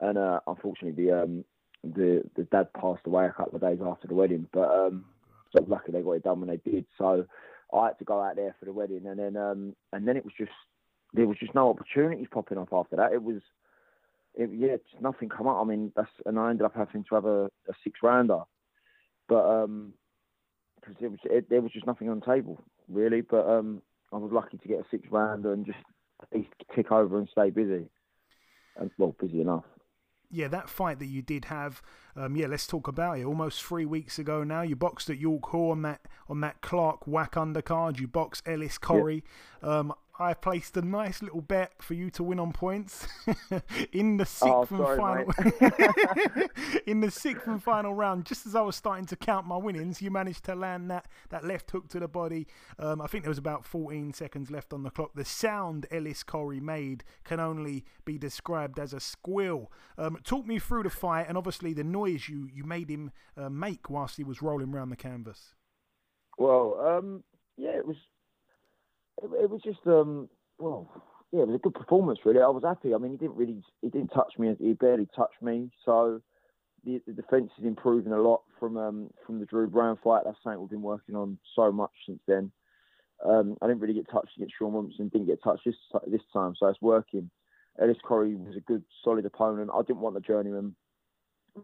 And 0.00 0.18
uh, 0.18 0.40
unfortunately, 0.46 1.04
the 1.04 1.22
um, 1.22 1.44
the 1.82 2.22
the 2.36 2.44
dad 2.44 2.72
passed 2.74 3.06
away 3.06 3.26
a 3.26 3.32
couple 3.32 3.56
of 3.56 3.62
days 3.62 3.78
after 3.84 4.06
the 4.06 4.14
wedding. 4.14 4.46
But 4.52 4.68
um, 4.70 5.06
so 5.54 5.64
lucky 5.66 5.92
they 5.92 6.02
got 6.02 6.12
it 6.12 6.24
done 6.24 6.40
when 6.40 6.50
they 6.50 6.70
did. 6.70 6.84
So 6.98 7.24
I 7.74 7.86
had 7.86 7.98
to 7.98 8.04
go 8.04 8.20
out 8.20 8.36
there 8.36 8.54
for 8.58 8.66
the 8.66 8.72
wedding, 8.72 9.06
and 9.06 9.18
then 9.18 9.36
um, 9.36 9.74
and 9.92 10.06
then 10.06 10.18
it 10.18 10.24
was 10.24 10.34
just 10.36 10.52
there 11.14 11.26
was 11.26 11.38
just 11.38 11.54
no 11.54 11.70
opportunities 11.70 12.26
popping 12.30 12.58
up 12.58 12.68
after 12.72 12.96
that. 12.96 13.12
It 13.14 13.22
was 13.22 13.40
it, 14.34 14.50
yeah, 14.52 14.76
just 14.90 15.02
nothing 15.02 15.30
come 15.30 15.46
up. 15.46 15.56
I 15.60 15.64
mean, 15.64 15.92
that's 15.96 16.10
and 16.26 16.38
I 16.38 16.50
ended 16.50 16.66
up 16.66 16.76
having 16.76 17.04
to 17.04 17.14
have 17.14 17.24
a, 17.24 17.44
a 17.46 17.72
six 17.82 18.00
rounder, 18.02 18.40
but 19.28 19.44
um, 19.46 19.94
because 20.78 20.96
it 21.00 21.10
was 21.10 21.20
it, 21.24 21.48
there 21.48 21.62
was 21.62 21.72
just 21.72 21.86
nothing 21.86 22.10
on 22.10 22.20
the 22.20 22.26
table 22.26 22.62
really. 22.88 23.22
But 23.22 23.48
um, 23.48 23.80
I 24.12 24.16
was 24.16 24.32
lucky 24.32 24.58
to 24.58 24.68
get 24.68 24.80
a 24.80 24.84
six 24.90 25.06
rounder 25.10 25.52
and 25.52 25.66
just 25.66 25.78
at 26.22 26.28
least 26.36 26.50
tick 26.74 26.92
over 26.92 27.18
and 27.18 27.28
stay 27.30 27.50
busy. 27.50 27.88
And, 28.76 28.90
well, 28.98 29.14
busy 29.20 29.40
enough. 29.40 29.64
Yeah, 30.30 30.48
that 30.48 30.68
fight 30.68 30.98
that 30.98 31.06
you 31.06 31.22
did 31.22 31.46
have, 31.46 31.82
um, 32.16 32.34
yeah, 32.34 32.48
let's 32.48 32.66
talk 32.66 32.88
about 32.88 33.18
it. 33.18 33.24
Almost 33.24 33.62
three 33.62 33.86
weeks 33.86 34.18
ago 34.18 34.42
now, 34.42 34.62
you 34.62 34.74
boxed 34.74 35.08
at 35.08 35.18
York 35.18 35.46
Hall 35.46 35.70
on 35.70 35.82
that 35.82 36.00
on 36.28 36.40
that 36.40 36.60
Clark 36.62 37.06
Whack 37.06 37.34
undercard. 37.34 38.00
You 38.00 38.08
boxed 38.08 38.42
Ellis 38.46 38.76
Corrie. 38.76 39.22
Um, 39.62 39.94
I 40.18 40.32
placed 40.34 40.76
a 40.76 40.82
nice 40.82 41.20
little 41.20 41.42
bet 41.42 41.72
for 41.82 41.94
you 41.94 42.10
to 42.10 42.22
win 42.22 42.38
on 42.38 42.52
points 42.52 43.06
in 43.92 44.16
the 44.16 44.24
sixth 44.24 44.44
oh, 44.44 44.66
and 44.70 44.78
sorry, 44.78 44.96
final 44.96 46.48
in 46.86 47.00
the 47.00 47.10
sixth 47.10 47.46
and 47.46 47.62
final 47.62 47.92
round. 47.92 48.24
Just 48.24 48.46
as 48.46 48.54
I 48.54 48.62
was 48.62 48.76
starting 48.76 49.04
to 49.06 49.16
count 49.16 49.46
my 49.46 49.56
winnings, 49.56 50.00
you 50.00 50.10
managed 50.10 50.44
to 50.44 50.54
land 50.54 50.90
that 50.90 51.06
that 51.28 51.44
left 51.44 51.70
hook 51.70 51.88
to 51.88 52.00
the 52.00 52.08
body. 52.08 52.46
Um, 52.78 53.02
I 53.02 53.06
think 53.06 53.24
there 53.24 53.30
was 53.30 53.38
about 53.38 53.66
14 53.66 54.14
seconds 54.14 54.50
left 54.50 54.72
on 54.72 54.82
the 54.84 54.90
clock. 54.90 55.10
The 55.14 55.24
sound 55.24 55.86
Ellis 55.90 56.22
Corrie 56.22 56.60
made 56.60 57.04
can 57.24 57.38
only 57.38 57.84
be 58.04 58.16
described 58.16 58.78
as 58.78 58.94
a 58.94 59.00
squeal. 59.00 59.70
Um, 59.98 60.18
talk 60.24 60.46
me 60.46 60.58
through 60.58 60.84
the 60.84 60.90
fight 60.90 61.26
and 61.28 61.36
obviously 61.36 61.74
the 61.74 61.84
noise 61.84 62.28
you 62.28 62.48
you 62.52 62.64
made 62.64 62.88
him 62.88 63.10
uh, 63.36 63.50
make 63.50 63.90
whilst 63.90 64.16
he 64.16 64.24
was 64.24 64.40
rolling 64.40 64.72
around 64.72 64.88
the 64.88 64.96
canvas. 64.96 65.54
Well, 66.38 66.78
um, 66.80 67.24
yeah, 67.56 67.76
it 67.76 67.86
was 67.86 67.96
it, 69.22 69.30
it 69.44 69.50
was 69.50 69.60
just 69.62 69.80
um, 69.86 70.28
well, 70.58 70.90
yeah, 71.32 71.42
it 71.42 71.48
was 71.48 71.56
a 71.56 71.62
good 71.62 71.74
performance. 71.74 72.20
Really, 72.24 72.40
I 72.40 72.48
was 72.48 72.64
happy. 72.64 72.94
I 72.94 72.98
mean, 72.98 73.12
he 73.12 73.16
didn't 73.16 73.36
really, 73.36 73.62
he 73.82 73.88
didn't 73.88 74.08
touch 74.08 74.34
me. 74.38 74.54
He 74.58 74.72
barely 74.72 75.08
touched 75.14 75.42
me. 75.42 75.70
So 75.84 76.22
the, 76.84 77.02
the 77.06 77.12
defence 77.12 77.50
is 77.58 77.64
improving 77.64 78.12
a 78.12 78.20
lot 78.20 78.42
from 78.58 78.76
um, 78.76 79.10
from 79.26 79.40
the 79.40 79.46
Drew 79.46 79.66
Brown 79.68 79.98
fight. 80.02 80.22
That's 80.24 80.36
something 80.42 80.60
we've 80.60 80.70
been 80.70 80.82
working 80.82 81.16
on 81.16 81.38
so 81.54 81.72
much 81.72 81.90
since 82.06 82.20
then. 82.26 82.52
Um, 83.24 83.56
I 83.62 83.66
didn't 83.66 83.80
really 83.80 83.94
get 83.94 84.10
touched 84.10 84.36
against 84.36 84.54
Sean 84.58 84.72
Robinson. 84.72 85.08
Didn't 85.08 85.26
get 85.26 85.42
touched 85.42 85.64
this 85.64 85.74
this 86.06 86.20
time, 86.32 86.54
so 86.58 86.68
it's 86.68 86.82
working. 86.82 87.30
Ellis 87.80 87.98
Corrie 88.02 88.34
was 88.34 88.56
a 88.56 88.60
good, 88.60 88.82
solid 89.04 89.26
opponent. 89.26 89.70
I 89.74 89.82
didn't 89.82 90.00
want 90.00 90.14
the 90.14 90.20
journeyman. 90.20 90.74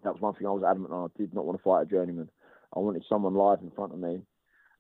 That 0.05 0.13
was 0.13 0.21
one 0.21 0.35
thing 0.35 0.47
I 0.47 0.51
was 0.51 0.63
adamant 0.63 0.93
on. 0.93 1.11
I 1.11 1.19
did 1.19 1.35
not 1.35 1.47
want 1.47 1.59
to 1.59 1.63
fight 1.63 1.83
a 1.83 1.87
journeyman. 1.87 2.29
I 2.75 2.81
wanted 2.81 3.05
someone 3.09 3.35
live 3.35 3.61
in 3.63 3.71
front 3.71 3.93
of 3.93 3.99
me. 3.99 4.23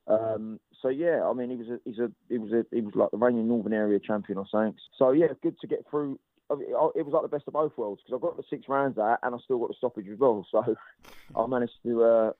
Um, 0.06 0.58
so 0.82 0.88
yeah, 0.88 1.24
I 1.24 1.32
mean, 1.32 1.50
he 1.50 1.56
was 1.56 1.68
a, 1.68 1.78
he's 1.84 1.98
a, 1.98 2.10
he 2.28 2.38
was 2.38 2.52
a, 2.52 2.66
he 2.74 2.80
was 2.80 2.94
like 2.94 3.10
the 3.12 3.16
reigning 3.16 3.48
Northern 3.48 3.72
Area 3.72 4.00
champion 4.00 4.36
or 4.36 4.46
something. 4.50 4.74
So 4.98 5.12
yeah, 5.12 5.28
good 5.42 5.58
to 5.60 5.66
get 5.66 5.84
through. 5.88 6.18
It 6.50 7.06
was 7.06 7.12
like 7.14 7.22
the 7.22 7.34
best 7.34 7.46
of 7.46 7.54
both 7.54 7.72
worlds 7.78 8.02
because 8.04 8.18
I 8.18 8.20
got 8.20 8.36
the 8.36 8.42
six 8.50 8.68
rounds 8.68 8.98
out 8.98 9.20
and 9.22 9.34
I 9.34 9.38
still 9.44 9.58
got 9.58 9.68
the 9.68 9.74
stoppage 9.78 10.08
as 10.12 10.18
well. 10.18 10.46
So 10.50 10.62
I 11.36 11.46
managed 11.46 11.72
to, 11.86 12.02
uh, 12.02 12.30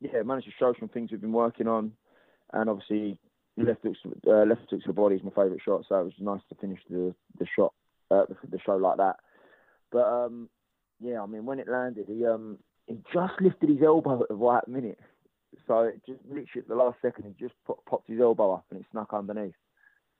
yeah, 0.00 0.22
managed 0.22 0.48
to 0.48 0.52
show 0.58 0.74
some 0.78 0.90
things 0.90 1.10
we've 1.10 1.20
been 1.20 1.32
working 1.32 1.68
on, 1.68 1.92
and 2.52 2.68
obviously 2.68 3.16
left 3.56 3.82
hooks, 3.82 3.98
uh, 4.26 4.44
left 4.44 4.62
hooks 4.68 4.84
to 4.84 4.88
the 4.88 4.92
body 4.92 5.16
is 5.16 5.22
my 5.22 5.30
favourite 5.30 5.62
shot. 5.64 5.84
So 5.88 6.00
it 6.00 6.04
was 6.04 6.12
nice 6.18 6.40
to 6.48 6.54
finish 6.56 6.80
the 6.90 7.14
the 7.38 7.46
shot, 7.56 7.72
uh, 8.10 8.24
the, 8.28 8.36
the 8.50 8.58
show 8.64 8.76
like 8.76 8.98
that. 8.98 9.16
But 9.90 10.04
um, 10.04 10.48
yeah, 11.00 11.22
I 11.22 11.26
mean, 11.26 11.46
when 11.46 11.60
it 11.60 11.68
landed, 11.68 12.06
he 12.08 12.26
um, 12.26 12.58
he 12.86 12.98
just 13.12 13.40
lifted 13.40 13.70
his 13.70 13.82
elbow 13.84 14.22
at 14.22 14.28
the 14.28 14.34
right 14.34 14.66
minute. 14.66 14.98
So 15.66 15.80
it 15.80 16.00
just 16.06 16.20
literally 16.24 16.46
at 16.58 16.68
the 16.68 16.74
last 16.74 16.98
second, 17.02 17.24
he 17.24 17.44
just 17.44 17.54
popped 17.64 18.08
his 18.08 18.20
elbow 18.20 18.54
up 18.54 18.64
and 18.70 18.80
it 18.80 18.86
snuck 18.90 19.12
underneath. 19.12 19.54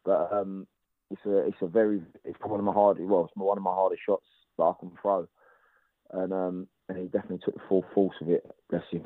But 0.04 0.32
um, 0.32 0.66
it's 1.10 1.24
a 1.26 1.38
it's 1.38 1.62
a 1.62 1.66
very 1.66 2.00
it's 2.24 2.38
one 2.42 2.60
of 2.60 2.64
my 2.64 2.72
hardest 2.72 3.06
well 3.06 3.24
it's 3.24 3.36
one 3.36 3.58
of 3.58 3.64
my 3.64 3.74
hardest 3.74 4.02
shots 4.04 4.26
that 4.56 4.64
I 4.64 4.72
can 4.80 4.92
throw, 5.00 5.28
and 6.12 6.32
um, 6.32 6.68
and 6.88 6.98
he 6.98 7.04
definitely 7.04 7.40
took 7.44 7.54
the 7.54 7.60
full 7.68 7.84
force 7.94 8.16
of 8.20 8.30
it. 8.30 8.44
Bless 8.70 8.82
him. 8.90 9.04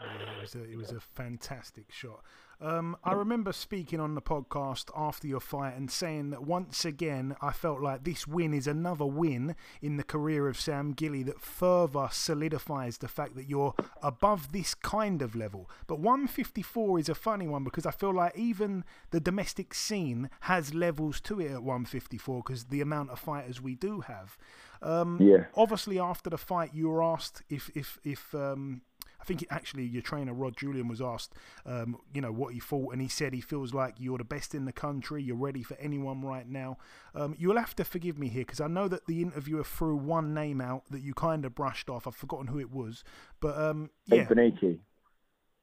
Yeah, 0.00 0.36
it 0.36 0.40
was 0.40 0.54
a, 0.54 0.64
it 0.64 0.76
was 0.76 0.90
a 0.90 1.00
fantastic 1.00 1.90
shot. 1.90 2.22
Um, 2.62 2.94
I 3.02 3.12
remember 3.12 3.54
speaking 3.54 4.00
on 4.00 4.14
the 4.14 4.20
podcast 4.20 4.90
after 4.94 5.26
your 5.26 5.40
fight 5.40 5.76
and 5.76 5.90
saying 5.90 6.28
that 6.30 6.42
once 6.42 6.84
again 6.84 7.34
I 7.40 7.52
felt 7.52 7.80
like 7.80 8.04
this 8.04 8.26
win 8.26 8.52
is 8.52 8.66
another 8.66 9.06
win 9.06 9.56
in 9.80 9.96
the 9.96 10.02
career 10.02 10.46
of 10.46 10.60
Sam 10.60 10.92
Gilley 10.92 11.22
that 11.22 11.40
further 11.40 12.08
solidifies 12.12 12.98
the 12.98 13.08
fact 13.08 13.34
that 13.36 13.48
you're 13.48 13.74
above 14.02 14.52
this 14.52 14.74
kind 14.74 15.22
of 15.22 15.34
level. 15.34 15.70
But 15.86 16.00
154 16.00 16.98
is 16.98 17.08
a 17.08 17.14
funny 17.14 17.48
one 17.48 17.64
because 17.64 17.86
I 17.86 17.92
feel 17.92 18.12
like 18.12 18.36
even 18.36 18.84
the 19.10 19.20
domestic 19.20 19.72
scene 19.72 20.28
has 20.40 20.74
levels 20.74 21.18
to 21.22 21.40
it 21.40 21.52
at 21.52 21.62
154 21.62 22.42
because 22.42 22.64
the 22.64 22.82
amount 22.82 23.08
of 23.08 23.18
fighters 23.18 23.62
we 23.62 23.74
do 23.74 24.00
have. 24.00 24.36
Um, 24.82 25.16
Yeah. 25.18 25.46
Obviously, 25.54 25.98
after 25.98 26.28
the 26.28 26.38
fight, 26.38 26.74
you 26.74 26.88
were 26.88 27.02
asked 27.02 27.42
if 27.48 27.70
if 27.74 27.98
if 28.04 28.34
um, 28.34 28.82
I 29.20 29.24
think 29.24 29.42
it, 29.42 29.48
actually 29.50 29.84
your 29.84 30.02
trainer 30.02 30.32
Rod 30.32 30.56
Julian 30.56 30.88
was 30.88 31.00
asked, 31.00 31.34
um, 31.66 31.96
you 32.14 32.20
know, 32.20 32.32
what 32.32 32.54
he 32.54 32.60
thought, 32.60 32.92
and 32.92 33.02
he 33.02 33.08
said 33.08 33.34
he 33.34 33.40
feels 33.40 33.74
like 33.74 33.96
you're 33.98 34.18
the 34.18 34.24
best 34.24 34.54
in 34.54 34.64
the 34.64 34.72
country. 34.72 35.22
You're 35.22 35.36
ready 35.36 35.62
for 35.62 35.76
anyone 35.78 36.22
right 36.22 36.48
now. 36.48 36.78
Um, 37.14 37.34
you'll 37.38 37.58
have 37.58 37.76
to 37.76 37.84
forgive 37.84 38.18
me 38.18 38.28
here 38.28 38.42
because 38.42 38.60
I 38.60 38.66
know 38.66 38.88
that 38.88 39.06
the 39.06 39.20
interviewer 39.22 39.64
threw 39.64 39.96
one 39.96 40.32
name 40.32 40.60
out 40.60 40.84
that 40.90 41.02
you 41.02 41.14
kind 41.14 41.44
of 41.44 41.54
brushed 41.54 41.90
off. 41.90 42.06
I've 42.06 42.16
forgotten 42.16 42.46
who 42.46 42.58
it 42.58 42.70
was, 42.70 43.04
but 43.40 43.58
um, 43.58 43.90
yeah, 44.06 44.24
Beniki. 44.24 44.78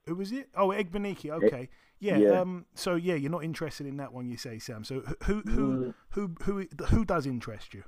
who 0.05 0.15
was 0.15 0.31
it? 0.31 0.49
Oh, 0.55 0.69
Egbeniki. 0.69 1.31
Okay, 1.31 1.69
yeah. 1.99 2.17
yeah. 2.17 2.41
Um, 2.41 2.65
so 2.75 2.95
yeah, 2.95 3.15
you're 3.15 3.31
not 3.31 3.43
interested 3.43 3.87
in 3.87 3.97
that 3.97 4.13
one, 4.13 4.29
you 4.29 4.37
say, 4.37 4.59
Sam. 4.59 4.83
So 4.83 5.01
who 5.23 5.41
who 5.41 5.67
Mm. 5.87 5.93
who 6.11 6.35
who 6.43 6.67
who 6.89 7.05
does 7.05 7.25
interest 7.25 7.73
you? 7.73 7.83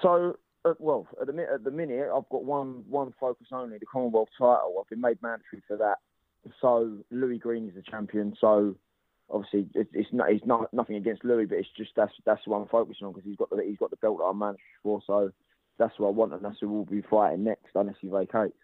So, 0.00 0.36
uh, 0.64 0.74
well, 0.78 1.06
at 1.20 1.26
the, 1.26 1.42
at 1.42 1.64
the 1.64 1.70
minute, 1.70 2.08
I've 2.14 2.28
got 2.28 2.44
one 2.44 2.84
one 2.88 3.12
focus 3.18 3.48
only, 3.52 3.78
the 3.78 3.86
Commonwealth 3.86 4.28
title. 4.38 4.76
I've 4.80 4.88
been 4.88 5.00
made 5.00 5.20
mandatory 5.22 5.62
for 5.66 5.76
that. 5.78 5.98
So, 6.60 6.98
Louis 7.10 7.38
Greene 7.38 7.68
is 7.68 7.74
the 7.74 7.82
champion. 7.82 8.36
So, 8.40 8.76
obviously, 9.30 9.66
it, 9.74 9.88
it's 9.92 10.12
not 10.12 10.30
it's 10.30 10.46
not 10.46 10.72
nothing 10.72 10.96
against 10.96 11.24
Louis, 11.24 11.46
but 11.46 11.58
it's 11.58 11.68
just 11.76 11.90
that's 11.96 12.12
that's 12.24 12.46
what 12.46 12.58
I'm 12.58 12.68
focusing 12.68 13.06
on 13.06 13.12
because 13.12 13.26
he's 13.26 13.36
got 13.36 13.50
the 13.50 13.62
he's 13.66 13.78
got 13.78 13.90
the 13.90 13.96
belt 13.96 14.18
that 14.18 14.24
I'm 14.24 14.38
mandatory 14.38 14.62
for. 14.82 15.00
So, 15.06 15.32
that's 15.78 15.98
what 15.98 16.08
I 16.08 16.12
want, 16.12 16.32
and 16.32 16.44
that's 16.44 16.60
who 16.60 16.68
we'll 16.70 16.84
be 16.84 17.02
fighting 17.08 17.44
next, 17.44 17.66
unless 17.74 17.96
he 18.00 18.08
vacates. 18.08 18.54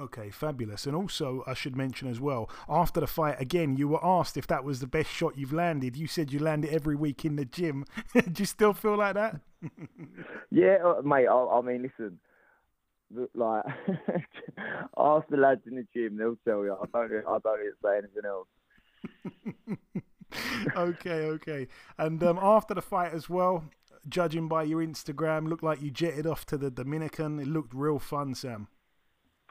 Okay, 0.00 0.30
fabulous. 0.30 0.86
And 0.86 0.96
also, 0.96 1.44
I 1.46 1.52
should 1.54 1.76
mention 1.76 2.08
as 2.08 2.18
well, 2.18 2.48
after 2.68 3.00
the 3.00 3.06
fight, 3.06 3.38
again, 3.38 3.76
you 3.76 3.88
were 3.88 4.04
asked 4.04 4.36
if 4.38 4.46
that 4.46 4.64
was 4.64 4.80
the 4.80 4.86
best 4.86 5.10
shot 5.10 5.36
you've 5.36 5.52
landed. 5.52 5.96
You 5.96 6.06
said 6.06 6.32
you 6.32 6.38
land 6.38 6.64
it 6.64 6.72
every 6.72 6.96
week 6.96 7.24
in 7.24 7.36
the 7.36 7.44
gym. 7.44 7.84
Do 8.14 8.22
you 8.36 8.46
still 8.46 8.72
feel 8.72 8.96
like 8.96 9.14
that? 9.14 9.40
Yeah, 10.50 10.78
uh, 10.84 11.00
mate. 11.02 11.28
I, 11.28 11.46
I 11.46 11.60
mean, 11.62 11.82
listen. 11.82 12.18
Like, 13.34 13.64
ask 14.98 15.26
the 15.28 15.36
lads 15.38 15.62
in 15.66 15.76
the 15.76 15.86
gym; 15.94 16.18
they'll 16.18 16.36
tell 16.44 16.62
you. 16.62 16.74
I 16.74 16.86
don't. 16.92 17.26
I 17.26 17.38
don't 17.42 17.60
even 17.60 17.72
say 17.82 17.98
anything 17.98 18.26
else. 18.26 18.48
okay, 20.76 21.24
okay. 21.24 21.68
And 21.96 22.22
um, 22.22 22.38
after 22.42 22.74
the 22.74 22.82
fight 22.82 23.14
as 23.14 23.30
well, 23.30 23.64
judging 24.08 24.46
by 24.48 24.64
your 24.64 24.82
Instagram, 24.82 25.48
looked 25.48 25.62
like 25.62 25.80
you 25.80 25.90
jetted 25.90 26.26
off 26.26 26.44
to 26.46 26.58
the 26.58 26.70
Dominican. 26.70 27.38
It 27.40 27.46
looked 27.46 27.72
real 27.72 27.98
fun, 27.98 28.34
Sam. 28.34 28.68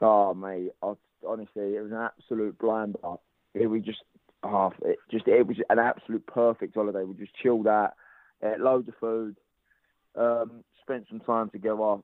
Oh, 0.02 0.34
mate, 0.34 0.72
I, 0.82 0.94
honestly, 1.26 1.76
it 1.76 1.82
was 1.82 1.92
an 1.92 1.98
absolute 1.98 2.58
blinder. 2.58 2.98
It 3.54 3.68
was 3.68 3.82
just, 3.82 4.00
oh, 4.42 4.72
it 4.84 4.98
just, 5.10 5.28
it 5.28 5.46
was 5.46 5.58
an 5.70 5.78
absolute 5.78 6.26
perfect 6.26 6.74
holiday. 6.74 7.04
We 7.04 7.14
just 7.14 7.34
chilled 7.36 7.68
out, 7.68 7.92
ate 8.42 8.60
loads 8.60 8.88
of 8.88 8.94
food, 9.00 9.36
um, 10.16 10.64
spent 10.82 11.06
some 11.08 11.20
time 11.20 11.50
together. 11.50 11.98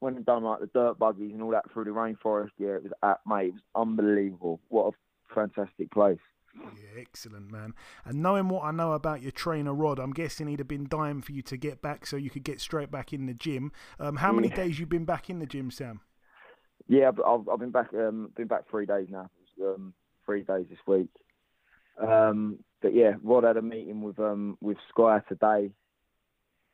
Went 0.00 0.16
and 0.16 0.24
done 0.24 0.44
like 0.44 0.60
the 0.60 0.70
dirt 0.72 0.98
buggies 0.98 1.34
and 1.34 1.42
all 1.42 1.50
that 1.50 1.70
through 1.70 1.84
the 1.84 1.90
rainforest. 1.90 2.52
Yeah, 2.56 2.76
it 2.76 2.84
was, 2.84 2.92
at, 3.02 3.20
mate, 3.26 3.48
it 3.48 3.52
was 3.52 3.62
unbelievable. 3.74 4.58
What 4.70 4.94
a 4.94 5.34
fantastic 5.34 5.90
place. 5.90 6.18
Yeah, 6.54 6.98
excellent, 6.98 7.52
man. 7.52 7.74
And 8.06 8.22
knowing 8.22 8.48
what 8.48 8.64
I 8.64 8.70
know 8.70 8.92
about 8.92 9.20
your 9.20 9.30
trainer 9.30 9.74
Rod, 9.74 9.98
I'm 9.98 10.12
guessing 10.12 10.46
he'd 10.46 10.58
have 10.58 10.66
been 10.68 10.88
dying 10.88 11.20
for 11.20 11.32
you 11.32 11.42
to 11.42 11.58
get 11.58 11.82
back 11.82 12.06
so 12.06 12.16
you 12.16 12.30
could 12.30 12.44
get 12.44 12.62
straight 12.62 12.90
back 12.90 13.12
in 13.12 13.26
the 13.26 13.34
gym. 13.34 13.72
Um, 13.98 14.16
how 14.16 14.32
many 14.32 14.48
Yeah. 14.48 14.56
days 14.56 14.80
you 14.80 14.86
been 14.86 15.04
back 15.04 15.28
in 15.28 15.38
the 15.38 15.46
gym, 15.46 15.70
Sam? 15.70 16.00
Yeah, 16.90 17.08
I've, 17.08 17.48
I've 17.48 17.60
been 17.60 17.70
back, 17.70 17.94
um, 17.94 18.30
been 18.36 18.48
back 18.48 18.68
three 18.68 18.84
days 18.84 19.06
now. 19.08 19.30
Um, 19.62 19.94
three 20.26 20.42
days 20.42 20.66
this 20.68 20.78
week. 20.86 21.08
Um, 22.00 22.58
but 22.82 22.94
yeah, 22.94 23.12
Rod 23.22 23.44
had 23.44 23.56
a 23.56 23.62
meeting 23.62 24.02
with 24.02 24.18
um 24.18 24.58
with 24.60 24.76
Sky 24.88 25.20
today 25.28 25.70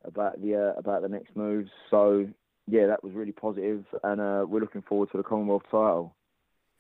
about 0.05 0.41
the 0.41 0.55
uh, 0.55 0.79
about 0.79 1.03
the 1.03 1.09
next 1.09 1.37
moves. 1.37 1.71
So 1.91 2.29
yeah, 2.67 2.87
that 2.87 3.05
was 3.05 3.13
really 3.13 3.33
positive, 3.33 3.85
and 4.03 4.21
uh, 4.21 4.47
we're 4.49 4.61
looking 4.61 4.83
forward 4.83 5.11
to 5.13 5.19
the 5.19 5.23
Commonwealth 5.23 5.65
title. 5.65 6.15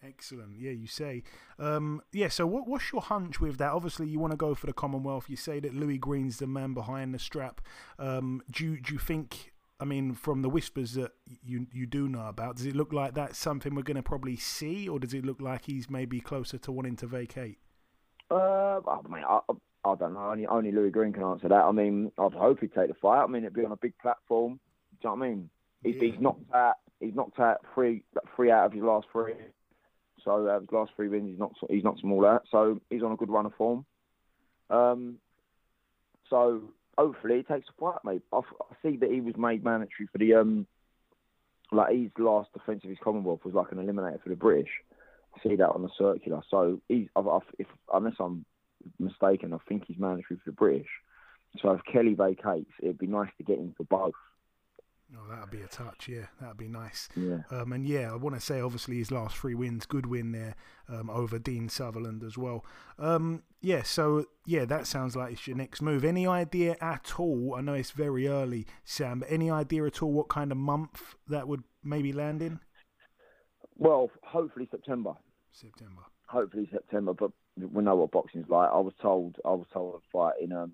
Excellent. 0.02 0.56
Yeah, 0.58 0.70
you 0.70 0.86
say. 0.86 1.22
Um, 1.58 2.02
yeah, 2.12 2.28
so 2.28 2.46
what, 2.46 2.68
what's 2.68 2.92
your 2.92 3.02
hunch 3.02 3.40
with 3.40 3.58
that? 3.58 3.72
Obviously, 3.72 4.06
you 4.06 4.18
want 4.18 4.32
to 4.32 4.36
go 4.36 4.54
for 4.54 4.66
the 4.66 4.72
Commonwealth. 4.72 5.28
You 5.28 5.36
say 5.36 5.58
that 5.60 5.74
Louis 5.74 5.98
Greene's 5.98 6.38
the 6.38 6.46
man 6.46 6.74
behind 6.74 7.14
the 7.14 7.18
strap. 7.18 7.60
Um, 7.98 8.42
do, 8.50 8.64
you, 8.64 8.80
do 8.80 8.92
you 8.92 8.98
think, 8.98 9.52
I 9.78 9.84
mean, 9.84 10.14
from 10.14 10.42
the 10.42 10.48
whispers 10.48 10.94
that 10.94 11.12
you, 11.44 11.66
you 11.70 11.86
do 11.86 12.08
know 12.08 12.26
about, 12.28 12.56
does 12.56 12.66
it 12.66 12.74
look 12.74 12.92
like 12.92 13.14
that's 13.14 13.38
something 13.38 13.74
we're 13.74 13.82
going 13.82 13.96
to 13.96 14.02
probably 14.02 14.36
see, 14.36 14.88
or 14.88 14.98
does 14.98 15.12
it 15.12 15.24
look 15.24 15.40
like 15.40 15.66
he's 15.66 15.90
maybe 15.90 16.18
closer 16.20 16.56
to 16.58 16.72
wanting 16.72 16.96
to 16.96 17.06
vacate? 17.06 17.58
Uh, 18.30 18.80
I 18.86 19.00
mean, 19.08 19.22
I, 19.28 19.40
I 19.84 19.94
don't 19.94 20.14
know. 20.14 20.30
Only 20.30 20.46
only 20.46 20.72
Louis 20.72 20.90
Greene 20.90 21.12
can 21.12 21.22
answer 21.22 21.48
that. 21.48 21.64
I 21.64 21.72
mean, 21.72 22.10
I'd 22.18 22.32
hope 22.32 22.60
he'd 22.60 22.74
take 22.74 22.88
the 22.88 22.94
fight. 22.94 23.22
I 23.22 23.26
mean, 23.26 23.44
it'd 23.44 23.54
be 23.54 23.64
on 23.64 23.72
a 23.72 23.76
big 23.76 23.96
platform. 23.98 24.58
Do 25.02 25.08
you 25.08 25.10
know 25.10 25.16
what 25.16 25.26
I 25.26 25.28
mean? 25.28 25.50
He's, 25.84 26.00
he's 26.00 26.20
knocked 26.20 26.52
out. 26.54 26.76
He's 26.98 27.14
knocked 27.14 27.38
out 27.38 27.58
three 27.74 28.02
three 28.34 28.50
out 28.50 28.66
of 28.66 28.72
his 28.72 28.82
last 28.82 29.06
three. 29.12 29.34
So 30.24 30.58
his 30.60 30.72
last 30.72 30.92
three 30.96 31.08
wins, 31.08 31.28
he's 31.28 31.38
not 31.38 31.52
he's 31.70 31.84
not 31.84 31.98
small 31.98 32.26
out. 32.26 32.46
So 32.50 32.80
he's 32.90 33.02
on 33.02 33.12
a 33.12 33.16
good 33.16 33.30
run 33.30 33.46
of 33.46 33.54
form. 33.54 33.84
Um, 34.70 35.18
so 36.28 36.62
hopefully 36.98 37.36
he 37.36 37.42
takes 37.42 37.68
a 37.68 37.80
fight, 37.80 37.98
mate. 38.04 38.22
I, 38.32 38.38
I 38.38 38.74
see 38.82 38.96
that 38.98 39.10
he 39.10 39.20
was 39.20 39.36
made 39.36 39.64
mandatory 39.64 40.08
for 40.10 40.18
the 40.18 40.34
um, 40.34 40.66
like 41.72 41.94
his 41.94 42.10
last 42.18 42.52
defence 42.52 42.82
of 42.84 42.90
his 42.90 42.98
Commonwealth 43.02 43.44
was 43.44 43.54
like 43.54 43.72
an 43.72 43.78
eliminator 43.78 44.22
for 44.22 44.28
the 44.28 44.36
British. 44.36 44.70
I 45.34 45.48
see 45.48 45.56
that 45.56 45.70
on 45.70 45.82
the 45.82 45.90
circular. 45.98 46.42
So 46.50 46.80
he's, 46.88 47.08
I've, 47.16 47.28
I've, 47.28 47.42
if 47.58 47.66
unless 47.92 48.14
I'm 48.20 48.44
mistaken, 48.98 49.52
I 49.52 49.58
think 49.68 49.84
he's 49.86 49.98
mandatory 49.98 50.38
for 50.38 50.50
the 50.50 50.52
British. 50.52 50.88
So 51.60 51.70
if 51.72 51.80
Kelly 51.90 52.14
vacates, 52.14 52.70
it'd 52.82 52.98
be 52.98 53.06
nice 53.06 53.30
to 53.38 53.44
get 53.44 53.58
him 53.58 53.74
for 53.76 53.84
both. 53.84 54.14
Oh, 55.14 55.30
that'd 55.30 55.50
be 55.50 55.62
a 55.62 55.68
touch, 55.68 56.08
yeah. 56.08 56.26
That'd 56.40 56.56
be 56.56 56.66
nice. 56.66 57.08
Yeah. 57.14 57.42
Um, 57.50 57.72
and 57.72 57.86
yeah, 57.86 58.12
I 58.12 58.16
want 58.16 58.34
to 58.34 58.40
say 58.40 58.60
obviously 58.60 58.96
his 58.96 59.12
last 59.12 59.36
three 59.36 59.54
wins, 59.54 59.86
good 59.86 60.06
win 60.06 60.32
there 60.32 60.56
um, 60.88 61.08
over 61.10 61.38
Dean 61.38 61.68
Sutherland 61.68 62.24
as 62.24 62.36
well. 62.36 62.64
Um, 62.98 63.44
yeah, 63.60 63.82
so 63.84 64.26
yeah, 64.46 64.64
that 64.64 64.86
sounds 64.86 65.14
like 65.14 65.32
it's 65.32 65.46
your 65.46 65.56
next 65.56 65.80
move. 65.80 66.04
Any 66.04 66.26
idea 66.26 66.76
at 66.80 67.20
all? 67.20 67.54
I 67.56 67.60
know 67.60 67.74
it's 67.74 67.92
very 67.92 68.26
early, 68.26 68.66
Sam, 68.84 69.20
but 69.20 69.30
any 69.30 69.48
idea 69.48 69.86
at 69.86 70.02
all 70.02 70.10
what 70.10 70.28
kind 70.28 70.50
of 70.50 70.58
month 70.58 71.14
that 71.28 71.46
would 71.46 71.62
maybe 71.84 72.12
land 72.12 72.42
in? 72.42 72.58
Well, 73.76 74.10
hopefully 74.24 74.66
September. 74.70 75.14
September. 75.52 76.02
Hopefully 76.28 76.68
September, 76.72 77.14
but 77.14 77.30
we 77.56 77.82
know 77.82 77.94
what 77.94 78.10
boxing's 78.10 78.48
like. 78.48 78.70
I 78.72 78.80
was 78.80 78.94
told 79.00 79.36
I 79.44 79.50
was 79.50 79.66
told 79.72 79.94
I'd 79.94 80.10
fight 80.12 80.42
in 80.42 80.52
um 80.52 80.72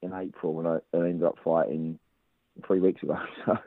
in 0.00 0.12
April, 0.12 0.60
and 0.60 0.68
I, 0.68 0.96
I 0.96 1.08
ended 1.08 1.24
up 1.24 1.36
fighting 1.42 1.98
three 2.66 2.80
weeks 2.80 3.02
ago. 3.02 3.16
So 3.44 3.58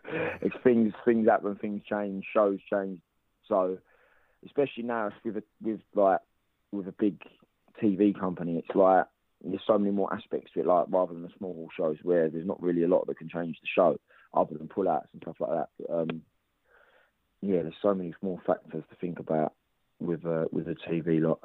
it's 0.41 0.55
things 0.63 0.93
things 1.05 1.27
happen, 1.27 1.55
things 1.55 1.81
change, 1.89 2.25
shows 2.33 2.59
change. 2.71 2.99
So 3.47 3.77
especially 4.45 4.83
now 4.83 5.11
with 5.23 5.37
a, 5.37 5.43
with 5.61 5.81
like 5.95 6.19
with 6.71 6.87
a 6.87 6.93
big 6.93 7.21
TV 7.81 8.17
company, 8.17 8.57
it's 8.57 8.75
like 8.75 9.05
there's 9.43 9.61
so 9.65 9.77
many 9.77 9.91
more 9.91 10.13
aspects 10.13 10.51
to 10.53 10.61
it, 10.61 10.65
like 10.65 10.87
rather 10.89 11.13
than 11.13 11.23
the 11.23 11.29
small 11.37 11.69
shows 11.75 11.97
where 12.03 12.29
there's 12.29 12.47
not 12.47 12.61
really 12.61 12.83
a 12.83 12.87
lot 12.87 13.07
that 13.07 13.17
can 13.17 13.29
change 13.29 13.57
the 13.61 13.67
show, 13.73 13.97
other 14.33 14.57
than 14.57 14.67
pullouts 14.67 15.07
and 15.13 15.21
stuff 15.21 15.37
like 15.39 15.51
that. 15.51 15.69
But, 15.79 15.93
um, 15.93 16.21
yeah, 17.41 17.61
there's 17.61 17.73
so 17.81 17.93
many 17.93 18.13
more 18.21 18.41
factors 18.45 18.83
to 18.89 18.95
think 18.99 19.19
about 19.19 19.53
with 19.99 20.25
uh, 20.25 20.45
with 20.51 20.67
a 20.67 20.75
TV 20.75 21.21
lot. 21.21 21.39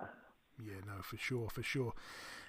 Yeah, 0.63 0.81
no, 0.87 1.03
for 1.03 1.17
sure, 1.17 1.49
for 1.49 1.63
sure. 1.63 1.95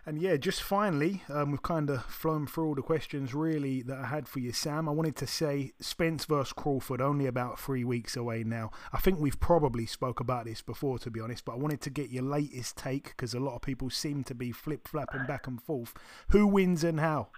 And 0.06 0.22
yeah, 0.22 0.38
just 0.38 0.62
finally, 0.62 1.24
um, 1.30 1.50
we've 1.50 1.64
kind 1.64 1.90
of 1.90 2.06
flown 2.06 2.46
through 2.46 2.68
all 2.68 2.76
the 2.76 2.84
questions 2.84 3.34
really 3.34 3.82
that 3.84 3.98
I 3.98 4.06
had 4.06 4.28
for 4.28 4.40
you, 4.40 4.52
Sam. 4.52 4.88
I 4.88 4.92
wanted 4.92 5.16
to 5.18 5.28
say 5.28 5.72
Spence 5.80 6.26
versus 6.26 6.54
Crawford, 6.54 7.02
only 7.02 7.26
about 7.26 7.60
three 7.60 7.84
weeks 7.84 8.16
away 8.16 8.44
now. 8.44 8.70
I 8.94 9.00
think 9.00 9.20
we've 9.20 9.40
probably 9.40 9.88
spoke 9.88 10.20
about 10.20 10.46
this 10.46 10.62
before, 10.62 11.00
to 11.00 11.10
be 11.10 11.20
honest, 11.20 11.44
but 11.44 11.54
I 11.54 11.56
wanted 11.56 11.82
to 11.82 11.90
get 11.90 12.12
your 12.12 12.22
latest 12.22 12.78
take 12.78 13.06
because 13.06 13.34
a 13.34 13.40
lot 13.40 13.56
of 13.56 13.62
people 13.64 13.90
seem 13.90 14.24
to 14.26 14.36
be 14.36 14.52
flip 14.52 14.88
flapping 14.88 15.26
back 15.26 15.48
and 15.48 15.60
forth. 15.60 15.96
Who 16.30 16.46
wins 16.46 16.84
and 16.84 17.00
how? 17.00 17.30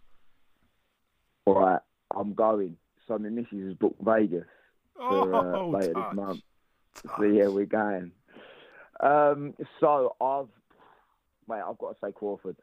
All 1.45 1.55
right, 1.61 1.79
I'm 2.13 2.33
going. 2.33 2.75
So 3.07 3.17
my 3.17 3.29
missus 3.29 3.63
has 3.63 3.73
booked 3.75 4.03
Vegas 4.03 4.43
for 4.97 5.33
uh, 5.33 5.57
Oh, 5.57 5.69
later 5.69 5.93
touch, 5.93 6.09
this 6.09 6.15
month. 6.15 6.41
So 7.17 7.23
yeah, 7.23 7.47
we're 7.47 7.65
going. 7.65 8.11
Um, 8.99 9.53
so 9.79 10.15
I've, 10.21 10.47
mate, 11.47 11.61
I've 11.67 11.77
got 11.77 11.93
to 11.93 11.97
say 12.03 12.11
Crawford. 12.11 12.55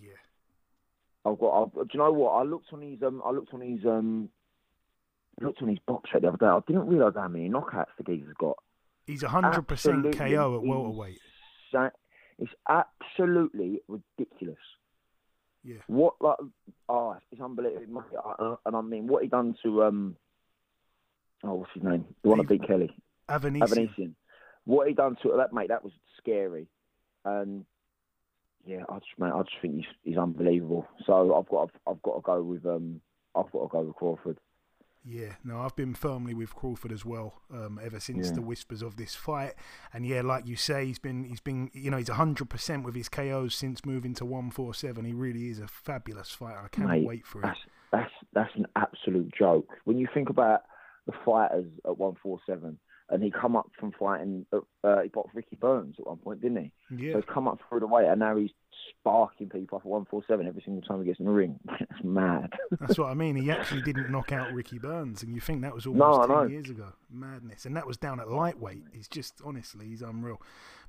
Yeah. 0.00 0.10
I've 1.24 1.38
got. 1.38 1.62
I've, 1.62 1.72
do 1.74 1.88
you 1.92 1.98
know 1.98 2.12
what? 2.12 2.30
I 2.32 2.42
looked 2.42 2.72
on 2.72 2.82
his. 2.82 3.02
Um, 3.02 3.22
I 3.24 3.30
looked 3.30 3.52
on 3.54 3.60
his. 3.60 3.84
Um, 3.84 4.28
looked 5.40 5.62
on 5.62 5.68
his 5.68 5.78
BoxRec 5.88 6.20
the 6.22 6.28
other 6.28 6.36
day. 6.36 6.46
I 6.46 6.60
didn't 6.66 6.86
realise 6.88 7.14
how 7.16 7.28
many 7.28 7.48
knockouts 7.48 7.86
the 7.96 8.04
geezer's 8.04 8.34
got. 8.38 8.56
He's 9.06 9.22
100% 9.22 10.16
KO 10.16 10.56
at 10.56 10.62
welterweight. 10.62 11.18
insane. 11.72 11.90
It's 12.38 12.52
absolutely 12.68 13.80
ridiculous. 13.88 14.58
Yeah. 15.62 15.76
What 15.88 16.14
like? 16.20 16.36
Oh, 16.88 17.16
it's 17.32 17.40
unbelievable. 17.40 18.02
mate. 18.02 18.18
I- 18.24 18.42
I- 18.42 18.56
And 18.66 18.76
I 18.76 18.80
mean, 18.80 19.06
what 19.06 19.22
he 19.22 19.28
done 19.28 19.56
to 19.62 19.84
um. 19.84 20.16
Oh, 21.42 21.54
what's 21.54 21.72
his 21.74 21.82
name? 21.82 22.04
The 22.22 22.28
one 22.28 22.38
that 22.38 22.48
beat 22.48 22.66
Kelly. 22.66 22.90
Avanesyan. 23.28 23.62
Avanesyan. 23.62 24.14
What 24.64 24.88
he 24.88 24.94
done 24.94 25.16
to 25.22 25.34
that 25.36 25.52
mate? 25.52 25.68
That 25.68 25.84
was 25.84 25.92
scary. 26.18 26.66
And 27.24 27.64
yeah, 28.66 28.84
I 28.88 28.94
just 28.98 29.18
mate, 29.18 29.32
I 29.34 29.42
just 29.42 29.56
think 29.60 29.76
he's 29.76 29.84
he's 30.02 30.18
unbelievable. 30.18 30.86
So 31.06 31.34
I've 31.34 31.48
got 31.48 31.70
I've 31.86 32.02
got 32.02 32.14
to 32.16 32.20
go 32.22 32.42
with 32.42 32.64
um. 32.66 33.00
I've 33.34 33.50
got 33.52 33.62
to 33.62 33.68
go 33.68 33.80
with 33.82 33.94
Crawford. 33.94 34.38
Yeah, 35.04 35.36
no, 35.44 35.60
I've 35.60 35.76
been 35.76 35.94
firmly 35.94 36.34
with 36.34 36.54
Crawford 36.54 36.92
as 36.92 37.06
well 37.06 37.40
um, 37.50 37.80
ever 37.82 37.98
since 38.00 38.26
Yeah. 38.28 38.34
the 38.34 38.42
whispers 38.42 38.82
of 38.82 38.96
this 38.96 39.14
fight. 39.14 39.54
And 39.94 40.04
yeah, 40.04 40.20
like 40.20 40.46
you 40.46 40.56
say, 40.56 40.84
he's 40.84 40.98
been 40.98 41.24
he's 41.24 41.40
been 41.40 41.70
you 41.72 41.90
know 41.90 41.96
he's 41.96 42.08
hundred 42.08 42.50
percent 42.50 42.84
with 42.84 42.94
his 42.94 43.08
KOs 43.08 43.54
since 43.54 43.84
moving 43.86 44.12
to 44.14 44.24
one 44.26 44.50
four 44.50 44.74
seven. 44.74 45.04
He 45.04 45.12
really 45.14 45.48
is 45.48 45.58
a 45.58 45.68
fabulous 45.68 46.30
fighter. 46.32 46.60
I 46.64 46.68
cannot 46.68 46.90
Mate, 46.90 47.06
wait 47.06 47.26
for 47.26 47.38
it. 47.38 47.44
That's 47.44 47.60
that's 47.92 48.12
that's 48.34 48.56
an 48.56 48.66
absolute 48.76 49.32
joke. 49.32 49.68
When 49.84 49.96
you 49.96 50.06
think 50.12 50.28
about 50.28 50.64
the 51.06 51.12
fighters 51.24 51.66
at 51.86 51.96
one 51.96 52.16
four 52.22 52.38
seven, 52.44 52.78
and 53.10 53.22
he 53.22 53.30
come 53.30 53.56
up 53.56 53.70
from 53.78 53.92
fighting. 53.92 54.46
Uh, 54.52 55.00
he 55.02 55.08
boxed 55.08 55.34
Ricky 55.34 55.56
Burns 55.56 55.96
at 55.98 56.06
one 56.06 56.16
point, 56.18 56.40
didn't 56.40 56.72
he? 56.88 56.96
Yeah. 56.96 57.12
So 57.14 57.18
he's 57.20 57.28
come 57.32 57.48
up 57.48 57.58
through 57.68 57.80
the 57.80 57.86
weight, 57.86 58.06
and 58.06 58.20
now 58.20 58.36
he's 58.36 58.50
sparking 58.98 59.48
people 59.48 59.76
off 59.76 59.82
at 59.82 59.86
one 59.90 60.04
four 60.10 60.22
seven 60.26 60.46
every 60.46 60.62
single 60.62 60.82
time 60.82 61.00
he 61.00 61.06
gets 61.06 61.20
in 61.20 61.26
the 61.26 61.32
ring. 61.32 61.58
It's 61.80 62.04
mad. 62.04 62.50
That's 62.80 62.98
what 62.98 63.08
I 63.10 63.14
mean. 63.14 63.36
He 63.36 63.50
actually 63.50 63.82
didn't 63.82 64.10
knock 64.12 64.32
out 64.32 64.52
Ricky 64.54 64.78
Burns, 64.78 65.22
and 65.22 65.34
you 65.34 65.40
think 65.40 65.62
that 65.62 65.74
was 65.74 65.86
No, 65.86 66.02
almost 66.04 66.28
know. 66.28 66.42
ten 66.42 66.50
years 66.50 66.70
ago. 66.70 66.86
Madness, 67.10 67.66
and 67.66 67.76
that 67.76 67.86
was 67.86 67.96
down 67.96 68.20
at 68.20 68.30
lightweight. 68.30 68.84
He's 68.92 69.08
just 69.08 69.40
honestly, 69.44 69.86
he's 69.86 70.02
unreal. 70.02 70.40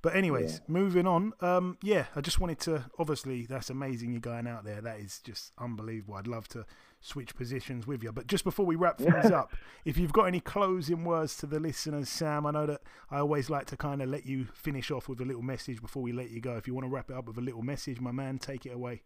But 0.02 0.16
anyways, 0.16 0.54
Yeah. 0.54 0.60
moving 0.68 1.06
on. 1.08 1.34
Um, 1.42 1.78
yeah, 1.82 2.06
I 2.16 2.22
just 2.22 2.40
wanted 2.40 2.60
to. 2.62 2.86
Obviously, 2.98 3.46
that's 3.46 3.70
amazing. 3.70 4.12
You're 4.12 4.22
going 4.22 4.48
out 4.48 4.64
there. 4.64 4.82
That 4.82 5.00
is 5.00 5.20
just 5.20 5.52
unbelievable. 5.58 6.16
I'd 6.16 6.28
love 6.28 6.48
to 6.50 6.66
switch 7.02 7.36
positions 7.36 7.86
with 7.86 8.04
you. 8.04 8.12
But 8.12 8.28
just 8.28 8.44
before 8.44 8.66
we 8.66 8.76
wrap 8.76 9.00
things 9.00 9.32
up, 9.32 9.52
if 9.86 9.98
you've 9.98 10.14
got 10.14 10.26
any 10.26 10.40
closing 10.40 11.04
words 11.04 11.36
to 11.38 11.48
the 11.48 11.60
listeners, 11.60 12.08
Sam, 12.08 12.46
I 12.46 12.52
know 12.52 12.66
that 12.68 12.82
I 13.10 13.20
always 13.20 13.50
like 13.50 13.66
to 13.68 13.78
kind 13.78 14.02
of 14.02 14.10
let 14.10 14.26
you 14.26 14.46
finish 14.54 14.92
off 14.92 15.10
with 15.10 15.20
a 15.20 15.26
little 15.26 15.42
message 15.42 15.82
before 15.82 16.04
we 16.04 16.14
let 16.14 16.30
you 16.30 16.40
go. 16.40 16.56
If 16.56 16.68
you 16.68 16.74
want 16.74 16.86
to 16.86 16.90
wrap 16.90 17.10
it 17.10 17.16
up 17.16 17.26
with 17.26 17.38
a 17.38 17.42
little 17.42 17.64
message, 17.64 18.00
my 18.00 18.12
man, 18.12 18.38
take 18.38 18.66
it 18.66 18.74
away. 18.74 19.02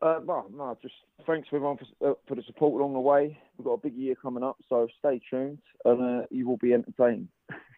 Uh, 0.00 0.20
no, 0.24 0.46
no, 0.52 0.76
just 0.82 0.94
thanks 1.26 1.48
everyone 1.52 1.76
for, 1.76 2.10
uh, 2.10 2.14
for 2.26 2.34
the 2.34 2.42
support 2.42 2.80
along 2.80 2.92
the 2.92 3.00
way. 3.00 3.38
We've 3.56 3.64
got 3.64 3.74
a 3.74 3.78
big 3.78 3.94
year 3.94 4.14
coming 4.14 4.42
up, 4.42 4.56
so 4.68 4.88
stay 4.98 5.20
tuned, 5.30 5.58
and 5.84 6.22
uh, 6.22 6.26
you 6.30 6.48
will 6.48 6.56
be 6.56 6.72
entertained. 6.72 7.28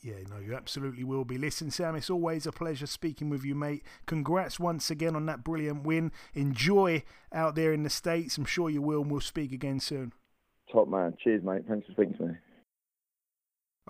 Yeah, 0.00 0.14
no, 0.30 0.38
you 0.38 0.54
absolutely 0.54 1.02
will 1.02 1.24
be. 1.24 1.38
Listen, 1.38 1.70
Sam, 1.70 1.96
it's 1.96 2.10
always 2.10 2.46
a 2.46 2.52
pleasure 2.52 2.86
speaking 2.86 3.30
with 3.30 3.44
you, 3.44 3.54
mate. 3.54 3.82
Congrats 4.06 4.60
once 4.60 4.90
again 4.90 5.16
on 5.16 5.26
that 5.26 5.42
brilliant 5.42 5.82
win. 5.84 6.12
Enjoy 6.34 7.02
out 7.32 7.56
there 7.56 7.72
in 7.72 7.82
the 7.82 7.90
States. 7.90 8.38
I'm 8.38 8.44
sure 8.44 8.70
you 8.70 8.80
will, 8.80 9.02
and 9.02 9.10
we'll 9.10 9.20
speak 9.20 9.52
again 9.52 9.80
soon. 9.80 10.12
Top 10.72 10.88
man. 10.88 11.16
Cheers, 11.22 11.42
mate. 11.42 11.62
Thanks 11.68 11.86
for 11.86 11.92
speaking 11.92 12.14
to 12.14 12.26
me. 12.26 12.34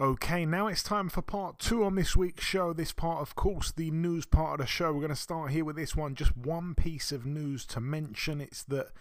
Okay, 0.00 0.46
now 0.46 0.68
it's 0.68 0.84
time 0.84 1.08
for 1.08 1.22
part 1.22 1.58
two 1.58 1.82
on 1.82 1.96
this 1.96 2.16
week's 2.16 2.44
show. 2.44 2.72
This 2.72 2.92
part, 2.92 3.20
of 3.20 3.34
course, 3.34 3.72
the 3.72 3.90
news 3.90 4.26
part 4.26 4.60
of 4.60 4.64
the 4.64 4.70
show. 4.70 4.92
We're 4.92 5.00
going 5.00 5.08
to 5.08 5.16
start 5.16 5.50
here 5.50 5.64
with 5.64 5.74
this 5.74 5.96
one. 5.96 6.14
Just 6.14 6.36
one 6.36 6.76
piece 6.76 7.10
of 7.10 7.26
news 7.26 7.66
to 7.66 7.80
mention. 7.80 8.40
It's 8.40 8.62
that 8.64 8.92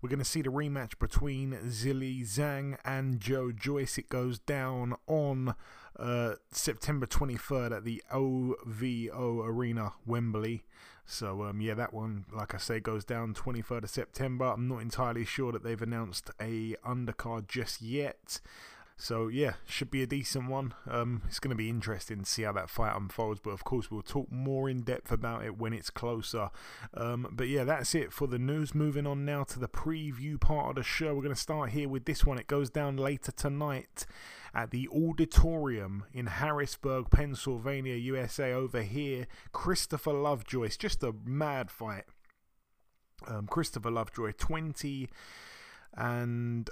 we're 0.00 0.08
going 0.08 0.18
to 0.18 0.24
see 0.24 0.40
the 0.40 0.48
rematch 0.48 0.98
between 0.98 1.52
Zhilei 1.52 2.22
Zhang 2.22 2.78
and 2.86 3.20
Joe 3.20 3.52
Joyce. 3.52 3.98
It 3.98 4.08
goes 4.08 4.38
down 4.38 4.94
on 5.06 5.54
uh, 5.98 6.34
September 6.50 7.06
23rd 7.06 7.76
at 7.76 7.84
the 7.84 8.02
OVO 8.10 9.42
Arena, 9.42 9.92
Wembley. 10.04 10.64
So, 11.04 11.44
um, 11.44 11.60
yeah, 11.60 11.74
that 11.74 11.94
one, 11.94 12.24
like 12.32 12.54
I 12.54 12.58
say, 12.58 12.80
goes 12.80 13.04
down 13.04 13.32
23rd 13.32 13.84
of 13.84 13.90
September. 13.90 14.46
I'm 14.46 14.66
not 14.66 14.82
entirely 14.82 15.24
sure 15.24 15.52
that 15.52 15.62
they've 15.62 15.80
announced 15.80 16.30
a 16.40 16.74
undercard 16.84 17.46
just 17.46 17.80
yet. 17.80 18.40
So 18.98 19.28
yeah, 19.28 19.54
should 19.66 19.90
be 19.90 20.02
a 20.02 20.06
decent 20.06 20.48
one. 20.48 20.72
Um, 20.88 21.22
it's 21.26 21.38
going 21.38 21.50
to 21.50 21.56
be 21.56 21.68
interesting 21.68 22.20
to 22.20 22.24
see 22.24 22.42
how 22.42 22.52
that 22.52 22.70
fight 22.70 22.96
unfolds, 22.96 23.40
but 23.44 23.50
of 23.50 23.62
course 23.62 23.90
we'll 23.90 24.00
talk 24.00 24.32
more 24.32 24.70
in 24.70 24.82
depth 24.82 25.12
about 25.12 25.44
it 25.44 25.58
when 25.58 25.74
it's 25.74 25.90
closer. 25.90 26.48
Um, 26.94 27.28
but 27.30 27.48
yeah, 27.48 27.64
that's 27.64 27.94
it 27.94 28.10
for 28.10 28.26
the 28.26 28.38
news. 28.38 28.74
Moving 28.74 29.06
on 29.06 29.26
now 29.26 29.44
to 29.44 29.58
the 29.58 29.68
preview 29.68 30.40
part 30.40 30.70
of 30.70 30.76
the 30.76 30.82
show. 30.82 31.14
We're 31.14 31.22
going 31.22 31.34
to 31.34 31.40
start 31.40 31.70
here 31.70 31.90
with 31.90 32.06
this 32.06 32.24
one. 32.24 32.38
It 32.38 32.46
goes 32.46 32.70
down 32.70 32.96
later 32.96 33.32
tonight 33.32 34.06
at 34.56 34.70
the 34.70 34.88
Auditorium 34.88 36.04
in 36.14 36.26
Harrisburg, 36.26 37.10
Pennsylvania, 37.10 37.94
USA. 37.94 38.54
Over 38.54 38.80
here, 38.80 39.26
Christopher 39.52 40.14
Lovejoy. 40.14 40.64
It's 40.64 40.78
just 40.78 41.02
a 41.02 41.14
mad 41.24 41.70
fight. 41.70 42.04
Um, 43.28 43.46
Christopher 43.46 43.90
Lovejoy, 43.90 44.32
20 44.32 45.10
and 45.94 46.70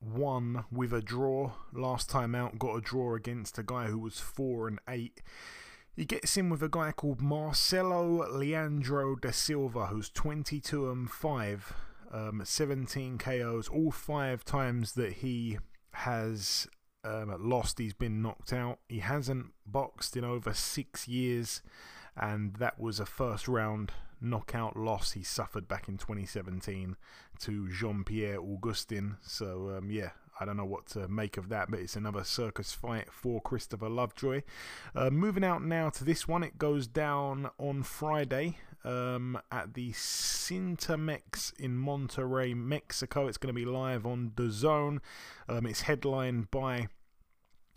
one 0.00 0.64
with 0.72 0.94
a 0.94 1.02
draw. 1.02 1.52
Last 1.74 2.08
time 2.08 2.34
out, 2.34 2.58
got 2.58 2.76
a 2.76 2.80
draw 2.80 3.14
against 3.14 3.58
a 3.58 3.62
guy 3.62 3.88
who 3.88 3.98
was 3.98 4.18
four 4.18 4.66
and 4.66 4.78
eight. 4.88 5.20
He 5.94 6.06
gets 6.06 6.38
in 6.38 6.48
with 6.48 6.62
a 6.62 6.70
guy 6.70 6.92
called 6.92 7.20
Marcelo 7.20 8.26
Leandro 8.30 9.14
da 9.14 9.30
Silva, 9.30 9.86
who's 9.86 10.08
22 10.08 10.90
and 10.90 11.10
5, 11.10 11.72
um, 12.12 12.42
17 12.42 13.18
KOs. 13.18 13.68
All 13.68 13.90
five 13.90 14.42
times 14.42 14.92
that 14.92 15.14
he 15.14 15.58
has 15.92 16.66
um, 17.06 17.34
lost, 17.38 17.78
he's 17.78 17.94
been 17.94 18.22
knocked 18.22 18.52
out. 18.52 18.78
He 18.88 18.98
hasn't 18.98 19.52
boxed 19.64 20.16
in 20.16 20.24
over 20.24 20.52
six 20.52 21.06
years, 21.06 21.62
and 22.16 22.54
that 22.56 22.80
was 22.80 22.98
a 22.98 23.06
first 23.06 23.48
round 23.48 23.92
knockout 24.20 24.76
loss 24.76 25.12
he 25.12 25.22
suffered 25.22 25.68
back 25.68 25.88
in 25.88 25.98
2017 25.98 26.96
to 27.40 27.68
Jean 27.68 28.02
Pierre 28.02 28.40
Augustin. 28.40 29.18
So, 29.22 29.74
um, 29.76 29.90
yeah, 29.90 30.10
I 30.40 30.44
don't 30.44 30.56
know 30.56 30.64
what 30.64 30.86
to 30.88 31.08
make 31.08 31.36
of 31.36 31.48
that, 31.50 31.70
but 31.70 31.80
it's 31.80 31.96
another 31.96 32.24
circus 32.24 32.72
fight 32.72 33.12
for 33.12 33.40
Christopher 33.40 33.88
Lovejoy. 33.88 34.42
Uh, 34.94 35.10
moving 35.10 35.44
out 35.44 35.62
now 35.62 35.90
to 35.90 36.04
this 36.04 36.26
one, 36.26 36.42
it 36.42 36.58
goes 36.58 36.86
down 36.86 37.50
on 37.58 37.82
Friday 37.82 38.58
um, 38.84 39.38
at 39.50 39.74
the 39.74 39.92
Cintermex 39.92 41.58
in 41.58 41.76
Monterrey, 41.76 42.54
Mexico. 42.54 43.26
It's 43.26 43.38
going 43.38 43.54
to 43.54 43.58
be 43.58 43.64
live 43.64 44.06
on 44.06 44.32
DAZN. 44.34 45.00
Um, 45.48 45.66
it's 45.66 45.82
headlined 45.82 46.50
by 46.50 46.88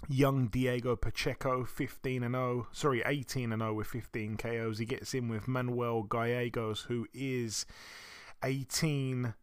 young 0.08 0.48
Diego 0.48 0.96
Pacheco, 0.96 1.66
15 1.66 2.24
and 2.24 2.36
0, 2.36 2.68
sorry, 2.72 3.04
18 3.06 3.52
and 3.52 3.62
0 3.62 3.74
with 3.74 3.88
15 3.88 4.38
KOs. 4.38 4.80
He 4.80 4.86
gets 4.86 5.14
in 5.14 5.28
with 5.28 5.48
Manuel 5.48 6.04
Gallegos, 6.04 6.84
who 6.84 7.08
is 7.14 7.66
18 8.44 9.34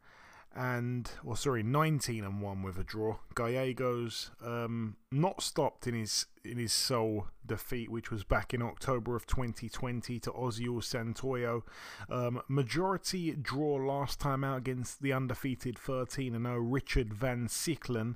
and, 0.58 1.10
or 1.22 1.36
sorry, 1.36 1.62
19 1.62 2.24
and 2.24 2.40
1 2.40 2.62
with 2.62 2.78
a 2.78 2.84
draw. 2.84 3.16
Gallegos 3.34 4.30
um, 4.42 4.96
not 5.12 5.42
stopped 5.42 5.86
in 5.86 5.94
his 5.94 6.26
in 6.44 6.58
his 6.58 6.72
sole 6.72 7.26
defeat, 7.44 7.90
which 7.90 8.10
was 8.10 8.24
back 8.24 8.54
in 8.54 8.62
October 8.62 9.16
of 9.16 9.26
2020 9.26 10.18
to 10.20 10.30
Ozio 10.30 10.80
Santoyo. 10.80 11.62
Um, 12.08 12.40
majority 12.48 13.32
draw 13.32 13.74
last 13.74 14.20
time 14.20 14.44
out 14.44 14.58
against 14.58 15.02
the 15.02 15.12
undefeated 15.12 15.78
13 15.78 16.34
and 16.34 16.46
0 16.46 16.58
Richard 16.58 17.12
Van 17.12 17.48
Sicklen. 17.48 18.14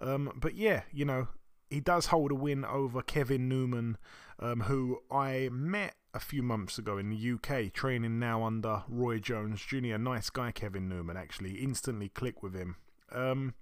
Um, 0.00 0.32
but 0.34 0.54
yeah, 0.54 0.82
you 0.92 1.04
know, 1.04 1.28
he 1.72 1.80
does 1.80 2.06
hold 2.06 2.30
a 2.30 2.34
win 2.34 2.64
over 2.64 3.00
Kevin 3.00 3.48
Newman, 3.48 3.96
um, 4.38 4.62
who 4.62 5.00
I 5.10 5.48
met 5.50 5.94
a 6.12 6.20
few 6.20 6.42
months 6.42 6.78
ago 6.78 6.98
in 6.98 7.08
the 7.08 7.32
UK, 7.32 7.72
training 7.72 8.18
now 8.18 8.44
under 8.44 8.82
Roy 8.88 9.18
Jones 9.18 9.62
Jr. 9.62 9.96
Nice 9.96 10.28
guy, 10.28 10.52
Kevin 10.52 10.88
Newman, 10.88 11.16
actually. 11.16 11.62
Instantly 11.62 12.10
click 12.10 12.42
with 12.42 12.54
him. 12.54 12.76
Um, 13.10 13.54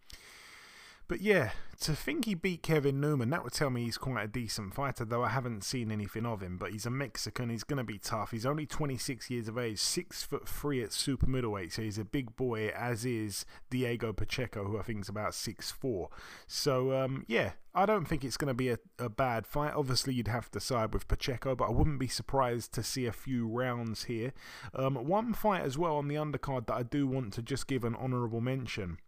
but 1.10 1.20
yeah, 1.20 1.50
to 1.80 1.96
think 1.96 2.24
he 2.24 2.36
beat 2.36 2.62
Kevin 2.62 3.00
Newman, 3.00 3.30
that 3.30 3.42
would 3.42 3.52
tell 3.52 3.68
me 3.68 3.82
he's 3.82 3.98
quite 3.98 4.22
a 4.22 4.28
decent 4.28 4.74
fighter, 4.74 5.04
though 5.04 5.24
I 5.24 5.30
haven't 5.30 5.64
seen 5.64 5.90
anything 5.90 6.24
of 6.24 6.40
him. 6.40 6.56
But 6.56 6.70
he's 6.70 6.86
a 6.86 6.90
Mexican, 6.90 7.50
he's 7.50 7.64
going 7.64 7.78
to 7.78 7.84
be 7.84 7.98
tough. 7.98 8.30
He's 8.30 8.46
only 8.46 8.64
26 8.64 9.28
years 9.28 9.48
of 9.48 9.58
age, 9.58 9.80
6 9.80 10.22
foot 10.22 10.48
3 10.48 10.84
at 10.84 10.92
super 10.92 11.26
middleweight, 11.26 11.72
so 11.72 11.82
he's 11.82 11.98
a 11.98 12.04
big 12.04 12.36
boy, 12.36 12.68
as 12.68 13.04
is 13.04 13.44
Diego 13.70 14.12
Pacheco, 14.12 14.66
who 14.66 14.78
I 14.78 14.82
think 14.82 15.00
is 15.00 15.08
about 15.08 15.32
6'4. 15.32 16.06
So, 16.46 16.92
um, 16.92 17.24
yeah, 17.26 17.54
I 17.74 17.86
don't 17.86 18.04
think 18.04 18.22
it's 18.22 18.36
going 18.36 18.46
to 18.46 18.54
be 18.54 18.68
a, 18.68 18.78
a 19.00 19.08
bad 19.08 19.48
fight. 19.48 19.74
Obviously, 19.74 20.14
you'd 20.14 20.28
have 20.28 20.48
to 20.52 20.60
side 20.60 20.94
with 20.94 21.08
Pacheco, 21.08 21.56
but 21.56 21.64
I 21.64 21.72
wouldn't 21.72 21.98
be 21.98 22.06
surprised 22.06 22.72
to 22.74 22.84
see 22.84 23.06
a 23.06 23.12
few 23.12 23.48
rounds 23.48 24.04
here. 24.04 24.32
Um, 24.76 24.94
one 24.94 25.34
fight 25.34 25.62
as 25.62 25.76
well 25.76 25.96
on 25.96 26.06
the 26.06 26.14
undercard 26.14 26.68
that 26.68 26.74
I 26.76 26.84
do 26.84 27.08
want 27.08 27.32
to 27.32 27.42
just 27.42 27.66
give 27.66 27.82
an 27.82 27.96
honourable 27.96 28.40
mention. 28.40 28.98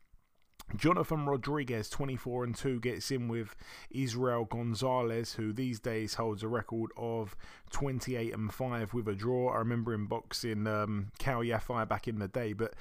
Jonathan 0.76 1.26
Rodriguez, 1.26 1.88
24 1.88 2.44
and 2.44 2.54
2, 2.54 2.80
gets 2.80 3.10
in 3.10 3.28
with 3.28 3.54
Israel 3.90 4.44
Gonzalez, 4.44 5.34
who 5.34 5.52
these 5.52 5.80
days 5.80 6.14
holds 6.14 6.42
a 6.42 6.48
record 6.48 6.90
of 6.96 7.36
28 7.70 8.34
and 8.34 8.52
5 8.52 8.94
with 8.94 9.08
a 9.08 9.14
draw. 9.14 9.52
I 9.52 9.58
remember 9.58 9.92
him 9.92 10.06
boxing 10.06 10.66
um, 10.66 11.12
Kal 11.18 11.40
Yafai 11.40 11.88
back 11.88 12.08
in 12.08 12.18
the 12.18 12.28
day, 12.28 12.52
but 12.52 12.74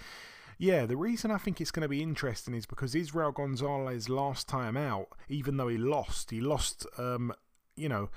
yeah, 0.58 0.86
the 0.86 0.98
reason 0.98 1.32
I 1.32 1.38
think 1.38 1.60
it's 1.60 1.72
going 1.72 1.82
to 1.82 1.90
be 1.90 2.04
interesting 2.04 2.54
is 2.54 2.68
because 2.68 2.94
Israel 2.94 3.32
Gonzalez 3.32 4.10
last 4.10 4.48
time 4.48 4.78
out, 4.78 5.08
even 5.28 5.58
though 5.58 5.68
he 5.68 5.78
lost, 5.78 6.30
he 6.30 6.40
lost 6.40 6.86
um, 6.98 7.34
you 7.76 7.90
know, 7.90 8.10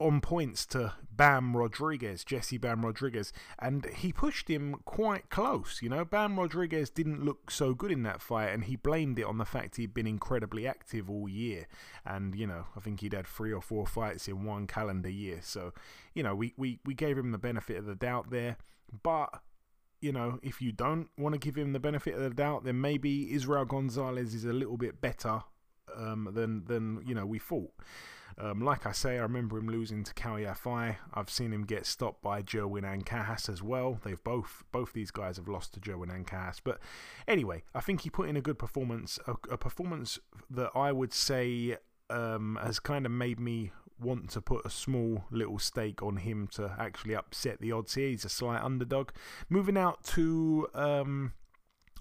on 0.00 0.20
points 0.20 0.64
to 0.66 0.94
Bam 1.10 1.56
Rodriguez, 1.56 2.24
Jesse 2.24 2.56
Bam 2.56 2.84
Rodriguez, 2.84 3.32
and 3.58 3.84
he 3.86 4.12
pushed 4.12 4.48
him 4.48 4.76
quite 4.84 5.28
close. 5.28 5.80
You 5.82 5.90
know, 5.90 6.04
Bam 6.04 6.38
Rodriguez 6.38 6.88
didn't 6.90 7.24
look 7.24 7.50
so 7.50 7.74
good 7.74 7.90
in 7.92 8.02
that 8.04 8.22
fight, 8.22 8.48
and 8.48 8.64
he 8.64 8.76
blamed 8.76 9.18
it 9.18 9.26
on 9.26 9.38
the 9.38 9.44
fact 9.44 9.76
he'd 9.76 9.94
been 9.94 10.06
incredibly 10.06 10.66
active 10.66 11.10
all 11.10 11.28
year. 11.28 11.66
And, 12.06 12.34
you 12.34 12.46
know, 12.46 12.66
I 12.76 12.80
think 12.80 13.00
he'd 13.00 13.12
had 13.12 13.26
three 13.26 13.52
or 13.52 13.60
four 13.60 13.86
fights 13.86 14.28
in 14.28 14.44
one 14.44 14.66
calendar 14.66 15.10
year. 15.10 15.40
So, 15.42 15.74
you 16.14 16.22
know, 16.22 16.34
we, 16.34 16.54
we, 16.56 16.80
we 16.84 16.94
gave 16.94 17.18
him 17.18 17.32
the 17.32 17.38
benefit 17.38 17.76
of 17.76 17.84
the 17.84 17.94
doubt 17.94 18.30
there. 18.30 18.56
But 19.02 19.40
you 20.00 20.12
know, 20.12 20.38
if 20.42 20.62
you 20.62 20.72
don't 20.72 21.08
want 21.18 21.34
to 21.34 21.38
give 21.38 21.56
him 21.56 21.72
the 21.72 21.78
benefit 21.78 22.14
of 22.14 22.22
the 22.22 22.30
doubt, 22.30 22.64
then 22.64 22.80
maybe 22.80 23.32
Israel 23.34 23.66
Gonzalez 23.66 24.34
is 24.34 24.44
a 24.46 24.52
little 24.52 24.78
bit 24.78 25.00
better 25.00 25.42
um, 25.94 26.30
than 26.32 26.64
than 26.64 27.02
you 27.06 27.14
know 27.14 27.26
we 27.26 27.38
thought. 27.38 27.72
Um, 28.42 28.60
like 28.60 28.86
I 28.86 28.92
say, 28.92 29.18
I 29.18 29.22
remember 29.22 29.58
him 29.58 29.68
losing 29.68 30.02
to 30.04 30.14
Kal 30.14 30.36
Yafai. 30.36 30.96
I've 31.12 31.28
seen 31.28 31.52
him 31.52 31.64
get 31.64 31.84
stopped 31.84 32.22
by 32.22 32.40
Jerwin 32.40 32.84
Ancajas 32.84 33.50
as 33.50 33.62
well. 33.62 34.00
They've 34.02 34.22
both 34.22 34.64
both 34.72 34.94
these 34.94 35.10
guys 35.10 35.36
have 35.36 35.48
lost 35.48 35.74
to 35.74 35.80
Jerwin 35.80 36.08
Ancajas. 36.10 36.60
But 36.64 36.78
anyway, 37.28 37.64
I 37.74 37.80
think 37.80 38.00
he 38.02 38.10
put 38.10 38.28
in 38.30 38.36
a 38.36 38.40
good 38.40 38.58
performance, 38.58 39.18
a, 39.26 39.32
a 39.50 39.58
performance 39.58 40.18
that 40.48 40.70
I 40.74 40.90
would 40.90 41.12
say 41.12 41.76
um, 42.08 42.58
has 42.62 42.80
kind 42.80 43.04
of 43.04 43.12
made 43.12 43.38
me 43.38 43.72
want 44.00 44.30
to 44.30 44.40
put 44.40 44.64
a 44.64 44.70
small 44.70 45.24
little 45.30 45.58
stake 45.58 46.02
on 46.02 46.16
him 46.16 46.46
to 46.46 46.74
actually 46.78 47.14
upset 47.14 47.60
the 47.60 47.72
odds 47.72 47.94
here. 47.94 48.08
He's 48.08 48.24
a 48.24 48.30
slight 48.30 48.62
underdog. 48.62 49.10
Moving 49.50 49.76
out 49.76 50.02
to 50.04 50.66
um, 50.72 51.34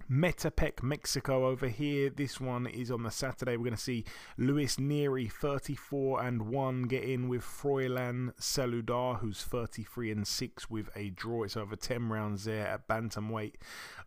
Metepec, 0.09 0.83
Mexico 0.83 1.47
over 1.47 1.67
here. 1.67 2.09
This 2.09 2.39
one 2.39 2.67
is 2.67 2.91
on 2.91 3.03
the 3.03 3.11
Saturday. 3.11 3.57
We're 3.57 3.65
going 3.65 3.75
to 3.75 3.81
see 3.81 4.05
Luis 4.37 4.77
Nery, 4.77 5.31
34 5.31 6.23
and 6.23 6.43
1, 6.43 6.83
get 6.83 7.03
in 7.03 7.27
with 7.27 7.41
Froilan 7.41 8.33
Saludar, 8.39 9.19
who's 9.19 9.43
33 9.43 10.11
and 10.11 10.27
6 10.27 10.69
with 10.69 10.89
a 10.95 11.09
draw. 11.09 11.43
It's 11.43 11.57
over 11.57 11.75
10 11.75 12.09
rounds 12.09 12.45
there 12.45 12.67
at 12.67 12.87
Bantamweight. 12.87 13.55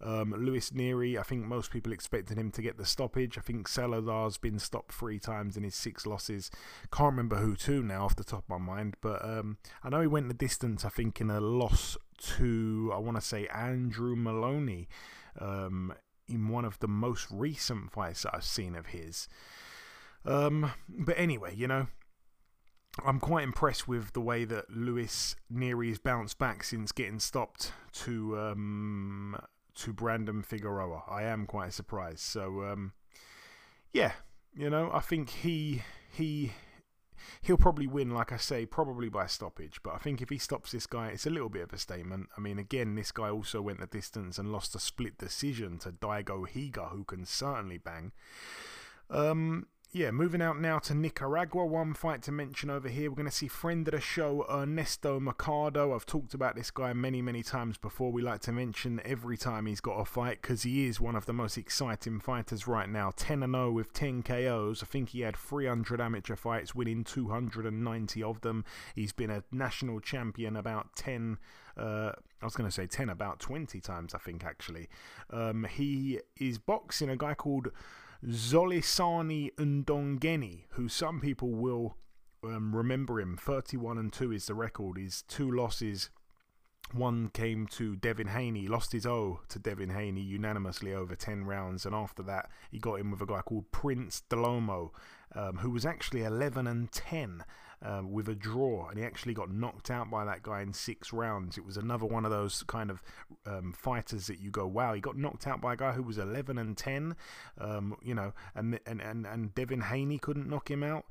Um, 0.01 0.34
Luis 0.36 0.70
Nery, 0.70 1.18
I 1.18 1.22
think 1.22 1.45
most 1.45 1.70
people 1.70 1.93
expected 1.93 2.36
him 2.36 2.51
to 2.53 2.62
get 2.62 2.78
the 2.78 2.86
stoppage. 2.86 3.38
I 3.38 3.40
think 3.40 3.68
Saludar's 3.68 4.38
been 4.38 4.59
stopped 4.59 4.93
three 4.93 5.18
times 5.18 5.57
in 5.57 5.62
his 5.62 5.74
six 5.74 6.07
losses. 6.07 6.51
Can't 6.90 7.12
remember 7.12 7.36
who 7.36 7.55
to 7.57 7.82
now 7.82 8.05
off 8.05 8.16
the 8.16 8.24
top 8.24 8.45
of 8.45 8.49
my 8.49 8.59
mind, 8.59 8.97
but 9.01 9.24
um, 9.24 9.59
I 9.84 9.88
know 9.88 10.01
he 10.01 10.07
went 10.07 10.28
the 10.28 10.34
distance, 10.34 10.84
I 10.84 10.88
think, 10.88 11.20
in 11.20 11.30
a 11.30 11.40
loss 11.40 11.97
to, 12.22 12.93
I 12.95 12.99
want 12.99 13.16
to 13.16 13.20
say, 13.20 13.47
Andrew 13.49 14.16
Maloney 14.16 14.88
um, 15.38 15.92
in 16.28 16.48
one 16.48 16.64
of 16.64 16.78
the 16.78 16.88
most 16.88 17.26
recent 17.30 17.90
fights 17.92 18.22
that 18.22 18.34
I've 18.34 18.44
seen 18.44 18.74
of 18.74 18.86
his. 18.86 19.28
Um, 20.24 20.72
but 20.88 21.18
anyway, 21.18 21.54
you 21.54 21.66
know, 21.66 21.88
I'm 23.04 23.20
quite 23.20 23.44
impressed 23.44 23.88
with 23.88 24.12
the 24.12 24.20
way 24.20 24.44
that 24.44 24.70
Luis 24.70 25.34
Nery 25.52 25.88
has 25.88 25.98
bounced 25.98 26.38
back 26.38 26.62
since 26.62 26.92
getting 26.92 27.18
stopped 27.18 27.72
to 27.92 28.38
um, 28.38 29.36
to 29.76 29.92
Brandon 29.92 30.42
Figueroa. 30.42 31.04
I 31.08 31.22
am 31.22 31.46
quite 31.46 31.72
surprised. 31.72 32.20
So 32.20 32.62
um, 32.64 32.92
yeah, 33.92 34.12
you 34.54 34.68
know, 34.68 34.90
I 34.92 35.00
think 35.00 35.30
he 35.30 35.82
he 36.10 36.52
he'll 37.42 37.56
probably 37.56 37.86
win, 37.86 38.10
like 38.10 38.32
I 38.32 38.36
say, 38.36 38.66
probably 38.66 39.08
by 39.08 39.26
stoppage. 39.26 39.80
But 39.82 39.94
I 39.94 39.98
think 39.98 40.22
if 40.22 40.30
he 40.30 40.38
stops 40.38 40.72
this 40.72 40.86
guy, 40.86 41.08
it's 41.08 41.26
a 41.26 41.30
little 41.30 41.48
bit 41.48 41.62
of 41.62 41.72
a 41.72 41.78
statement. 41.78 42.28
I 42.36 42.40
mean, 42.40 42.58
again, 42.58 42.94
this 42.94 43.12
guy 43.12 43.30
also 43.30 43.60
went 43.60 43.80
the 43.80 43.86
distance 43.86 44.38
and 44.38 44.52
lost 44.52 44.74
a 44.74 44.80
split 44.80 45.18
decision 45.18 45.78
to 45.80 45.92
Daigo 45.92 46.46
Higa, 46.48 46.90
who 46.90 47.04
can 47.04 47.24
certainly 47.24 47.78
bang. 47.78 48.12
Um, 49.10 49.66
yeah, 49.95 50.11
moving 50.11 50.40
out 50.40 50.59
now 50.59 50.78
to 50.78 50.95
Nicaragua. 50.95 51.66
One 51.66 51.93
fight 51.93 52.22
to 52.22 52.32
mention 52.32 52.70
over 52.70 52.88
here. 52.88 53.11
We're 53.11 53.16
going 53.16 53.28
to 53.28 53.34
see 53.34 53.47
friend 53.47 53.86
of 53.86 53.93
the 53.93 54.01
show, 54.01 54.47
Ernesto 54.51 55.20
Mercado. 55.20 55.95
I've 55.95 56.07
talked 56.07 56.32
about 56.32 56.57
this 56.57 56.70
guy 56.70 56.95
many, 56.95 57.20
many 57.20 57.43
times 57.43 57.76
before. 57.76 58.11
We 58.11 58.22
like 58.22 58.40
to 58.43 58.53
mention 58.53 59.03
every 59.05 59.36
time 59.36 59.66
he's 59.66 59.82
got 59.82 60.01
a 60.01 60.07
fight 60.07 60.40
because 60.40 60.62
he 60.62 60.86
is 60.86 60.99
one 60.99 61.14
of 61.14 61.26
the 61.26 61.34
most 61.34 61.59
exciting 61.59 62.20
fighters 62.20 62.66
right 62.66 62.88
now. 62.88 63.12
10 63.14 63.40
0 63.40 63.70
with 63.70 63.93
10 63.93 64.22
KOs. 64.22 64.82
I 64.82 64.86
think 64.86 65.11
he 65.11 65.20
had 65.20 65.36
300 65.36 66.01
amateur 66.01 66.36
fights, 66.36 66.74
winning 66.74 67.05
290 67.05 68.22
of 68.22 68.40
them. 68.40 68.64
He's 68.95 69.12
been 69.12 69.30
a 69.30 69.45
national 69.53 70.01
champion 70.01 70.57
about 70.57 70.97
10. 70.97 71.36
Uh, 71.76 72.12
I 72.40 72.45
was 72.47 72.57
going 72.57 72.68
to 72.68 72.74
say 72.74 72.86
10, 72.86 73.11
about 73.11 73.40
20 73.40 73.78
times, 73.80 74.14
I 74.14 74.18
think, 74.18 74.43
actually. 74.43 74.88
Um, 75.28 75.66
he 75.70 76.20
is 76.40 76.57
boxing 76.57 77.11
a 77.11 77.16
guy 77.16 77.34
called. 77.34 77.68
Xolisani 78.24 79.52
Ndongeni, 79.56 80.64
who 80.70 80.88
some 80.88 81.20
people 81.20 81.50
will 81.50 81.96
um, 82.44 82.74
remember 82.74 83.20
him. 83.20 83.36
31 83.36 83.98
and 83.98 84.12
2 84.12 84.32
is 84.32 84.46
the 84.46 84.54
record. 84.54 84.98
His 84.98 85.22
two 85.22 85.50
losses. 85.50 86.10
One 86.92 87.30
came 87.30 87.66
to 87.68 87.96
Devin 87.96 88.28
Haney, 88.28 88.66
lost 88.68 88.92
his 88.92 89.06
O 89.06 89.40
to 89.48 89.58
Devin 89.58 89.90
Haney 89.90 90.20
unanimously 90.20 90.92
over 90.92 91.16
10 91.16 91.44
rounds, 91.44 91.86
and 91.86 91.94
after 91.94 92.22
that, 92.24 92.50
he 92.70 92.78
got 92.78 93.00
in 93.00 93.10
with 93.10 93.22
a 93.22 93.26
guy 93.26 93.40
called 93.40 93.72
Prince 93.72 94.22
Dlomo, 94.28 94.90
um, 95.34 95.58
who 95.58 95.70
was 95.70 95.86
actually 95.86 96.22
11 96.22 96.66
and 96.66 96.92
10 96.92 97.44
uh, 97.84 98.02
with 98.04 98.28
a 98.28 98.34
draw, 98.34 98.88
and 98.88 98.98
he 98.98 99.04
actually 99.04 99.34
got 99.34 99.50
knocked 99.50 99.90
out 99.90 100.10
by 100.10 100.24
that 100.24 100.42
guy 100.42 100.62
in 100.62 100.72
six 100.72 101.12
rounds. 101.12 101.58
It 101.58 101.64
was 101.64 101.76
another 101.76 102.06
one 102.06 102.24
of 102.24 102.30
those 102.30 102.62
kind 102.64 102.90
of 102.90 103.02
um, 103.46 103.72
fighters 103.72 104.26
that 104.28 104.40
you 104.40 104.50
go, 104.50 104.66
wow, 104.66 104.94
he 104.94 105.00
got 105.00 105.16
knocked 105.16 105.46
out 105.46 105.60
by 105.60 105.74
a 105.74 105.76
guy 105.76 105.92
who 105.92 106.02
was 106.02 106.18
11 106.18 106.58
and 106.58 106.76
10, 106.76 107.16
um, 107.58 107.96
you 108.02 108.14
know, 108.14 108.32
and, 108.54 108.78
and, 108.86 109.00
and, 109.00 109.26
and 109.26 109.54
Devin 109.54 109.82
Haney 109.82 110.18
couldn't 110.18 110.48
knock 110.48 110.70
him 110.70 110.82
out. 110.82 111.06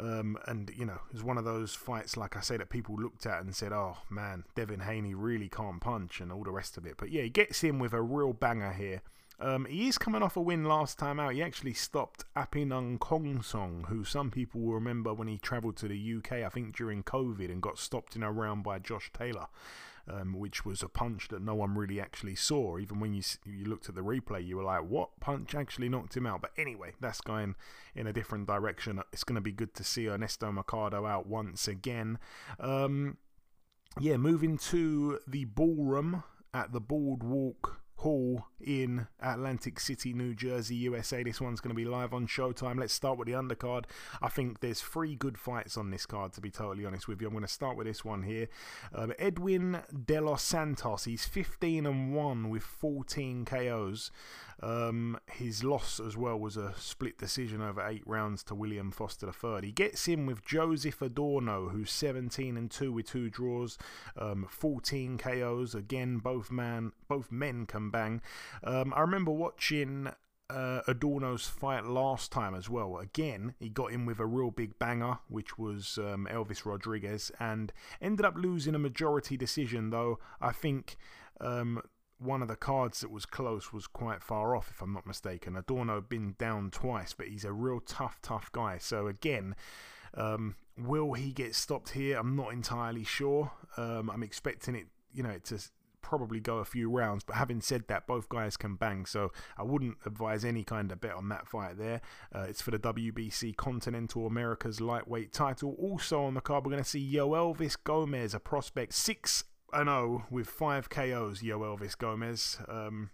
Um, 0.00 0.38
and 0.46 0.70
you 0.74 0.86
know, 0.86 0.98
it 1.08 1.12
was 1.12 1.22
one 1.22 1.36
of 1.36 1.44
those 1.44 1.74
fights, 1.74 2.16
like 2.16 2.36
I 2.36 2.40
say, 2.40 2.56
that 2.56 2.70
people 2.70 2.96
looked 2.96 3.26
at 3.26 3.42
and 3.42 3.54
said, 3.54 3.72
"Oh 3.72 3.98
man, 4.08 4.44
Devin 4.54 4.80
Haney 4.80 5.14
really 5.14 5.50
can't 5.50 5.82
punch," 5.82 6.18
and 6.18 6.32
all 6.32 6.44
the 6.44 6.50
rest 6.50 6.78
of 6.78 6.86
it. 6.86 6.94
But 6.96 7.10
yeah, 7.10 7.20
he 7.20 7.28
gets 7.28 7.62
in 7.62 7.78
with 7.78 7.92
a 7.92 8.00
real 8.00 8.32
banger 8.32 8.72
here. 8.72 9.02
Um, 9.42 9.64
he 9.64 9.88
is 9.88 9.98
coming 9.98 10.22
off 10.22 10.36
a 10.36 10.40
win 10.40 10.64
last 10.64 11.00
time 11.00 11.18
out. 11.18 11.34
He 11.34 11.42
actually 11.42 11.74
stopped 11.74 12.24
Apinun 12.36 12.98
Khongsong, 13.00 13.86
who 13.86 14.04
some 14.04 14.30
people 14.30 14.60
will 14.60 14.74
remember 14.74 15.12
when 15.12 15.26
he 15.26 15.36
travelled 15.36 15.76
to 15.78 15.88
the 15.88 16.14
UK, 16.16 16.44
I 16.44 16.48
think 16.48 16.76
during 16.76 17.02
COVID, 17.02 17.50
and 17.50 17.60
got 17.60 17.78
stopped 17.78 18.14
in 18.14 18.22
a 18.22 18.30
round 18.30 18.62
by 18.62 18.78
Josh 18.78 19.10
Taylor, 19.12 19.46
um, 20.06 20.34
which 20.34 20.64
was 20.64 20.80
a 20.80 20.88
punch 20.88 21.26
that 21.28 21.42
no 21.42 21.56
one 21.56 21.74
really 21.74 22.00
actually 22.00 22.36
saw. 22.36 22.78
Even 22.78 23.00
when 23.00 23.14
you 23.14 23.22
you 23.44 23.64
looked 23.64 23.88
at 23.88 23.96
the 23.96 24.02
replay, 24.02 24.46
you 24.46 24.56
were 24.56 24.62
like, 24.62 24.84
"What 24.84 25.18
punch 25.18 25.56
actually 25.56 25.88
knocked 25.88 26.16
him 26.16 26.26
out?" 26.26 26.40
But 26.40 26.52
anyway, 26.56 26.92
that's 27.00 27.20
going 27.20 27.56
in 27.96 28.06
a 28.06 28.12
different 28.12 28.46
direction. 28.46 29.02
It's 29.12 29.24
going 29.24 29.34
to 29.34 29.40
be 29.40 29.52
good 29.52 29.74
to 29.74 29.82
see 29.82 30.08
Ernesto 30.08 30.52
Mercado 30.52 31.04
out 31.04 31.26
once 31.26 31.66
again. 31.66 32.20
Um, 32.60 33.16
yeah, 33.98 34.18
moving 34.18 34.56
to 34.58 35.18
the 35.26 35.46
ballroom 35.46 36.22
at 36.54 36.72
the 36.72 36.80
Boardwalk 36.80 37.81
Hall 38.02 38.46
in 38.60 39.06
Atlantic 39.20 39.78
City, 39.78 40.12
New 40.12 40.34
Jersey, 40.34 40.74
USA. 40.74 41.22
This 41.22 41.40
one's 41.40 41.60
going 41.60 41.74
to 41.74 41.80
be 41.80 41.84
live 41.84 42.12
on 42.12 42.26
Showtime. 42.26 42.80
Let's 42.80 42.92
start 42.92 43.16
with 43.16 43.28
the 43.28 43.34
undercard. 43.34 43.84
I 44.20 44.28
think 44.28 44.58
there's 44.58 44.80
three 44.80 45.14
good 45.14 45.38
fights 45.38 45.76
on 45.76 45.90
this 45.90 46.04
card, 46.04 46.32
to 46.32 46.40
be 46.40 46.50
totally 46.50 46.84
honest 46.84 47.06
with 47.06 47.20
you. 47.20 47.28
I'm 47.28 47.32
going 47.32 47.42
to 47.42 47.48
start 47.48 47.76
with 47.76 47.86
this 47.86 48.04
one 48.04 48.24
here. 48.24 48.48
Um, 48.92 49.12
Edwin 49.20 49.82
De 50.04 50.20
Los 50.20 50.42
Santos. 50.42 51.04
He's 51.04 51.26
15 51.26 51.86
and 51.86 52.12
1 52.12 52.50
with 52.50 52.64
14 52.64 53.44
KOs. 53.44 54.10
Um, 54.62 55.18
his 55.30 55.64
loss 55.64 56.00
as 56.00 56.16
well 56.16 56.38
was 56.38 56.56
a 56.56 56.74
split 56.76 57.18
decision 57.18 57.60
over 57.60 57.86
eight 57.86 58.04
rounds 58.06 58.44
to 58.44 58.54
William 58.54 58.90
Foster 58.90 59.26
III. 59.26 59.60
He 59.62 59.72
gets 59.72 60.06
in 60.06 60.26
with 60.26 60.44
Joseph 60.44 61.02
Adorno, 61.02 61.68
who's 61.70 61.90
17 61.90 62.56
and 62.56 62.70
2 62.70 62.92
with 62.92 63.06
two 63.06 63.28
draws, 63.28 63.76
um, 64.16 64.46
14 64.48 65.18
KOs. 65.18 65.74
Again, 65.74 66.18
both 66.18 66.50
man, 66.50 66.92
both 67.08 67.32
men 67.32 67.66
can 67.66 67.90
bang. 67.90 68.22
Um, 68.62 68.92
I 68.94 69.00
remember 69.00 69.32
watching 69.32 70.08
uh, 70.52 70.82
Adorno's 70.86 71.46
fight 71.46 71.84
last 71.84 72.30
time 72.30 72.54
as 72.54 72.68
well. 72.68 72.98
Again, 72.98 73.54
he 73.58 73.68
got 73.68 73.92
in 73.92 74.06
with 74.06 74.18
a 74.18 74.26
real 74.26 74.50
big 74.50 74.78
banger, 74.78 75.18
which 75.28 75.58
was 75.58 75.98
um, 75.98 76.28
Elvis 76.30 76.66
Rodriguez, 76.66 77.30
and 77.40 77.72
ended 78.00 78.26
up 78.26 78.34
losing 78.36 78.74
a 78.74 78.78
majority 78.78 79.36
decision. 79.36 79.90
Though 79.90 80.18
I 80.40 80.52
think 80.52 80.96
um, 81.40 81.82
one 82.22 82.42
of 82.42 82.48
the 82.48 82.56
cards 82.56 83.00
that 83.00 83.10
was 83.10 83.26
close 83.26 83.72
was 83.72 83.86
quite 83.86 84.22
far 84.22 84.54
off, 84.54 84.70
if 84.70 84.80
I'm 84.80 84.92
not 84.92 85.06
mistaken. 85.06 85.56
Adorno 85.56 86.00
been 86.00 86.34
down 86.38 86.70
twice, 86.70 87.12
but 87.12 87.28
he's 87.28 87.44
a 87.44 87.52
real 87.52 87.80
tough, 87.80 88.20
tough 88.22 88.50
guy. 88.52 88.78
So 88.78 89.06
again, 89.06 89.54
um, 90.14 90.56
will 90.78 91.14
he 91.14 91.32
get 91.32 91.54
stopped 91.54 91.90
here? 91.90 92.18
I'm 92.18 92.36
not 92.36 92.52
entirely 92.52 93.04
sure. 93.04 93.52
Um, 93.76 94.10
I'm 94.10 94.22
expecting 94.22 94.74
it, 94.74 94.86
you 95.12 95.22
know, 95.22 95.38
to 95.44 95.58
probably 96.02 96.40
go 96.40 96.58
a 96.58 96.64
few 96.64 96.90
rounds. 96.90 97.24
But 97.24 97.36
having 97.36 97.60
said 97.60 97.84
that, 97.88 98.06
both 98.06 98.28
guys 98.28 98.56
can 98.56 98.74
bang, 98.74 99.06
so 99.06 99.32
I 99.56 99.62
wouldn't 99.62 99.96
advise 100.04 100.44
any 100.44 100.64
kind 100.64 100.92
of 100.92 101.00
bet 101.00 101.14
on 101.14 101.28
that 101.30 101.48
fight 101.48 101.78
there. 101.78 102.02
Uh, 102.34 102.46
it's 102.48 102.60
for 102.60 102.70
the 102.70 102.78
WBC 102.78 103.56
Continental 103.56 104.26
Americas 104.26 104.80
lightweight 104.80 105.32
title. 105.32 105.74
Also 105.78 106.22
on 106.22 106.34
the 106.34 106.40
card, 106.40 106.64
we're 106.64 106.72
going 106.72 106.82
to 106.82 106.88
see 106.88 107.12
Yoelvis 107.14 107.76
Gomez, 107.82 108.34
a 108.34 108.40
prospect, 108.40 108.92
six 108.92 109.44
and 109.72 109.88
0 109.88 110.26
with 110.30 110.48
five 110.48 110.88
KOs. 110.88 111.42
Yoelvis 111.42 111.96
Gomez. 111.96 112.58
Um, 112.68 113.10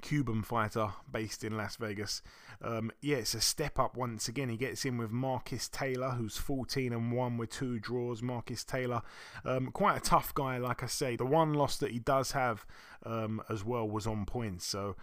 Cuban 0.00 0.42
fighter 0.42 0.88
based 1.10 1.44
in 1.44 1.56
Las 1.56 1.76
Vegas. 1.76 2.22
Um, 2.62 2.90
yeah, 3.00 3.16
it's 3.16 3.34
a 3.34 3.40
step 3.40 3.78
up 3.78 3.96
once 3.96 4.28
again. 4.28 4.48
He 4.48 4.56
gets 4.56 4.84
in 4.84 4.96
with 4.96 5.10
Marcus 5.10 5.68
Taylor, 5.68 6.10
who's 6.10 6.36
14 6.36 6.92
and 6.92 7.12
1 7.12 7.36
with 7.36 7.50
two 7.50 7.78
draws. 7.78 8.22
Marcus 8.22 8.64
Taylor, 8.64 9.02
um, 9.44 9.68
quite 9.68 9.96
a 9.96 10.00
tough 10.00 10.34
guy, 10.34 10.58
like 10.58 10.82
I 10.82 10.86
say. 10.86 11.16
The 11.16 11.26
one 11.26 11.54
loss 11.54 11.78
that 11.78 11.90
he 11.90 11.98
does 11.98 12.32
have 12.32 12.66
um, 13.04 13.42
as 13.48 13.64
well 13.64 13.88
was 13.88 14.06
on 14.06 14.24
points. 14.24 14.66
So, 14.66 14.96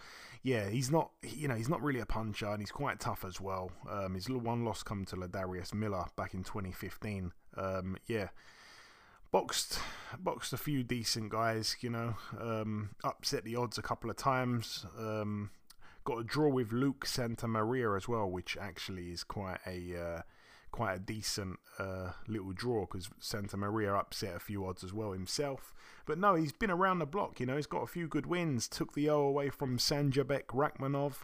yeah, 0.44 0.70
he's 0.70 0.92
not, 0.92 1.12
you 1.24 1.48
know, 1.48 1.56
he's 1.56 1.70
not 1.70 1.82
really 1.82 2.00
a 2.00 2.06
puncher 2.06 2.48
and 2.48 2.60
he's 2.60 2.72
quite 2.72 3.00
tough 3.00 3.26
as 3.26 3.42
well. 3.42 3.72
Um, 3.90 4.16
his 4.16 4.30
little 4.30 4.44
one 4.44 4.64
loss 4.64 4.84
come 4.84 5.06
to 5.06 5.16
Ladarius 5.16 5.74
Miller 5.74 6.06
back 6.16 6.34
in 6.34 6.44
2015. 6.44 7.32
Um, 7.58 7.98
yeah 8.08 8.30
boxed 9.36 9.80
boxed 10.18 10.54
a 10.54 10.58
few 10.58 10.82
decent 10.82 11.30
guys, 11.30 11.76
you 11.82 11.90
know, 11.90 12.16
um, 12.40 12.92
upset 13.04 13.44
the 13.44 13.58
odds 13.58 13.78
a 13.78 13.82
couple 13.82 14.10
of 14.10 14.16
times. 14.16 14.86
Um, 14.98 15.50
got 16.06 16.20
a 16.20 16.24
draw 16.24 16.48
with 16.48 16.72
Luke 16.72 17.06
Santamaria 17.06 17.98
as 17.98 18.08
well, 18.08 18.32
which 18.32 18.56
actually 18.56 19.12
is 19.12 19.26
quite 19.26 19.58
a 19.68 19.94
uh, 19.94 20.22
quite 20.72 20.94
a 20.94 21.00
decent 21.00 21.60
uh, 21.78 22.12
little 22.30 22.54
draw 22.54 22.86
because 22.86 23.10
Santamaria 23.20 24.00
upset 24.00 24.38
a 24.38 24.40
few 24.40 24.66
odds 24.66 24.86
as 24.86 24.94
well 24.94 25.12
himself. 25.12 25.74
But 26.06 26.18
no, 26.18 26.36
he's 26.36 26.54
been 26.54 26.72
around 26.72 27.00
the 27.00 27.06
block. 27.06 27.42
You 27.42 27.46
know, 27.46 27.58
he's 27.58 27.68
got 27.68 27.84
a 27.84 27.88
few 27.88 28.08
good 28.08 28.28
wins. 28.28 28.70
Took 28.70 28.94
the 28.94 29.10
O 29.10 29.20
away 29.20 29.50
from 29.50 29.80
Sanjabek 29.80 30.46
Rakhmonov. 30.54 31.24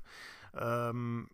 Um, 0.53 1.29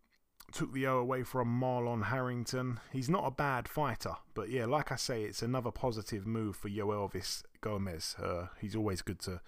took 0.51 0.73
the 0.73 0.87
O 0.87 0.99
away 0.99 1.23
from 1.23 1.59
Marlon 1.59 2.05
Harrington. 2.05 2.79
He's 2.91 3.09
not 3.09 3.25
a 3.25 3.31
bad 3.31 3.67
fighter, 3.67 4.15
but 4.33 4.49
yeah, 4.49 4.65
like 4.65 4.91
I 4.91 4.95
say, 4.95 5.23
it's 5.23 5.41
another 5.41 5.71
positive 5.71 6.25
move 6.25 6.55
for 6.55 6.69
Yoelvis 6.69 7.43
Gomez. 7.61 8.15
Uh, 8.21 8.47
he's 8.59 8.75
always 8.75 9.01
good 9.01 9.19
to, 9.19 9.41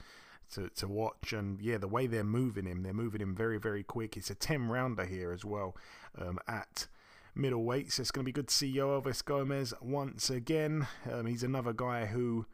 to 0.54 0.70
to 0.70 0.88
watch, 0.88 1.32
and 1.34 1.62
yeah, 1.62 1.78
the 1.78 1.88
way 1.88 2.08
they're 2.08 2.24
moving 2.24 2.66
him, 2.66 2.84
they're 2.84 2.94
moving 2.94 3.22
him 3.22 3.36
very 3.36 3.58
very 3.60 3.84
quick. 3.84 4.18
It's 4.18 4.30
a 4.30 4.36
ten 4.36 4.68
rounder 4.68 5.06
here 5.06 5.32
as 5.32 5.46
well 5.46 5.76
um, 6.18 6.40
at 6.48 6.88
middleweight, 7.34 7.92
so 7.92 8.02
it's 8.02 8.12
going 8.12 8.26
to 8.26 8.30
be 8.30 8.34
good 8.34 8.50
to 8.50 8.54
see 8.54 8.76
Yoelvis 8.76 9.24
Gomez 9.24 9.74
once 9.82 10.30
again. 10.30 10.88
Um, 11.12 11.26
he's 11.26 11.44
another 11.44 11.74
guy 11.74 12.08
who. 12.08 12.46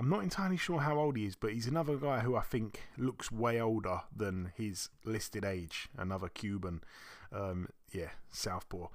I'm 0.00 0.08
not 0.08 0.22
entirely 0.22 0.56
sure 0.56 0.78
how 0.78 0.96
old 0.96 1.16
he 1.16 1.24
is, 1.24 1.34
but 1.34 1.52
he's 1.52 1.66
another 1.66 1.96
guy 1.96 2.20
who 2.20 2.36
I 2.36 2.42
think 2.42 2.82
looks 2.96 3.32
way 3.32 3.60
older 3.60 4.02
than 4.16 4.52
his 4.56 4.90
listed 5.04 5.44
age. 5.44 5.88
Another 5.98 6.28
Cuban. 6.28 6.84
Um, 7.32 7.68
yeah, 7.92 8.10
Southpaw. 8.30 8.88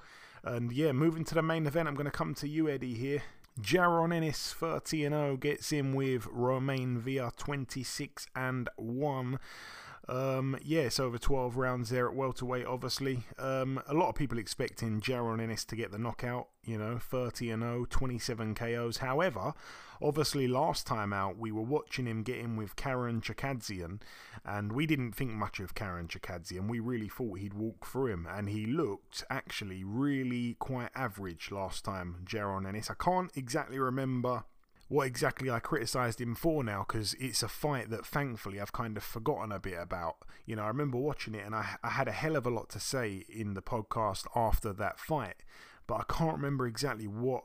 And 0.43 0.71
yeah, 0.71 0.91
moving 0.91 1.23
to 1.25 1.35
the 1.35 1.41
main 1.41 1.65
event, 1.65 1.87
I'm 1.87 1.95
going 1.95 2.05
to 2.05 2.11
come 2.11 2.33
to 2.35 2.47
you, 2.47 2.69
Eddie, 2.69 2.95
here. 2.95 3.23
Jaron 3.61 4.13
Ennis, 4.13 4.51
30 4.53 5.05
and 5.05 5.13
0, 5.13 5.37
gets 5.37 5.71
in 5.71 5.93
with 5.93 6.25
Roman 6.31 6.99
Villa, 6.99 7.31
26 7.37 8.27
and 8.35 8.67
1. 8.77 9.39
Um, 10.09 10.57
yeah, 10.63 10.81
it's 10.81 10.99
over 10.99 11.17
12 11.17 11.55
rounds 11.55 11.89
there 11.89 12.07
at 12.07 12.15
welterweight, 12.15 12.65
obviously. 12.65 13.23
Um, 13.37 13.81
a 13.87 13.93
lot 13.93 14.09
of 14.09 14.15
people 14.15 14.37
expecting 14.37 14.99
Jaron 14.99 15.41
Ennis 15.41 15.63
to 15.65 15.75
get 15.75 15.91
the 15.91 15.97
knockout, 15.97 16.49
you 16.65 16.77
know, 16.77 16.97
30 16.99 17.51
and 17.51 17.63
0, 17.63 17.85
27 17.89 18.53
KOs. 18.55 18.97
However, 18.97 19.53
obviously, 20.01 20.47
last 20.47 20.85
time 20.85 21.13
out, 21.13 21.37
we 21.37 21.53
were 21.53 21.61
watching 21.61 22.05
him 22.05 22.23
get 22.23 22.37
in 22.37 22.57
with 22.57 22.75
Karen 22.75 23.21
Chukhadzhian, 23.21 24.01
and 24.45 24.73
we 24.73 24.85
didn't 24.85 25.13
think 25.13 25.31
much 25.31 25.61
of 25.61 25.73
Karen 25.73 26.09
Chukhadzhian. 26.09 26.67
We 26.67 26.81
really 26.81 27.09
thought 27.09 27.39
he'd 27.39 27.53
walk 27.53 27.85
through 27.85 28.11
him, 28.11 28.27
and 28.29 28.49
he 28.49 28.65
looked 28.65 29.23
actually 29.29 29.85
really 29.85 30.57
quite 30.59 30.89
average 30.95 31.49
last 31.49 31.85
time, 31.85 32.17
Jaron 32.25 32.67
Ennis. 32.67 32.89
I 32.89 32.95
can't 32.95 33.31
exactly 33.35 33.79
remember 33.79 34.43
what 34.87 35.07
exactly 35.07 35.49
I 35.49 35.59
criticised 35.59 36.19
him 36.21 36.35
for 36.35 36.63
now 36.63 36.85
because 36.87 37.13
it's 37.15 37.41
a 37.41 37.47
fight 37.47 37.89
that 37.89 38.05
thankfully 38.05 38.59
I've 38.59 38.73
kind 38.73 38.97
of 38.97 39.03
forgotten 39.03 39.51
a 39.51 39.59
bit 39.59 39.79
about. 39.79 40.17
You 40.45 40.55
know, 40.55 40.63
I 40.63 40.67
remember 40.67 40.97
watching 40.97 41.35
it 41.35 41.45
and 41.45 41.55
I, 41.55 41.77
I 41.83 41.89
had 41.89 42.07
a 42.07 42.11
hell 42.11 42.35
of 42.35 42.45
a 42.45 42.49
lot 42.49 42.69
to 42.69 42.79
say 42.79 43.23
in 43.29 43.53
the 43.53 43.61
podcast 43.61 44.25
after 44.35 44.73
that 44.73 44.99
fight, 44.99 45.37
but 45.87 45.95
I 45.95 46.03
can't 46.07 46.35
remember 46.35 46.67
exactly 46.67 47.07
what 47.07 47.43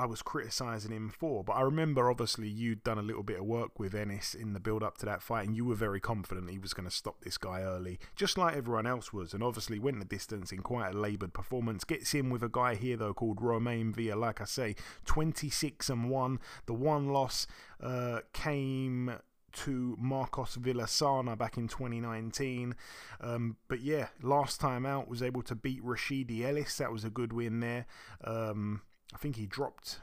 I 0.00 0.06
was 0.06 0.22
criticising 0.22 0.92
him 0.92 1.10
for. 1.10 1.44
But 1.44 1.52
I 1.52 1.60
remember 1.60 2.10
obviously 2.10 2.48
you'd 2.48 2.82
done 2.82 2.98
a 2.98 3.02
little 3.02 3.22
bit 3.22 3.38
of 3.38 3.44
work 3.44 3.78
with 3.78 3.94
Ennis 3.94 4.34
in 4.34 4.54
the 4.54 4.60
build 4.60 4.82
up 4.82 4.96
to 4.98 5.06
that 5.06 5.22
fight, 5.22 5.46
and 5.46 5.54
you 5.54 5.66
were 5.66 5.74
very 5.74 6.00
confident 6.00 6.48
he 6.48 6.58
was 6.58 6.72
going 6.72 6.88
to 6.88 6.94
stop 6.94 7.20
this 7.20 7.36
guy 7.36 7.60
early, 7.60 7.98
just 8.16 8.38
like 8.38 8.56
everyone 8.56 8.86
else 8.86 9.12
was. 9.12 9.34
And 9.34 9.42
obviously 9.42 9.78
went 9.78 9.98
the 9.98 10.06
distance 10.06 10.52
in 10.52 10.60
quite 10.60 10.94
a 10.94 10.98
laboured 10.98 11.34
performance. 11.34 11.84
Gets 11.84 12.14
in 12.14 12.30
with 12.30 12.42
a 12.42 12.48
guy 12.48 12.76
here 12.76 12.96
though 12.96 13.12
called 13.12 13.42
Roman 13.42 13.92
Villa, 13.92 14.16
like 14.16 14.40
I 14.40 14.44
say, 14.44 14.74
26 15.04 15.90
and 15.90 16.08
1. 16.08 16.38
The 16.64 16.74
one 16.74 17.08
loss 17.08 17.46
uh, 17.82 18.20
came 18.32 19.12
to 19.52 19.96
Marcos 20.00 20.56
Villasana 20.56 21.36
back 21.36 21.58
in 21.58 21.68
2019. 21.68 22.74
Um, 23.20 23.56
but 23.68 23.80
yeah, 23.80 24.08
last 24.22 24.60
time 24.60 24.86
out 24.86 25.08
was 25.08 25.22
able 25.22 25.42
to 25.42 25.54
beat 25.54 25.84
Rashidi 25.84 26.42
Ellis. 26.42 26.78
That 26.78 26.92
was 26.92 27.04
a 27.04 27.10
good 27.10 27.32
win 27.32 27.60
there. 27.60 27.86
Um, 28.24 28.82
I 29.14 29.18
think 29.18 29.36
he 29.36 29.46
dropped 29.46 30.00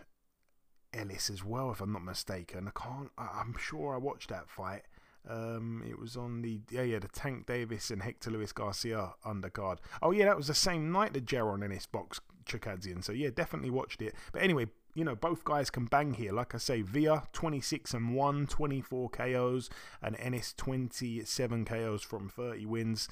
Ellis 0.94 1.30
as 1.30 1.44
well, 1.44 1.72
if 1.72 1.82
I'm 1.82 1.94
not 1.94 2.04
mistaken. 2.04 2.68
I 2.68 2.80
can't. 2.80 3.12
I'm 3.18 3.56
sure 3.60 3.94
I 3.94 3.98
watched 3.98 4.30
that 4.30 4.50
fight. 4.50 4.84
Um, 5.30 5.84
it 5.88 6.00
was 6.00 6.16
on 6.16 6.42
the 6.42 6.62
yeah 6.70 6.84
yeah 6.84 7.00
the 7.00 7.10
Tank 7.10 7.48
Davis 7.48 7.92
and 7.92 8.02
Hector 8.02 8.32
Luis 8.32 8.52
Garcia 8.52 9.14
undercard. 9.26 9.80
Oh 10.02 10.12
yeah, 10.12 10.26
that 10.26 10.38
was 10.38 10.48
the 10.48 10.54
same 10.54 10.92
night 10.92 11.14
that 11.14 11.26
Jaron 11.26 11.64
Ennis 11.64 11.86
boxed 11.86 12.22
Chukhadzhian. 12.46 13.04
So 13.04 13.12
yeah, 13.12 13.30
definitely 13.34 13.70
watched 13.70 14.02
it. 14.02 14.16
But 14.32 14.42
anyway, 14.42 14.68
you 14.96 15.04
know 15.04 15.16
both 15.16 15.44
guys 15.44 15.70
can 15.70 15.86
bang 15.86 16.14
here. 16.14 16.32
Like 16.32 16.56
I 16.56 16.60
say, 16.60 16.82
Via 16.82 17.24
26 17.34 17.94
and 17.94 18.16
1, 18.16 18.48
24 18.48 19.10
KOs, 19.10 19.70
and 20.02 20.16
Ennis 20.18 20.54
27 20.56 21.66
KOs 21.66 22.04
from 22.04 22.30
30 22.30 22.66
wins. 22.66 23.10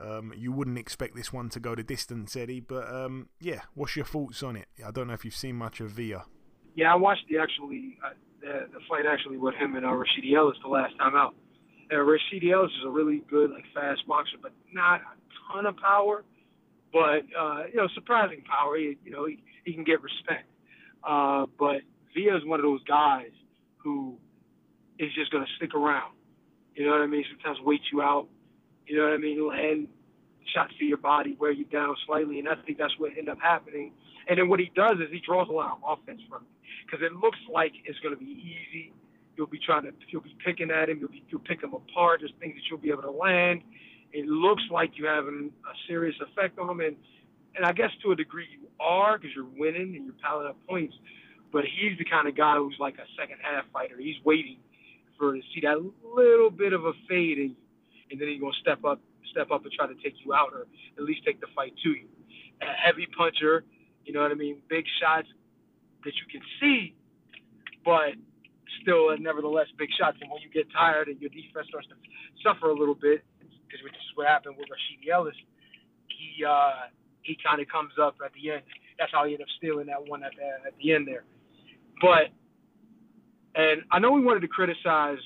Um, 0.00 0.32
you 0.34 0.50
wouldn't 0.50 0.78
expect 0.78 1.14
this 1.14 1.32
one 1.32 1.50
to 1.50 1.60
go 1.60 1.74
the 1.74 1.82
distance, 1.82 2.34
Eddie, 2.34 2.60
but 2.60 2.88
um, 2.88 3.28
yeah, 3.38 3.60
what's 3.74 3.96
your 3.96 4.06
thoughts 4.06 4.42
on 4.42 4.56
it? 4.56 4.66
I 4.84 4.90
don't 4.90 5.08
know 5.08 5.12
if 5.12 5.24
you've 5.24 5.34
seen 5.34 5.56
much 5.56 5.80
of 5.80 5.90
Villa. 5.90 6.24
Yeah, 6.74 6.92
I 6.92 6.96
watched 6.96 7.24
the 7.28 7.38
actually 7.38 7.98
uh, 8.04 8.10
the, 8.40 8.66
the 8.72 8.80
fight 8.88 9.04
actually 9.06 9.36
with 9.36 9.54
him 9.56 9.76
and 9.76 9.84
uh, 9.84 9.90
Rashidi 9.90 10.34
Ellis 10.34 10.56
the 10.62 10.68
last 10.68 10.96
time 10.98 11.14
out. 11.14 11.34
Uh, 11.92 11.96
Rashidi 11.96 12.52
Ellis 12.52 12.70
is 12.78 12.86
a 12.86 12.90
really 12.90 13.22
good, 13.28 13.50
like 13.50 13.64
fast 13.74 14.06
boxer, 14.06 14.36
but 14.40 14.52
not 14.72 15.00
a 15.00 15.52
ton 15.52 15.66
of 15.66 15.76
power, 15.76 16.24
but 16.92 17.22
uh, 17.38 17.64
you 17.70 17.76
know, 17.76 17.88
surprising 17.94 18.42
power. 18.42 18.78
He, 18.78 18.96
you 19.04 19.10
know, 19.10 19.26
he, 19.26 19.42
he 19.64 19.74
can 19.74 19.84
get 19.84 20.00
respect. 20.02 20.48
Uh, 21.04 21.46
but 21.58 21.82
Villa 22.14 22.38
is 22.38 22.44
one 22.46 22.58
of 22.58 22.64
those 22.64 22.82
guys 22.84 23.30
who 23.76 24.16
is 24.98 25.10
just 25.14 25.30
going 25.30 25.44
to 25.44 25.50
stick 25.56 25.74
around. 25.74 26.14
You 26.74 26.86
know 26.86 26.92
what 26.92 27.02
I 27.02 27.06
mean? 27.06 27.24
Sometimes 27.30 27.58
wait 27.64 27.80
you 27.92 28.00
out 28.00 28.28
you 28.90 28.96
know 28.98 29.04
what 29.04 29.14
I 29.14 29.18
mean? 29.18 29.46
Land 29.46 29.86
shots 30.52 30.74
to 30.80 30.84
your 30.84 30.98
body, 30.98 31.36
wear 31.38 31.52
you 31.52 31.64
down 31.64 31.94
slightly, 32.06 32.40
and 32.40 32.48
I 32.48 32.56
think 32.66 32.76
that's 32.76 32.98
what 32.98 33.10
ended 33.10 33.28
up 33.28 33.38
happening. 33.40 33.92
And 34.28 34.36
then 34.36 34.48
what 34.48 34.58
he 34.58 34.72
does 34.74 34.98
is 34.98 35.06
he 35.12 35.20
draws 35.24 35.48
a 35.48 35.52
lot 35.52 35.78
of 35.78 35.98
offense 35.98 36.20
from 36.28 36.42
it 36.42 36.50
because 36.84 37.06
it 37.06 37.12
looks 37.14 37.38
like 37.52 37.70
it's 37.84 38.00
going 38.00 38.14
to 38.14 38.18
be 38.18 38.26
easy. 38.26 38.92
You'll 39.36 39.46
be 39.46 39.60
trying 39.64 39.84
to, 39.84 39.92
you'll 40.08 40.22
be 40.22 40.34
picking 40.44 40.72
at 40.72 40.88
him, 40.88 40.98
you'll 40.98 41.08
be, 41.08 41.22
you'll 41.28 41.40
pick 41.46 41.62
him 41.62 41.72
apart. 41.72 42.18
There's 42.20 42.32
things 42.40 42.56
that 42.56 42.62
you'll 42.68 42.82
be 42.82 42.90
able 42.90 43.02
to 43.02 43.12
land. 43.12 43.62
It 44.12 44.26
looks 44.26 44.64
like 44.72 44.98
you're 44.98 45.14
having 45.14 45.52
a 45.64 45.74
serious 45.86 46.16
effect 46.20 46.58
on 46.58 46.68
him, 46.68 46.80
and 46.80 46.96
and 47.54 47.64
I 47.64 47.72
guess 47.72 47.90
to 48.02 48.10
a 48.10 48.16
degree 48.16 48.46
you 48.50 48.66
are 48.80 49.18
because 49.18 49.30
you're 49.36 49.46
winning 49.56 49.94
and 49.94 50.04
you're 50.04 50.18
piling 50.20 50.48
up 50.48 50.56
points. 50.68 50.96
But 51.52 51.62
he's 51.62 51.96
the 51.96 52.04
kind 52.04 52.26
of 52.26 52.36
guy 52.36 52.56
who's 52.56 52.76
like 52.80 52.94
a 52.94 53.06
second 53.18 53.38
half 53.40 53.64
fighter. 53.72 53.94
He's 53.98 54.16
waiting 54.24 54.58
for 55.16 55.34
to 55.34 55.40
see 55.54 55.60
that 55.62 55.78
little 56.04 56.50
bit 56.50 56.72
of 56.72 56.84
a 56.84 56.92
fade 57.08 57.38
in 57.38 57.50
you 57.50 57.56
and 58.10 58.20
then 58.20 58.28
he's 58.28 58.40
gonna 58.40 58.52
step 58.60 58.84
up, 58.84 59.00
step 59.30 59.50
up 59.50 59.62
and 59.64 59.72
try 59.72 59.86
to 59.86 59.94
take 60.02 60.14
you 60.24 60.34
out, 60.34 60.52
or 60.52 60.66
at 60.98 61.04
least 61.04 61.24
take 61.24 61.40
the 61.40 61.46
fight 61.54 61.72
to 61.82 61.90
you. 61.90 62.06
A 62.62 62.66
heavy 62.66 63.06
puncher, 63.16 63.64
you 64.04 64.12
know 64.12 64.22
what 64.22 64.30
I 64.30 64.34
mean? 64.34 64.60
Big 64.68 64.84
shots 65.00 65.28
that 66.04 66.14
you 66.16 66.26
can 66.30 66.42
see, 66.60 66.94
but 67.84 68.14
still, 68.82 69.10
uh, 69.10 69.16
nevertheless, 69.16 69.66
big 69.78 69.88
shots. 69.98 70.18
And 70.20 70.30
when 70.30 70.40
you 70.42 70.50
get 70.50 70.70
tired 70.72 71.08
and 71.08 71.20
your 71.20 71.30
defense 71.30 71.68
starts 71.68 71.88
to 71.88 71.96
suffer 72.42 72.70
a 72.70 72.76
little 72.76 72.94
bit, 72.94 73.24
because 73.38 73.80
this 73.84 73.92
is 73.92 74.16
what 74.16 74.26
happened 74.26 74.56
with 74.58 74.68
Rashidi 74.68 75.12
Ellis, 75.12 75.36
he 76.08 76.44
uh, 76.44 76.90
he 77.22 77.36
kind 77.44 77.60
of 77.60 77.68
comes 77.68 77.92
up 78.00 78.16
at 78.24 78.32
the 78.32 78.52
end. 78.52 78.62
That's 78.98 79.12
how 79.12 79.24
he 79.24 79.32
ended 79.32 79.46
up 79.46 79.52
stealing 79.56 79.86
that 79.86 80.02
one 80.04 80.22
at 80.24 80.32
the, 80.36 80.68
at 80.68 80.74
the 80.82 80.92
end 80.92 81.06
there. 81.06 81.24
But 82.00 82.32
and 83.54 83.82
I 83.90 83.98
know 83.98 84.10
we 84.10 84.20
wanted 84.20 84.40
to 84.40 84.48
criticize 84.48 85.18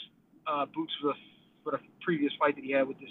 uh, 0.46 0.66
Boots 0.66 0.92
for 1.00 1.08
the 1.08 1.18
for 1.64 1.72
the 1.72 1.80
previous 2.02 2.32
fight 2.38 2.54
that 2.54 2.64
he 2.64 2.72
had 2.72 2.86
with 2.86 3.00
this 3.00 3.10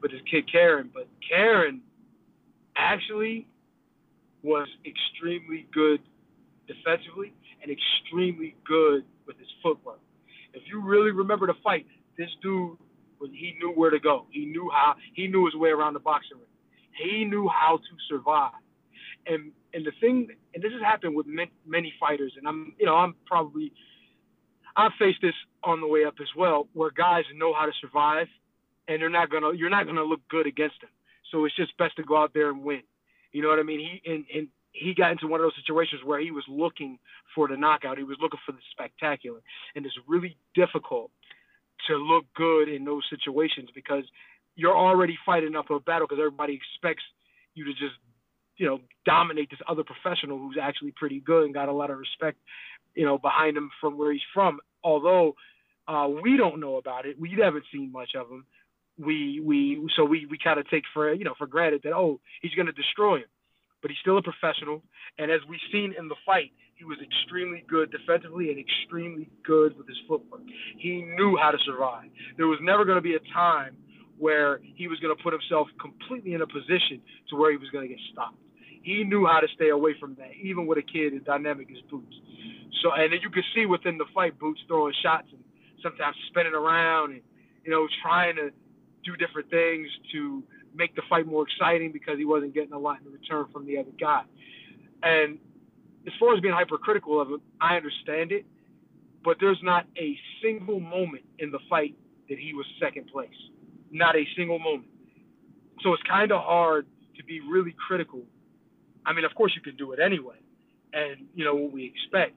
with 0.00 0.10
his 0.10 0.20
kid 0.30 0.50
Karen, 0.50 0.90
but 0.92 1.06
Karen 1.26 1.80
actually 2.76 3.46
was 4.42 4.68
extremely 4.84 5.66
good 5.72 6.00
defensively 6.66 7.32
and 7.62 7.70
extremely 7.70 8.56
good 8.66 9.04
with 9.26 9.38
his 9.38 9.48
footwork. 9.62 10.00
If 10.52 10.62
you 10.66 10.82
really 10.82 11.12
remember 11.12 11.46
the 11.46 11.54
fight, 11.62 11.86
this 12.18 12.28
dude 12.42 12.76
he 13.30 13.54
knew 13.60 13.70
where 13.70 13.90
to 13.90 14.00
go. 14.00 14.26
He 14.30 14.46
knew 14.46 14.68
how 14.72 14.94
he 15.14 15.28
knew 15.28 15.44
his 15.44 15.54
way 15.54 15.70
around 15.70 15.94
the 15.94 16.00
boxing 16.00 16.38
ring. 16.38 16.46
He 16.92 17.24
knew 17.24 17.48
how 17.48 17.76
to 17.76 17.96
survive. 18.08 18.52
And 19.26 19.52
and 19.72 19.86
the 19.86 19.92
thing 20.00 20.28
and 20.54 20.62
this 20.62 20.72
has 20.72 20.82
happened 20.82 21.14
with 21.14 21.26
many 21.26 21.92
fighters 22.00 22.32
and 22.36 22.48
I'm 22.48 22.74
you 22.78 22.86
know 22.86 22.96
I'm 22.96 23.14
probably 23.26 23.72
I've 24.76 24.92
faced 24.98 25.20
this 25.22 25.34
on 25.64 25.80
the 25.80 25.86
way 25.86 26.04
up 26.04 26.14
as 26.20 26.28
well, 26.36 26.68
where 26.72 26.90
guys 26.90 27.24
know 27.34 27.52
how 27.54 27.66
to 27.66 27.72
survive 27.80 28.26
and 28.88 29.00
they're 29.00 29.10
not 29.10 29.30
gonna 29.30 29.52
you're 29.54 29.70
not 29.70 29.86
gonna 29.86 30.02
look 30.02 30.20
good 30.28 30.46
against 30.46 30.80
them. 30.80 30.90
So 31.30 31.44
it's 31.44 31.56
just 31.56 31.76
best 31.78 31.96
to 31.96 32.02
go 32.02 32.16
out 32.16 32.32
there 32.34 32.50
and 32.50 32.62
win. 32.62 32.82
You 33.32 33.42
know 33.42 33.48
what 33.48 33.58
I 33.58 33.62
mean? 33.62 33.80
He 33.80 34.10
and, 34.10 34.24
and 34.34 34.48
he 34.72 34.94
got 34.94 35.12
into 35.12 35.26
one 35.26 35.40
of 35.40 35.44
those 35.44 35.56
situations 35.56 36.02
where 36.04 36.20
he 36.20 36.30
was 36.30 36.44
looking 36.48 36.98
for 37.34 37.48
the 37.48 37.56
knockout. 37.56 37.98
He 37.98 38.04
was 38.04 38.18
looking 38.20 38.40
for 38.44 38.52
the 38.52 38.58
spectacular, 38.70 39.40
and 39.76 39.84
it's 39.84 39.96
really 40.06 40.36
difficult 40.54 41.10
to 41.88 41.96
look 41.96 42.24
good 42.34 42.68
in 42.68 42.84
those 42.84 43.02
situations 43.10 43.68
because 43.74 44.04
you're 44.54 44.76
already 44.76 45.18
fighting 45.24 45.56
up 45.56 45.70
a 45.70 45.80
battle 45.80 46.06
because 46.06 46.20
everybody 46.20 46.54
expects 46.54 47.02
you 47.54 47.64
to 47.64 47.72
just 47.72 47.96
you 48.56 48.66
know 48.66 48.80
dominate 49.04 49.50
this 49.50 49.60
other 49.68 49.82
professional 49.84 50.38
who's 50.38 50.58
actually 50.60 50.92
pretty 50.92 51.20
good 51.20 51.44
and 51.44 51.54
got 51.54 51.68
a 51.68 51.72
lot 51.72 51.90
of 51.90 51.98
respect 51.98 52.38
you 52.94 53.04
know 53.04 53.18
behind 53.18 53.56
him 53.56 53.70
from 53.80 53.98
where 53.98 54.12
he's 54.12 54.22
from. 54.34 54.60
Although 54.84 55.34
uh, 55.88 56.08
we 56.22 56.36
don't 56.36 56.60
know 56.60 56.76
about 56.76 57.06
it, 57.06 57.18
we 57.18 57.36
haven't 57.42 57.64
seen 57.72 57.92
much 57.92 58.10
of 58.16 58.30
him. 58.30 58.46
We 58.98 59.40
we 59.40 59.88
so 59.96 60.04
we 60.04 60.26
we 60.26 60.38
kind 60.42 60.60
of 60.60 60.68
take 60.68 60.84
for 60.92 61.12
you 61.12 61.24
know 61.24 61.34
for 61.38 61.46
granted 61.46 61.82
that 61.84 61.92
oh 61.92 62.20
he's 62.40 62.54
going 62.54 62.66
to 62.66 62.72
destroy 62.72 63.18
him 63.18 63.28
but 63.82 63.90
he's 63.90 63.98
still 64.00 64.16
a 64.16 64.22
professional. 64.22 64.80
And 65.18 65.30
as 65.30 65.40
we've 65.48 65.60
seen 65.70 65.92
in 65.98 66.08
the 66.08 66.14
fight, 66.24 66.52
he 66.76 66.84
was 66.84 66.98
extremely 67.02 67.64
good 67.68 67.90
defensively 67.90 68.50
and 68.50 68.58
extremely 68.58 69.28
good 69.44 69.76
with 69.76 69.86
his 69.86 69.98
footwork. 70.08 70.42
He 70.78 71.02
knew 71.02 71.36
how 71.36 71.50
to 71.50 71.58
survive. 71.66 72.08
There 72.36 72.46
was 72.46 72.58
never 72.62 72.84
going 72.84 72.96
to 72.96 73.02
be 73.02 73.14
a 73.14 73.34
time 73.34 73.76
where 74.18 74.60
he 74.76 74.88
was 74.88 74.98
going 75.00 75.14
to 75.14 75.22
put 75.22 75.32
himself 75.32 75.66
completely 75.80 76.34
in 76.34 76.42
a 76.42 76.46
position 76.46 77.02
to 77.28 77.36
where 77.36 77.50
he 77.50 77.58
was 77.58 77.68
going 77.70 77.88
to 77.88 77.94
get 77.94 78.02
stopped. 78.12 78.38
He 78.82 79.04
knew 79.04 79.26
how 79.26 79.40
to 79.40 79.48
stay 79.54 79.68
away 79.68 79.94
from 79.98 80.14
that, 80.16 80.32
even 80.40 80.66
with 80.66 80.78
a 80.78 80.82
kid 80.82 81.14
as 81.14 81.22
dynamic 81.22 81.68
as 81.70 81.80
Boots. 81.90 82.14
So, 82.82 82.92
and 82.92 83.12
then 83.12 83.20
you 83.22 83.30
can 83.30 83.44
see 83.54 83.66
within 83.66 83.96
the 83.96 84.06
fight, 84.12 84.38
Boots 84.38 84.60
throwing 84.66 84.94
shots 85.02 85.28
and 85.30 85.42
sometimes 85.82 86.16
spinning 86.28 86.54
around 86.54 87.12
and, 87.12 87.22
you 87.64 87.70
know, 87.70 87.86
trying 88.02 88.36
to 88.36 88.50
do 89.04 89.16
different 89.16 89.50
things 89.50 89.88
to 90.12 90.42
make 90.74 90.94
the 90.96 91.02
fight 91.08 91.26
more 91.26 91.44
exciting 91.46 91.92
because 91.92 92.18
he 92.18 92.24
wasn't 92.24 92.54
getting 92.54 92.72
a 92.72 92.78
lot 92.78 92.98
in 93.04 93.12
return 93.12 93.46
from 93.52 93.66
the 93.66 93.78
other 93.78 93.90
guy. 94.00 94.22
And 95.02 95.38
as 96.06 96.12
far 96.18 96.34
as 96.34 96.40
being 96.40 96.54
hypercritical 96.54 97.20
of 97.20 97.28
him, 97.28 97.40
I 97.60 97.76
understand 97.76 98.32
it, 98.32 98.46
but 99.24 99.36
there's 99.40 99.60
not 99.62 99.86
a 99.96 100.16
single 100.42 100.80
moment 100.80 101.24
in 101.38 101.50
the 101.50 101.58
fight 101.68 101.94
that 102.28 102.38
he 102.38 102.54
was 102.54 102.66
second 102.80 103.08
place. 103.08 103.30
Not 103.90 104.16
a 104.16 104.24
single 104.36 104.58
moment. 104.58 104.88
So 105.82 105.92
it's 105.92 106.02
kind 106.04 106.32
of 106.32 106.40
hard 106.40 106.86
to 107.16 107.24
be 107.24 107.40
really 107.40 107.74
critical. 107.86 108.22
I 109.06 109.12
mean, 109.12 109.24
of 109.24 109.34
course, 109.34 109.52
you 109.54 109.62
can 109.62 109.76
do 109.76 109.92
it 109.92 109.98
anyway, 109.98 110.36
and 110.92 111.26
you 111.34 111.44
know 111.44 111.54
what 111.54 111.72
we 111.72 111.84
expect. 111.84 112.34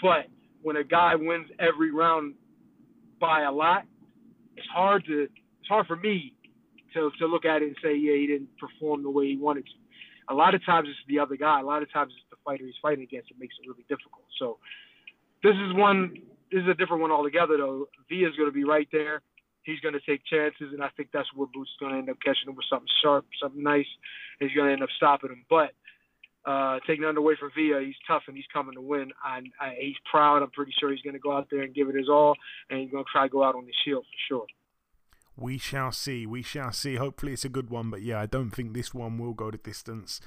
But 0.00 0.26
when 0.62 0.76
a 0.76 0.84
guy 0.84 1.14
wins 1.14 1.48
every 1.58 1.92
round 1.92 2.34
by 3.20 3.42
a 3.42 3.52
lot, 3.52 3.84
it's 4.56 4.66
hard 4.74 5.04
to 5.06 5.22
it's 5.22 5.68
hard 5.68 5.86
for 5.86 5.96
me 5.96 6.34
to 6.94 7.10
to 7.18 7.26
look 7.26 7.44
at 7.44 7.62
it 7.62 7.66
and 7.66 7.76
say, 7.82 7.96
yeah, 7.96 8.14
he 8.14 8.26
didn't 8.26 8.50
perform 8.58 9.02
the 9.02 9.10
way 9.10 9.26
he 9.26 9.36
wanted 9.36 9.64
to. 9.66 9.72
A 10.30 10.34
lot 10.34 10.54
of 10.54 10.64
times 10.64 10.88
it's 10.90 10.98
the 11.08 11.18
other 11.18 11.36
guy. 11.36 11.60
A 11.60 11.64
lot 11.64 11.82
of 11.82 11.92
times 11.92 12.12
it's 12.14 12.26
the 12.30 12.36
fighter 12.44 12.64
he's 12.64 12.74
fighting 12.82 13.02
against. 13.02 13.30
It 13.30 13.38
makes 13.40 13.54
it 13.62 13.68
really 13.68 13.84
difficult. 13.88 14.24
So 14.38 14.58
this 15.42 15.54
is 15.54 15.74
one. 15.74 16.14
This 16.50 16.62
is 16.62 16.68
a 16.68 16.74
different 16.74 17.02
one 17.02 17.12
altogether, 17.12 17.56
though. 17.56 17.88
V 18.08 18.24
is 18.24 18.36
going 18.36 18.48
to 18.48 18.54
be 18.54 18.64
right 18.64 18.88
there. 18.92 19.22
He's 19.62 19.80
going 19.80 19.92
to 19.92 20.00
take 20.00 20.24
chances, 20.24 20.72
and 20.72 20.82
I 20.82 20.88
think 20.96 21.10
that's 21.12 21.28
where 21.34 21.46
Boots 21.52 21.68
is 21.68 21.76
going 21.78 21.92
to 21.92 21.98
end 21.98 22.08
up 22.08 22.16
catching 22.24 22.48
him 22.48 22.56
with 22.56 22.64
something 22.70 22.88
sharp, 23.02 23.26
something 23.40 23.62
nice. 23.62 23.88
he's 24.40 24.52
going 24.56 24.68
to 24.68 24.72
end 24.72 24.82
up 24.82 24.88
stopping 24.96 25.28
him. 25.28 25.44
But 25.50 25.76
uh, 26.48 26.80
taking 26.86 27.02
nothing 27.02 27.18
away 27.18 27.36
from 27.38 27.50
Villa, 27.54 27.82
he's 27.84 27.94
tough 28.06 28.22
and 28.26 28.34
he's 28.34 28.46
coming 28.50 28.74
to 28.74 28.80
win. 28.80 29.12
I, 29.22 29.40
I, 29.60 29.74
he's 29.78 29.96
proud. 30.10 30.42
I'm 30.42 30.50
pretty 30.50 30.72
sure 30.80 30.90
he's 30.90 31.02
going 31.02 31.12
to 31.12 31.20
go 31.20 31.36
out 31.36 31.48
there 31.50 31.60
and 31.60 31.74
give 31.74 31.90
it 31.90 31.94
his 31.94 32.08
all, 32.08 32.36
and 32.70 32.80
he's 32.80 32.90
going 32.90 33.04
to 33.04 33.10
try 33.10 33.24
to 33.24 33.28
go 33.28 33.44
out 33.44 33.54
on 33.54 33.66
the 33.66 33.72
shield 33.84 34.04
for 34.04 34.34
sure. 34.34 34.46
We 35.36 35.58
shall 35.58 35.92
see. 35.92 36.26
We 36.26 36.42
shall 36.42 36.72
see. 36.72 36.96
Hopefully, 36.96 37.34
it's 37.34 37.44
a 37.44 37.50
good 37.50 37.68
one, 37.68 37.90
but 37.90 38.00
yeah, 38.00 38.18
I 38.18 38.26
don't 38.26 38.50
think 38.50 38.72
this 38.72 38.94
one 38.94 39.18
will 39.18 39.34
go 39.34 39.50
the 39.50 39.58
distance. 39.58 40.20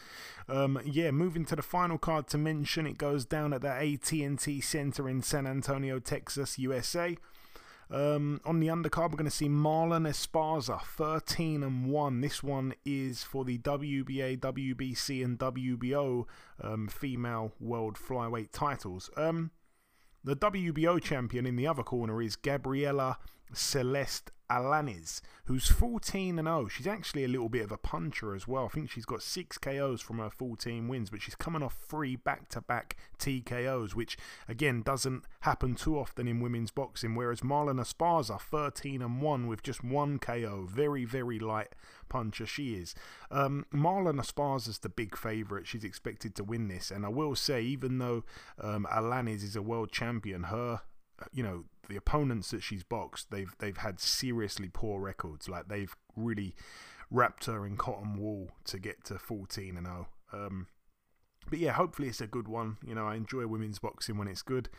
Um, 0.47 0.79
yeah, 0.85 1.09
moving 1.09 1.43
to 1.45 1.55
the 1.55 1.63
final 1.63 1.97
card 1.97 2.27
to 2.27 2.37
mention, 2.37 2.85
it 2.85 2.99
goes 2.99 3.25
down 3.25 3.51
at 3.51 3.61
the 3.61 3.71
AT&T 3.71 4.61
Center 4.61 5.09
in 5.09 5.23
San 5.23 5.47
Antonio, 5.47 5.99
Texas, 5.99 6.59
USA. 6.59 7.17
Um, 7.91 8.39
on 8.45 8.61
the 8.61 8.67
undercard, 8.67 9.11
we're 9.11 9.17
going 9.17 9.25
to 9.25 9.31
see 9.31 9.49
Marlen 9.49 10.07
Esparza, 10.07 10.81
13 10.81 11.61
and 11.61 11.87
1. 11.87 12.21
This 12.21 12.41
one 12.41 12.73
is 12.85 13.23
for 13.23 13.43
the 13.43 13.57
WBA, 13.57 14.39
WBC, 14.39 15.25
and 15.25 15.37
WBO 15.37 16.25
um, 16.61 16.87
female 16.87 17.51
world 17.59 17.97
flyweight 17.97 18.51
titles. 18.53 19.09
Um, 19.17 19.51
the 20.23 20.37
WBO 20.37 21.01
champion 21.01 21.45
in 21.45 21.57
the 21.57 21.67
other 21.67 21.83
corner 21.83 22.21
is 22.21 22.37
Gabriela 22.37 23.17
Celeste 23.53 24.31
Alanis, 24.51 25.21
who's 25.45 25.67
14 25.67 26.37
and 26.37 26.47
0. 26.47 26.67
She's 26.67 26.87
actually 26.87 27.23
a 27.23 27.27
little 27.27 27.49
bit 27.49 27.63
of 27.63 27.71
a 27.71 27.77
puncher 27.77 28.35
as 28.35 28.47
well. 28.47 28.65
I 28.65 28.67
think 28.69 28.89
she's 28.89 29.05
got 29.05 29.21
6 29.21 29.57
KOs 29.57 30.01
from 30.01 30.19
her 30.19 30.29
14 30.29 30.87
wins, 30.87 31.09
but 31.09 31.21
she's 31.21 31.35
coming 31.35 31.63
off 31.63 31.77
three 31.87 32.15
back 32.15 32.49
to 32.49 32.61
back 32.61 32.97
TKOs, 33.19 33.95
which 33.95 34.17
again 34.47 34.81
doesn't 34.81 35.23
happen 35.41 35.75
too 35.75 35.97
often 35.97 36.27
in 36.27 36.41
women's 36.41 36.71
boxing. 36.71 37.15
Whereas 37.15 37.41
Marlen 37.41 37.79
Esparza, 37.79 38.39
13 38.39 39.01
and 39.01 39.21
1 39.21 39.47
with 39.47 39.63
just 39.63 39.83
one 39.83 40.19
KO. 40.19 40.67
Very, 40.69 41.05
very 41.05 41.39
light 41.39 41.73
puncher 42.09 42.45
she 42.45 42.75
is. 42.75 42.93
Um, 43.29 43.65
Marlen 43.73 44.19
Esparza's 44.19 44.79
the 44.79 44.89
big 44.89 45.17
favourite. 45.17 45.65
She's 45.65 45.83
expected 45.83 46.35
to 46.35 46.43
win 46.43 46.67
this. 46.67 46.91
And 46.91 47.05
I 47.05 47.09
will 47.09 47.35
say, 47.35 47.61
even 47.61 47.99
though 47.99 48.23
um, 48.59 48.85
Alanis 48.91 49.43
is 49.43 49.55
a 49.55 49.61
world 49.61 49.91
champion, 49.91 50.43
her 50.43 50.81
you 51.33 51.43
know 51.43 51.63
the 51.91 51.97
opponents 51.97 52.51
that 52.51 52.63
she's 52.63 52.83
boxed, 52.83 53.31
they've 53.31 53.53
they've 53.59 53.77
had 53.77 53.99
seriously 53.99 54.69
poor 54.71 54.99
records. 54.99 55.49
Like 55.49 55.67
they've 55.67 55.95
really 56.15 56.55
wrapped 57.09 57.45
her 57.45 57.65
in 57.65 57.75
cotton 57.75 58.17
wool 58.17 58.51
to 58.65 58.79
get 58.79 59.03
to 59.05 59.19
14 59.19 59.75
and 59.77 59.85
0. 59.85 60.07
Um, 60.31 60.67
but 61.49 61.59
yeah, 61.59 61.73
hopefully 61.73 62.07
it's 62.07 62.21
a 62.21 62.27
good 62.27 62.47
one. 62.47 62.77
You 62.85 62.95
know, 62.95 63.07
I 63.07 63.15
enjoy 63.15 63.45
women's 63.45 63.79
boxing 63.79 64.17
when 64.17 64.29
it's 64.29 64.41
good. 64.41 64.69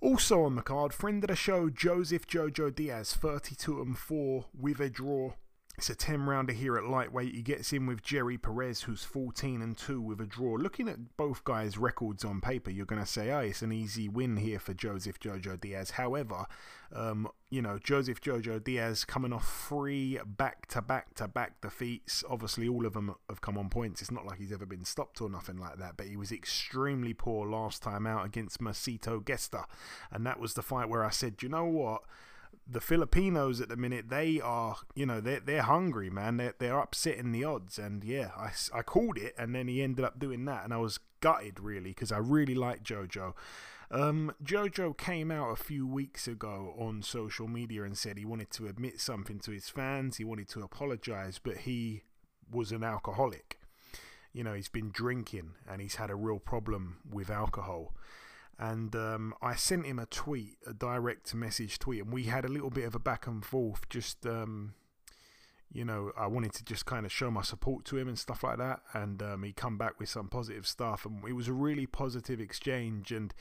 Also 0.00 0.42
on 0.42 0.56
the 0.56 0.62
card, 0.62 0.92
friend 0.92 1.22
of 1.22 1.28
the 1.28 1.36
show, 1.36 1.70
Joseph 1.70 2.26
Jojo 2.26 2.74
Diaz, 2.74 3.14
32 3.14 3.80
and 3.80 3.96
4 3.96 4.46
with 4.58 4.80
a 4.80 4.90
draw 4.90 5.34
it's 5.76 5.90
a 5.90 5.94
10 5.94 6.26
rounder 6.26 6.52
here 6.52 6.76
at 6.76 6.84
lightweight. 6.84 7.34
He 7.34 7.42
gets 7.42 7.72
in 7.72 7.86
with 7.86 8.02
Jerry 8.02 8.38
Perez, 8.38 8.82
who's 8.82 9.02
14 9.02 9.60
and 9.60 9.76
2 9.76 10.00
with 10.00 10.20
a 10.20 10.26
draw. 10.26 10.54
Looking 10.54 10.88
at 10.88 11.16
both 11.16 11.42
guys' 11.42 11.76
records 11.76 12.24
on 12.24 12.40
paper, 12.40 12.70
you're 12.70 12.86
going 12.86 13.02
to 13.02 13.06
say, 13.06 13.32
oh, 13.32 13.40
it's 13.40 13.62
an 13.62 13.72
easy 13.72 14.08
win 14.08 14.36
here 14.36 14.60
for 14.60 14.72
Joseph 14.72 15.18
Jojo 15.18 15.60
Diaz. 15.60 15.90
However, 15.92 16.46
um, 16.94 17.28
you 17.50 17.60
know, 17.60 17.80
Joseph 17.82 18.20
Jojo 18.20 18.62
Diaz 18.62 19.04
coming 19.04 19.32
off 19.32 19.66
three 19.68 20.20
back 20.24 20.66
to 20.68 20.80
back 20.80 21.14
to 21.14 21.26
back 21.26 21.60
defeats. 21.60 22.22
Obviously, 22.30 22.68
all 22.68 22.86
of 22.86 22.92
them 22.92 23.16
have 23.28 23.40
come 23.40 23.58
on 23.58 23.68
points. 23.68 24.00
It's 24.00 24.12
not 24.12 24.24
like 24.24 24.38
he's 24.38 24.52
ever 24.52 24.66
been 24.66 24.84
stopped 24.84 25.20
or 25.20 25.28
nothing 25.28 25.56
like 25.56 25.78
that, 25.78 25.96
but 25.96 26.06
he 26.06 26.16
was 26.16 26.30
extremely 26.30 27.14
poor 27.14 27.48
last 27.48 27.82
time 27.82 28.06
out 28.06 28.24
against 28.24 28.60
Mercito 28.60 29.24
Gesta. 29.24 29.64
And 30.12 30.24
that 30.24 30.38
was 30.38 30.54
the 30.54 30.62
fight 30.62 30.88
where 30.88 31.04
I 31.04 31.10
said, 31.10 31.42
you 31.42 31.48
know 31.48 31.64
what? 31.64 32.02
The 32.66 32.80
Filipinos 32.80 33.60
at 33.60 33.68
the 33.68 33.76
minute, 33.76 34.08
they 34.08 34.40
are, 34.40 34.76
you 34.94 35.04
know, 35.06 35.20
they're, 35.20 35.40
they're 35.40 35.62
hungry, 35.62 36.10
man. 36.10 36.38
They're, 36.38 36.54
they're 36.58 36.78
upsetting 36.78 37.32
the 37.32 37.44
odds. 37.44 37.78
And 37.78 38.02
yeah, 38.02 38.30
I, 38.36 38.50
I 38.72 38.82
called 38.82 39.18
it, 39.18 39.34
and 39.38 39.54
then 39.54 39.68
he 39.68 39.82
ended 39.82 40.04
up 40.04 40.18
doing 40.18 40.44
that. 40.46 40.64
And 40.64 40.72
I 40.72 40.78
was 40.78 40.98
gutted, 41.20 41.60
really, 41.60 41.90
because 41.90 42.12
I 42.12 42.18
really 42.18 42.54
like 42.54 42.82
JoJo. 42.82 43.34
Um, 43.90 44.34
JoJo 44.42 44.96
came 44.96 45.30
out 45.30 45.50
a 45.50 45.62
few 45.62 45.86
weeks 45.86 46.26
ago 46.26 46.74
on 46.78 47.02
social 47.02 47.46
media 47.46 47.84
and 47.84 47.96
said 47.96 48.18
he 48.18 48.24
wanted 48.24 48.50
to 48.52 48.66
admit 48.66 48.98
something 48.98 49.38
to 49.40 49.50
his 49.50 49.68
fans. 49.68 50.16
He 50.16 50.24
wanted 50.24 50.48
to 50.48 50.62
apologize, 50.62 51.38
but 51.42 51.58
he 51.58 52.02
was 52.50 52.72
an 52.72 52.82
alcoholic. 52.82 53.58
You 54.32 54.42
know, 54.42 54.54
he's 54.54 54.68
been 54.68 54.90
drinking 54.90 55.52
and 55.70 55.80
he's 55.80 55.94
had 55.96 56.10
a 56.10 56.16
real 56.16 56.40
problem 56.40 56.98
with 57.08 57.30
alcohol 57.30 57.94
and 58.58 58.94
um, 58.94 59.34
I 59.42 59.54
sent 59.54 59.86
him 59.86 59.98
a 59.98 60.06
tweet, 60.06 60.58
a 60.66 60.72
direct 60.72 61.34
message 61.34 61.78
tweet, 61.78 62.02
and 62.02 62.12
we 62.12 62.24
had 62.24 62.44
a 62.44 62.48
little 62.48 62.70
bit 62.70 62.84
of 62.84 62.94
a 62.94 62.98
back 62.98 63.26
and 63.26 63.44
forth. 63.44 63.88
Just 63.88 64.26
um, 64.26 64.74
you 65.72 65.84
know, 65.84 66.12
I 66.16 66.28
wanted 66.28 66.52
to 66.54 66.64
just 66.64 66.86
kind 66.86 67.04
of 67.04 67.12
show 67.12 67.30
my 67.30 67.42
support 67.42 67.84
to 67.86 67.98
him 67.98 68.08
and 68.08 68.18
stuff 68.18 68.44
like 68.44 68.58
that, 68.58 68.80
and 68.92 69.22
um, 69.22 69.42
he 69.42 69.52
come 69.52 69.76
back 69.76 69.98
with 69.98 70.08
some 70.08 70.28
positive 70.28 70.66
stuff, 70.66 71.04
and 71.04 71.24
it 71.28 71.32
was 71.32 71.48
a 71.48 71.52
really 71.52 71.86
positive 71.86 72.40
exchange. 72.40 73.10
And 73.10 73.34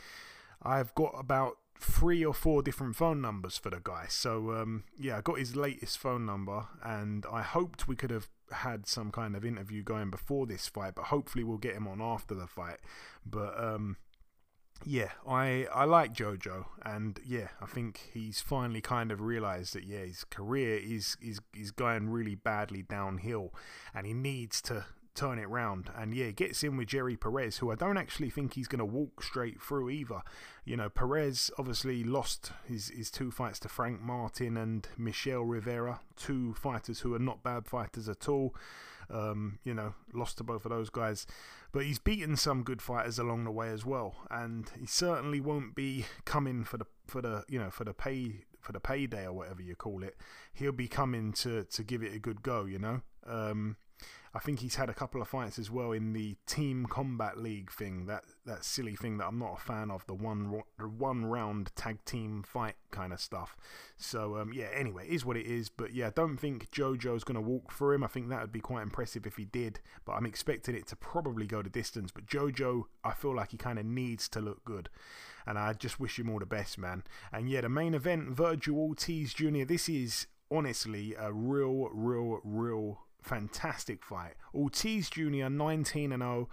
I've 0.62 0.96
got 0.96 1.14
about 1.18 1.58
three 1.80 2.24
or 2.24 2.34
four 2.34 2.64
different 2.64 2.96
phone 2.96 3.22
numbers 3.22 3.58
for 3.58 3.70
the 3.70 3.82
guy. 3.84 4.06
So 4.10 4.52
um, 4.52 4.84
yeah, 4.98 5.18
I 5.18 5.22
got 5.22 5.38
his 5.38 5.56
latest 5.56 6.00
phone 6.00 6.26
number, 6.26 6.66
and 6.84 7.26
I 7.32 7.44
hoped 7.44 7.88
we 7.88 7.96
could 7.96 8.12
have 8.12 8.30
had 8.52 8.88
some 8.88 9.12
kind 9.12 9.36
of 9.36 9.46
interview 9.46 9.84
going 9.84 10.10
before 10.10 10.48
this 10.48 10.68
fight, 10.68 10.96
but 10.96 11.06
hopefully 11.06 11.44
we'll 11.44 11.58
get 11.58 11.76
him 11.76 11.88
on 11.88 12.02
after 12.02 12.34
the 12.34 12.48
fight. 12.48 12.78
But 13.26 13.62
um, 13.62 13.98
yeah, 14.86 15.12
I 15.28 15.68
I 15.74 15.86
like 15.86 16.14
Jojo, 16.14 16.66
and 16.86 17.20
yeah, 17.26 17.50
I 17.62 17.66
think 17.66 18.10
he's 18.14 18.42
finally 18.42 18.82
kind 18.82 19.12
of 19.12 19.22
realised 19.22 19.74
that 19.76 19.86
yeah, 19.86 20.00
his 20.00 20.24
career 20.24 20.78
is 20.78 21.18
is 21.22 21.40
is 21.56 21.72
going 21.72 22.10
really 22.10 22.36
badly 22.36 22.82
downhill, 22.82 23.54
and 23.94 24.06
he 24.06 24.14
needs 24.14 24.62
to 24.64 24.86
turn 25.16 25.40
it 25.40 25.48
round. 25.48 25.92
And 25.96 26.14
yeah, 26.14 26.32
gets 26.32 26.64
in 26.64 26.78
with 26.78 26.88
Jerry 26.88 27.16
Perez, 27.16 27.58
who 27.58 27.72
I 27.72 27.76
don't 27.76 27.98
actually 27.98 28.30
think 28.30 28.54
he's 28.54 28.68
going 28.68 28.80
to 28.80 28.86
walk 28.86 29.24
straight 29.24 29.62
through 29.62 29.90
either. 29.90 30.22
You 30.66 30.78
know, 30.78 30.90
Perez 30.90 31.52
obviously 31.58 32.04
lost 32.04 32.52
his, 32.66 32.90
his 32.90 33.12
two 33.12 33.32
fights 33.32 33.60
to 33.60 33.70
Frank 33.70 34.02
Martin 34.02 34.58
and 34.58 34.88
Michel 34.98 35.44
Rivera, 35.44 36.02
two 36.16 36.54
fighters 36.54 37.02
who 37.02 37.14
are 37.14 37.20
not 37.20 37.44
bad 37.44 37.68
fighters 37.68 38.10
at 38.10 38.28
all. 38.28 38.56
Um, 39.10 39.60
you 39.64 39.74
know, 39.74 39.94
lost 40.14 40.38
to 40.38 40.44
both 40.44 40.66
of 40.66 40.72
those 40.72 40.90
guys. 40.90 41.26
But 41.72 41.86
he's 41.86 42.00
beaten 42.00 42.36
some 42.36 42.64
good 42.64 42.82
fighters 42.82 43.18
along 43.18 43.46
the 43.46 43.52
way 43.52 43.70
as 43.70 43.86
well, 43.86 44.16
and 44.30 44.70
he 44.80 44.86
certainly 44.86 45.42
won't 45.42 45.76
be 45.76 46.06
coming 46.26 46.64
for 46.64 46.78
the 46.78 46.86
for 47.08 47.22
the 47.22 47.44
you 47.50 47.60
know 47.60 47.70
for 47.70 47.84
the 47.84 47.94
pay 47.94 48.46
for 48.60 48.72
the 48.72 48.80
payday 48.80 49.26
or 49.26 49.34
whatever 49.34 49.62
you 49.62 49.76
call 49.76 50.04
it. 50.04 50.16
He'll 50.54 50.72
be 50.72 50.88
coming 50.88 51.34
to 51.34 51.64
to 51.64 51.84
give 51.84 52.04
it 52.04 52.14
a 52.14 52.20
good 52.20 52.44
go. 52.44 52.66
You 52.66 52.80
know. 52.80 53.02
Um, 53.26 53.78
I 54.36 54.40
think 54.40 54.62
he's 54.62 54.76
had 54.76 54.90
a 54.90 54.96
couple 54.96 55.22
of 55.22 55.28
fights 55.28 55.60
as 55.60 55.70
well 55.70 55.92
in 55.92 56.14
the 56.14 56.36
Team 56.48 56.88
Combat 56.88 57.38
League 57.38 57.72
thing, 57.72 58.08
that 58.08 58.24
that 58.46 58.66
silly 58.66 58.96
thing 58.96 59.18
that 59.18 59.28
I'm 59.28 59.38
not 59.38 59.60
a 59.60 59.62
fan 59.62 59.92
of, 59.92 60.08
the 60.08 60.16
one 60.16 60.64
one 60.80 61.26
round 61.26 61.72
tag 61.76 62.04
team 62.06 62.42
fight 62.42 62.74
kind 62.90 63.14
of 63.14 63.20
stuff. 63.20 63.56
So 63.96 64.38
um, 64.38 64.52
yeah, 64.52 64.70
anyway, 64.74 65.08
is 65.08 65.24
what 65.24 65.38
it 65.38 65.46
is. 65.46 65.70
But 65.70 65.94
yeah, 65.94 66.10
don't 66.16 66.38
think 66.38 66.72
JoJo's 66.72 67.24
going 67.24 67.36
to 67.36 67.42
walk 67.42 67.72
through 67.72 67.96
him. 67.96 68.04
I 68.04 68.08
think 68.08 68.30
that 68.30 68.42
would 68.42 68.52
be 68.52 68.60
quite 68.60 68.82
impressive 68.82 69.28
if 69.28 69.38
he 69.38 69.46
did. 69.46 69.80
But 70.04 70.14
I'm 70.14 70.26
expecting 70.26 70.76
it 70.76 70.88
to 70.88 70.96
probably 70.96 71.46
go 71.46 71.62
the 71.62 71.70
distance. 71.70 72.12
But 72.12 72.26
JoJo, 72.26 72.86
I 73.04 73.14
feel 73.14 73.36
like 73.36 73.52
he 73.52 73.58
kind 73.58 73.78
of 73.78 73.86
needs 73.86 74.28
to 74.30 74.42
look 74.42 74.66
good. 74.66 74.90
And 75.46 75.60
I 75.60 75.74
just 75.74 76.00
wish 76.00 76.18
him 76.18 76.30
all 76.32 76.40
the 76.40 76.48
best, 76.48 76.80
man. 76.80 77.04
And 77.32 77.50
yeah, 77.50 77.62
the 77.62 77.70
main 77.70 77.94
event, 77.94 78.36
Vergil 78.36 78.76
Ortiz 78.76 79.34
Jr. 79.34 79.66
This 79.66 79.88
is 79.88 80.26
honestly 80.50 81.14
a 81.20 81.32
real, 81.32 81.90
real, 81.92 82.40
real 82.44 83.00
fantastic 83.24 84.04
fight. 84.04 84.34
Ortiz 84.54 85.10
Jr. 85.10 85.50
19 85.50 86.12
and 86.12 86.22
0. 86.22 86.50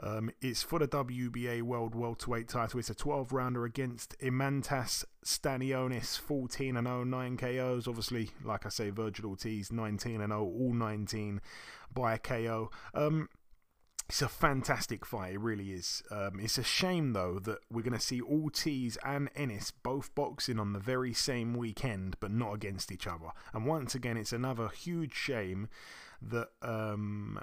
Um, 0.00 0.30
it's 0.40 0.62
for 0.62 0.78
the 0.78 0.88
WBA 0.88 1.62
World 1.62 1.94
Welterweight 1.94 2.48
title. 2.48 2.80
It's 2.80 2.90
a 2.90 2.94
12 2.94 3.32
rounder 3.32 3.64
against 3.64 4.18
Imantas 4.18 5.04
Stanionis, 5.24 6.18
14 6.18 6.76
and 6.76 6.86
0, 6.86 7.04
9 7.04 7.36
KOs. 7.36 7.86
Obviously, 7.86 8.30
like 8.42 8.66
I 8.66 8.68
say, 8.68 8.90
Vergil 8.90 9.26
Ortiz 9.26 9.70
19 9.70 10.20
and 10.20 10.32
0, 10.32 10.42
all 10.42 10.74
19 10.74 11.40
by 11.92 12.14
a 12.14 12.18
KO. 12.18 12.70
Um, 12.92 13.28
it's 14.08 14.20
a 14.20 14.28
fantastic 14.28 15.06
fight, 15.06 15.34
it 15.34 15.40
really 15.40 15.72
is. 15.72 16.02
Um, 16.10 16.38
it's 16.38 16.58
a 16.58 16.62
shame, 16.62 17.14
though, 17.14 17.38
that 17.38 17.60
we're 17.70 17.82
going 17.82 17.94
to 17.94 18.00
see 18.00 18.20
Ortiz 18.20 18.98
and 19.04 19.30
Ennis 19.34 19.70
both 19.70 20.14
boxing 20.14 20.58
on 20.58 20.74
the 20.74 20.78
very 20.78 21.14
same 21.14 21.54
weekend, 21.54 22.16
but 22.20 22.30
not 22.30 22.52
against 22.52 22.92
each 22.92 23.06
other. 23.06 23.30
And 23.54 23.64
once 23.64 23.94
again, 23.94 24.18
it's 24.18 24.32
another 24.32 24.68
huge 24.68 25.14
shame 25.14 25.68
that 26.22 26.48
um, 26.62 27.40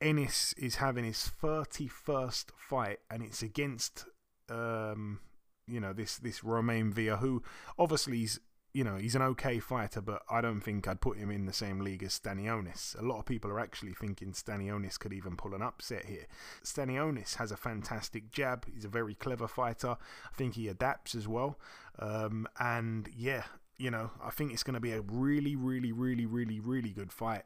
Ennis 0.00 0.54
is 0.54 0.76
having 0.76 1.04
his 1.04 1.30
31st 1.42 2.46
fight, 2.56 2.98
and 3.10 3.22
it's 3.22 3.42
against, 3.42 4.06
um, 4.48 5.20
you 5.66 5.80
know, 5.80 5.92
this, 5.92 6.18
this 6.18 6.44
Roman 6.44 6.92
Villa, 6.92 7.16
who 7.16 7.42
obviously 7.78 8.22
is 8.22 8.40
you 8.74 8.82
know, 8.82 8.96
he's 8.96 9.14
an 9.14 9.22
okay 9.22 9.60
fighter, 9.60 10.00
but 10.00 10.22
I 10.28 10.40
don't 10.40 10.60
think 10.60 10.88
I'd 10.88 11.00
put 11.00 11.16
him 11.16 11.30
in 11.30 11.46
the 11.46 11.52
same 11.52 11.78
league 11.78 12.02
as 12.02 12.18
Stanionis. 12.18 12.98
A 13.00 13.04
lot 13.04 13.20
of 13.20 13.24
people 13.24 13.48
are 13.52 13.60
actually 13.60 13.94
thinking 13.94 14.32
Stanionis 14.32 14.98
could 14.98 15.12
even 15.12 15.36
pull 15.36 15.54
an 15.54 15.62
upset 15.62 16.06
here. 16.06 16.26
Stanionis 16.64 17.36
has 17.36 17.52
a 17.52 17.56
fantastic 17.56 18.32
jab. 18.32 18.66
He's 18.74 18.84
a 18.84 18.88
very 18.88 19.14
clever 19.14 19.46
fighter. 19.46 19.90
I 19.90 20.36
think 20.36 20.54
he 20.54 20.66
adapts 20.66 21.14
as 21.14 21.28
well. 21.28 21.56
Um, 22.00 22.48
and 22.58 23.08
yeah, 23.16 23.44
you 23.78 23.92
know, 23.92 24.10
I 24.20 24.30
think 24.30 24.52
it's 24.52 24.64
going 24.64 24.74
to 24.74 24.80
be 24.80 24.92
a 24.92 25.02
really, 25.02 25.54
really, 25.54 25.92
really, 25.92 26.26
really, 26.26 26.58
really 26.58 26.90
good 26.90 27.12
fight. 27.12 27.44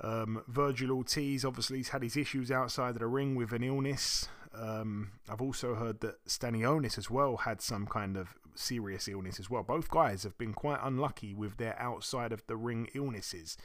Um, 0.00 0.42
Vergil 0.50 0.90
Ortiz 0.90 1.44
obviously 1.44 1.78
has 1.78 1.88
had 1.88 2.02
his 2.02 2.16
issues 2.16 2.50
outside 2.50 2.90
of 2.90 2.98
the 2.98 3.06
ring 3.06 3.34
with 3.34 3.52
an 3.52 3.62
illness. 3.62 4.28
Um, 4.54 5.12
I've 5.28 5.42
also 5.42 5.74
heard 5.74 6.00
that 6.00 6.24
Stanionis 6.26 6.98
as 6.98 7.10
well 7.10 7.38
had 7.38 7.60
some 7.60 7.86
kind 7.86 8.16
of 8.16 8.34
serious 8.54 9.08
illness 9.08 9.38
as 9.38 9.50
well. 9.50 9.62
Both 9.62 9.90
guys 9.90 10.22
have 10.22 10.36
been 10.38 10.54
quite 10.54 10.80
unlucky 10.82 11.34
with 11.34 11.56
their 11.56 11.78
outside 11.78 12.32
of 12.32 12.46
the 12.46 12.56
ring 12.56 12.88
illnesses. 12.94 13.56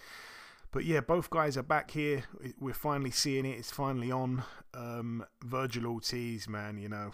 But 0.71 0.83
yeah, 0.83 0.99
both 0.99 1.29
guys 1.29 1.55
are 1.57 1.63
back 1.63 1.91
here. 1.91 2.23
We're 2.59 2.73
finally 2.73 3.11
seeing 3.11 3.45
it. 3.45 3.57
It's 3.57 3.71
finally 3.71 4.11
on. 4.11 4.43
Um, 4.73 5.25
Vergil 5.43 5.85
Ortiz, 5.85 6.49
man, 6.49 6.77
you 6.77 6.89
know 6.89 7.13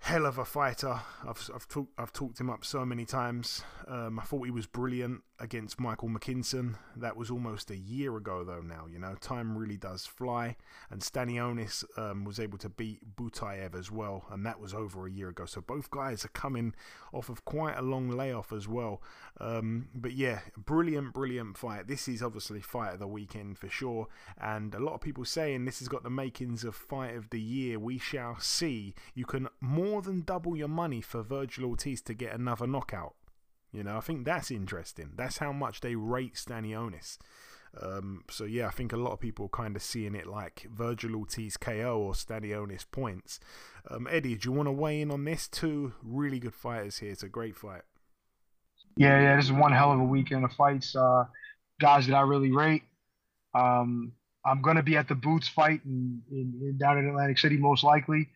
hell 0.00 0.26
of 0.26 0.38
a 0.38 0.44
fighter. 0.44 1.00
I've 1.26 1.50
I've, 1.54 1.68
talk, 1.68 1.88
I've 1.98 2.12
talked 2.12 2.40
him 2.40 2.50
up 2.50 2.64
so 2.64 2.84
many 2.84 3.04
times. 3.04 3.62
Um, 3.88 4.18
I 4.18 4.22
thought 4.22 4.44
he 4.44 4.50
was 4.50 4.66
brilliant 4.66 5.22
against 5.38 5.80
Michael 5.80 6.08
McKinson. 6.08 6.76
That 6.96 7.16
was 7.16 7.30
almost 7.30 7.70
a 7.70 7.76
year 7.76 8.16
ago, 8.16 8.44
though. 8.44 8.60
Now 8.60 8.86
you 8.90 8.98
know 8.98 9.14
time 9.20 9.56
really 9.56 9.76
does 9.76 10.06
fly. 10.06 10.56
And 10.90 11.00
Stanionis 11.00 11.84
um, 11.98 12.24
was 12.24 12.38
able 12.38 12.58
to 12.58 12.68
beat 12.68 13.16
Butayev 13.16 13.74
as 13.74 13.90
well, 13.90 14.24
and 14.30 14.44
that 14.46 14.60
was 14.60 14.72
over 14.74 15.06
a 15.06 15.10
year 15.10 15.28
ago. 15.28 15.44
So 15.44 15.60
both 15.60 15.90
guys 15.90 16.24
are 16.24 16.28
coming 16.28 16.74
off 17.12 17.28
of 17.28 17.44
quite 17.44 17.76
a 17.76 17.82
long 17.82 18.10
layoff 18.10 18.52
as 18.52 18.68
well. 18.68 19.02
Um, 19.40 19.88
but 19.94 20.12
yeah, 20.12 20.40
brilliant, 20.56 21.12
brilliant 21.14 21.56
fight. 21.56 21.88
This 21.88 22.08
is 22.08 22.22
obviously 22.22 22.60
fight 22.60 22.94
of 22.94 22.98
the 23.00 23.06
weekend 23.06 23.58
for 23.58 23.68
sure. 23.68 24.08
And 24.40 24.74
a 24.74 24.80
lot 24.80 24.94
of 24.94 25.00
people 25.00 25.24
saying 25.24 25.64
this 25.64 25.80
has 25.80 25.88
got 25.88 26.02
the 26.02 26.10
makings 26.10 26.64
of 26.64 26.74
fight 26.74 27.16
of 27.16 27.30
the 27.30 27.40
year. 27.40 27.78
We 27.78 27.98
shall 27.98 28.38
see. 28.38 28.94
You 29.14 29.24
can 29.24 29.48
more 29.60 29.85
than 30.02 30.22
double 30.22 30.56
your 30.56 30.68
money 30.68 31.00
for 31.00 31.22
Vergil 31.22 31.64
Ortiz 31.64 32.02
to 32.02 32.14
get 32.14 32.34
another 32.34 32.66
knockout. 32.66 33.14
You 33.72 33.82
know, 33.82 33.96
I 33.96 34.00
think 34.00 34.24
that's 34.24 34.50
interesting. 34.50 35.12
That's 35.16 35.38
how 35.38 35.52
much 35.52 35.80
they 35.80 35.94
rate 35.96 36.34
Stanionis. 36.34 37.18
Um, 37.80 38.24
so 38.30 38.44
yeah, 38.44 38.68
I 38.68 38.70
think 38.70 38.92
a 38.92 38.96
lot 38.96 39.12
of 39.12 39.20
people 39.20 39.48
kind 39.48 39.76
of 39.76 39.82
seeing 39.82 40.14
it 40.14 40.26
like 40.26 40.66
Vergil 40.74 41.14
Ortiz 41.14 41.56
KO 41.56 41.98
or 41.98 42.12
Stanionis 42.12 42.86
points. 42.90 43.38
Um, 43.90 44.08
Eddie, 44.10 44.36
do 44.36 44.48
you 44.48 44.52
want 44.52 44.68
to 44.68 44.72
weigh 44.72 45.00
in 45.00 45.10
on 45.10 45.24
this? 45.24 45.46
Two 45.48 45.92
really 46.02 46.38
good 46.38 46.54
fighters 46.54 46.98
here. 46.98 47.12
It's 47.12 47.22
a 47.22 47.28
great 47.28 47.56
fight. 47.56 47.82
Yeah, 48.96 49.20
yeah, 49.20 49.36
this 49.36 49.46
is 49.46 49.52
one 49.52 49.72
hell 49.72 49.92
of 49.92 50.00
a 50.00 50.04
weekend 50.04 50.44
of 50.44 50.52
fights. 50.52 50.96
Uh, 50.96 51.24
guys 51.80 52.06
that 52.06 52.14
I 52.14 52.22
really 52.22 52.50
rate. 52.50 52.82
Um, 53.54 54.12
I'm 54.44 54.62
gonna 54.62 54.82
be 54.82 54.96
at 54.96 55.08
the 55.08 55.14
Boots 55.14 55.48
fight 55.48 55.80
in, 55.84 56.22
in, 56.30 56.54
in, 56.62 56.78
down 56.78 56.98
in 56.98 57.08
Atlantic 57.08 57.38
City 57.38 57.56
most 57.56 57.84
likely, 57.84 58.28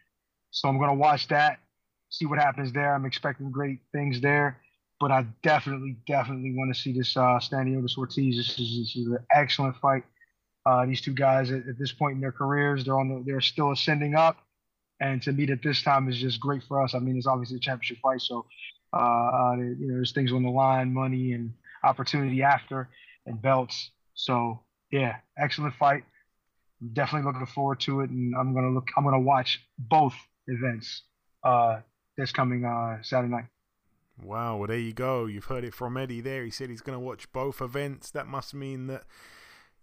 so 0.51 0.69
I'm 0.69 0.79
gonna 0.79 0.95
watch 0.95 1.29
that, 1.29 1.59
see 2.09 2.27
what 2.27 2.39
happens 2.39 2.73
there. 2.73 2.95
I'm 2.95 3.07
expecting 3.07 3.51
great 3.51 3.81
things 3.93 4.21
there 4.21 4.61
but 5.01 5.11
I 5.11 5.25
definitely, 5.43 5.97
definitely 6.07 6.53
want 6.55 6.75
to 6.75 6.81
see 6.81 6.93
this 6.93 7.17
uh, 7.17 7.41
Stanionis 7.41 7.97
Ortiz. 7.97 8.37
This 8.37 8.51
is, 8.51 8.79
this 8.79 8.97
is 8.97 9.07
an 9.07 9.19
excellent 9.35 9.77
fight. 9.79 10.05
Uh, 10.67 10.85
these 10.85 11.01
two 11.01 11.15
guys 11.15 11.51
at, 11.51 11.67
at, 11.67 11.79
this 11.79 11.91
point 11.91 12.17
in 12.17 12.21
their 12.21 12.33
careers, 12.33 12.85
they're 12.85 12.99
on, 12.99 13.09
the, 13.09 13.23
they're 13.25 13.41
still 13.41 13.73
ascending 13.73 14.15
up, 14.15 14.37
and 15.01 15.23
to 15.23 15.33
meet 15.33 15.49
at 15.49 15.63
this 15.63 15.83
time 15.83 16.07
is 16.11 16.19
just 16.19 16.39
great 16.39 16.63
for 16.63 16.83
us. 16.83 16.95
I 16.95 16.99
mean, 16.99 17.17
it's 17.17 17.27
obviously 17.27 17.57
a 17.57 17.61
championship 17.61 17.97
fight, 18.03 18.21
so 18.21 18.45
uh, 18.93 18.97
uh 18.97 19.57
you 19.57 19.89
know, 19.89 19.95
there's 19.95 20.13
things 20.13 20.33
on 20.33 20.43
the 20.43 20.51
line, 20.51 20.93
money 20.93 21.33
and 21.33 21.55
opportunity 21.83 22.43
after, 22.43 22.91
and 23.25 23.41
belts. 23.41 23.91
So 24.13 24.61
yeah, 24.93 25.17
excellent 25.39 25.75
fight. 25.77 26.05
I'm 26.83 26.93
definitely 26.93 27.33
looking 27.33 27.47
forward 27.47 27.81
to 27.81 28.01
it, 28.01 28.11
and 28.11 28.35
I'm 28.37 28.55
gonna 28.55 28.71
look. 28.71 28.89
I'm 28.99 29.05
gonna 29.05 29.19
watch 29.19 29.65
both 29.79 30.15
events 30.51 31.03
uh, 31.45 31.81
this 32.17 32.33
coming 32.33 32.65
uh, 32.65 33.03
Saturday 33.03 33.33
night. 33.33 33.47
Wow, 34.23 34.59
well, 34.59 34.69
there 34.69 34.79
you 34.79 34.93
go. 34.93 35.27
You've 35.27 35.47
heard 35.47 35.65
it 35.65 35.73
from 35.73 35.97
Eddie 35.97 36.21
there. 36.21 36.45
He 36.45 36.51
said 36.51 36.69
he's 36.69 36.83
going 36.83 36.97
to 36.97 37.05
watch 37.05 37.33
both 37.33 37.63
events. 37.63 38.11
That 38.11 38.27
must 38.27 38.53
mean 38.53 38.87
that 38.89 39.05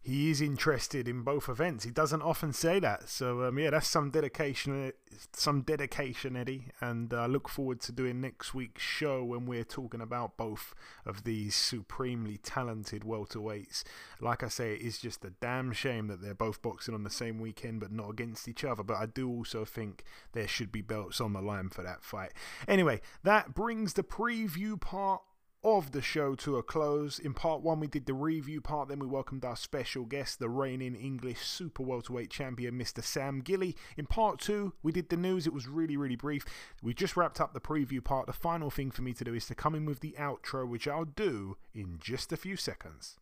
he 0.01 0.29
is 0.29 0.41
interested 0.41 1.07
in 1.07 1.23
both 1.23 1.49
events. 1.49 1.83
He 1.83 1.91
doesn't 1.91 2.21
often 2.21 2.53
say 2.53 2.79
that, 2.79 3.09
so 3.09 3.43
um, 3.43 3.59
yeah, 3.59 3.71
that's 3.71 3.87
some 3.87 4.09
dedication, 4.09 4.93
some 5.33 5.61
dedication, 5.61 6.37
Eddie. 6.37 6.67
And 6.79 7.13
I 7.13 7.25
uh, 7.25 7.27
look 7.27 7.49
forward 7.49 7.81
to 7.81 7.91
doing 7.91 8.21
next 8.21 8.53
week's 8.53 8.81
show 8.81 9.23
when 9.23 9.45
we're 9.45 9.65
talking 9.65 9.99
about 9.99 10.37
both 10.37 10.73
of 11.05 11.23
these 11.23 11.55
supremely 11.55 12.37
talented 12.37 13.01
welterweights. 13.01 13.83
Like 14.21 14.43
I 14.43 14.47
say, 14.47 14.75
it 14.75 14.81
is 14.81 14.97
just 14.97 15.25
a 15.25 15.31
damn 15.41 15.73
shame 15.73 16.07
that 16.07 16.21
they're 16.21 16.33
both 16.33 16.61
boxing 16.61 16.93
on 16.93 17.03
the 17.03 17.09
same 17.09 17.39
weekend, 17.39 17.81
but 17.81 17.91
not 17.91 18.09
against 18.09 18.47
each 18.47 18.63
other. 18.63 18.83
But 18.83 18.97
I 18.97 19.07
do 19.07 19.29
also 19.29 19.65
think 19.65 20.03
there 20.31 20.47
should 20.47 20.71
be 20.71 20.81
belts 20.81 21.19
on 21.19 21.33
the 21.33 21.41
line 21.41 21.69
for 21.69 21.83
that 21.83 22.03
fight. 22.03 22.33
Anyway, 22.67 23.01
that 23.23 23.53
brings 23.53 23.93
the 23.93 24.03
preview 24.03 24.79
part 24.79 25.21
of 25.63 25.91
the 25.91 26.01
show 26.01 26.35
to 26.35 26.57
a 26.57 26.63
close. 26.63 27.19
In 27.19 27.33
part 27.33 27.61
one, 27.61 27.79
we 27.79 27.87
did 27.87 28.05
the 28.05 28.13
review 28.13 28.61
part, 28.61 28.89
then 28.89 28.99
we 28.99 29.07
welcomed 29.07 29.43
our 29.43 29.55
special 29.55 30.05
guest, 30.05 30.39
the 30.39 30.49
reigning 30.49 30.95
English 30.95 31.41
super 31.41 31.83
welterweight 31.83 32.29
champion, 32.29 32.77
Mr. 32.77 33.03
Sam 33.03 33.41
Gilley. 33.41 33.75
In 33.97 34.05
part 34.05 34.39
two, 34.39 34.73
we 34.83 34.91
did 34.91 35.09
the 35.09 35.17
news. 35.17 35.47
It 35.47 35.53
was 35.53 35.67
really, 35.67 35.97
really 35.97 36.15
brief. 36.15 36.45
We 36.81 36.93
just 36.93 37.17
wrapped 37.17 37.41
up 37.41 37.53
the 37.53 37.59
preview 37.59 38.03
part. 38.03 38.27
The 38.27 38.33
final 38.33 38.69
thing 38.69 38.91
for 38.91 39.01
me 39.01 39.13
to 39.13 39.23
do 39.23 39.33
is 39.33 39.45
to 39.47 39.55
come 39.55 39.75
in 39.75 39.85
with 39.85 39.99
the 39.99 40.15
outro, 40.19 40.67
which 40.67 40.87
I'll 40.87 41.05
do 41.05 41.57
in 41.73 41.97
just 41.99 42.31
a 42.31 42.37
few 42.37 42.55
seconds. 42.55 43.17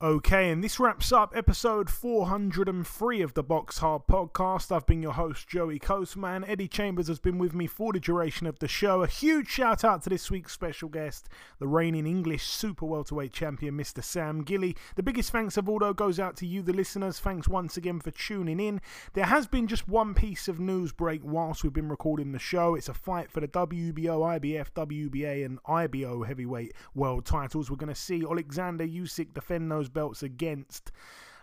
Okay, 0.00 0.52
and 0.52 0.62
this 0.62 0.78
wraps 0.78 1.10
up 1.10 1.32
episode 1.34 1.90
403 1.90 3.20
of 3.20 3.34
the 3.34 3.42
BoxHard 3.42 4.06
podcast. 4.06 4.70
I've 4.70 4.86
been 4.86 5.02
your 5.02 5.14
host, 5.14 5.48
Joey 5.48 5.80
Coastman. 5.80 6.44
Eddie 6.48 6.68
Chambers 6.68 7.08
has 7.08 7.18
been 7.18 7.36
with 7.36 7.52
me 7.52 7.66
for 7.66 7.92
the 7.92 7.98
duration 7.98 8.46
of 8.46 8.60
the 8.60 8.68
show. 8.68 9.02
A 9.02 9.08
huge 9.08 9.48
shout 9.48 9.82
out 9.82 10.02
to 10.02 10.08
this 10.08 10.30
week's 10.30 10.52
special 10.52 10.88
guest, 10.88 11.28
the 11.58 11.66
reigning 11.66 12.06
English 12.06 12.44
super 12.44 12.86
welterweight 12.86 13.32
champion, 13.32 13.76
Mr. 13.76 14.04
Sam 14.04 14.44
Gilley. 14.44 14.76
The 14.94 15.02
biggest 15.02 15.32
thanks 15.32 15.56
of 15.56 15.68
all, 15.68 15.80
though, 15.80 15.92
goes 15.92 16.20
out 16.20 16.36
to 16.36 16.46
you, 16.46 16.62
the 16.62 16.72
listeners. 16.72 17.18
Thanks 17.18 17.48
once 17.48 17.76
again 17.76 17.98
for 17.98 18.12
tuning 18.12 18.60
in. 18.60 18.80
There 19.14 19.24
has 19.24 19.48
been 19.48 19.66
just 19.66 19.88
one 19.88 20.14
piece 20.14 20.46
of 20.46 20.60
news 20.60 20.92
break 20.92 21.22
whilst 21.24 21.64
we've 21.64 21.72
been 21.72 21.88
recording 21.88 22.30
the 22.30 22.38
show. 22.38 22.76
It's 22.76 22.88
a 22.88 22.94
fight 22.94 23.32
for 23.32 23.40
the 23.40 23.48
WBO, 23.48 24.38
IBF, 24.38 24.70
WBA, 24.76 25.44
and 25.44 25.58
IBO 25.66 26.22
heavyweight 26.22 26.74
world 26.94 27.26
titles. 27.26 27.68
We're 27.68 27.76
going 27.78 27.88
to 27.88 27.96
see 27.96 28.22
Alexander 28.22 28.86
Usyk 28.86 29.34
defend 29.34 29.72
those 29.88 29.94
belts 29.94 30.22
against, 30.22 30.92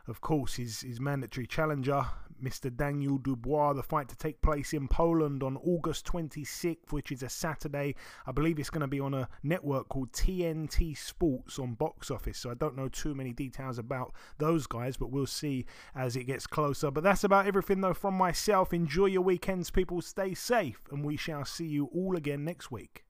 of 0.08 0.22
course, 0.22 0.56
his, 0.56 0.82
his 0.82 1.00
mandatory 1.00 1.48
challenger, 1.48 2.06
Mr. 2.44 2.76
Daniel 2.76 3.18
Dubois. 3.18 3.74
The 3.74 3.82
fight 3.82 4.08
to 4.10 4.16
take 4.16 4.42
place 4.42 4.74
in 4.74 4.88
Poland 4.88 5.42
on 5.42 5.58
August 5.58 6.06
26th, 6.06 6.92
which 6.92 7.12
is 7.12 7.24
a 7.24 7.30
Saturday. 7.30 7.96
I 8.28 8.32
believe 8.32 8.60
it's 8.60 8.70
going 8.70 8.82
to 8.82 8.88
be 8.88 9.00
on 9.00 9.14
a 9.14 9.28
network 9.42 9.90
called 9.90 10.12
TNT 10.12 10.96
Sports 10.96 11.58
on 11.58 11.74
box 11.74 12.12
office. 12.12 12.38
So 12.38 12.52
I 12.52 12.54
don't 12.54 12.76
know 12.76 12.90
too 12.90 13.16
many 13.16 13.34
details 13.34 13.80
about 13.80 14.14
those 14.38 14.68
guys, 14.68 14.98
but 14.98 15.12
we'll 15.12 15.26
see 15.26 15.66
as 15.96 16.16
it 16.16 16.26
gets 16.26 16.46
closer. 16.46 16.92
But 16.92 17.04
that's 17.04 17.24
about 17.24 17.48
everything, 17.48 17.82
though, 17.82 17.94
from 17.94 18.14
myself. 18.14 18.74
Enjoy 18.74 19.06
your 19.06 19.24
weekends, 19.24 19.72
people. 19.72 20.02
Stay 20.02 20.34
safe, 20.36 20.82
and 20.92 21.04
we 21.04 21.18
shall 21.18 21.46
see 21.46 21.66
you 21.66 21.90
all 21.96 22.16
again 22.16 22.44
next 22.44 22.70
week. 22.70 23.05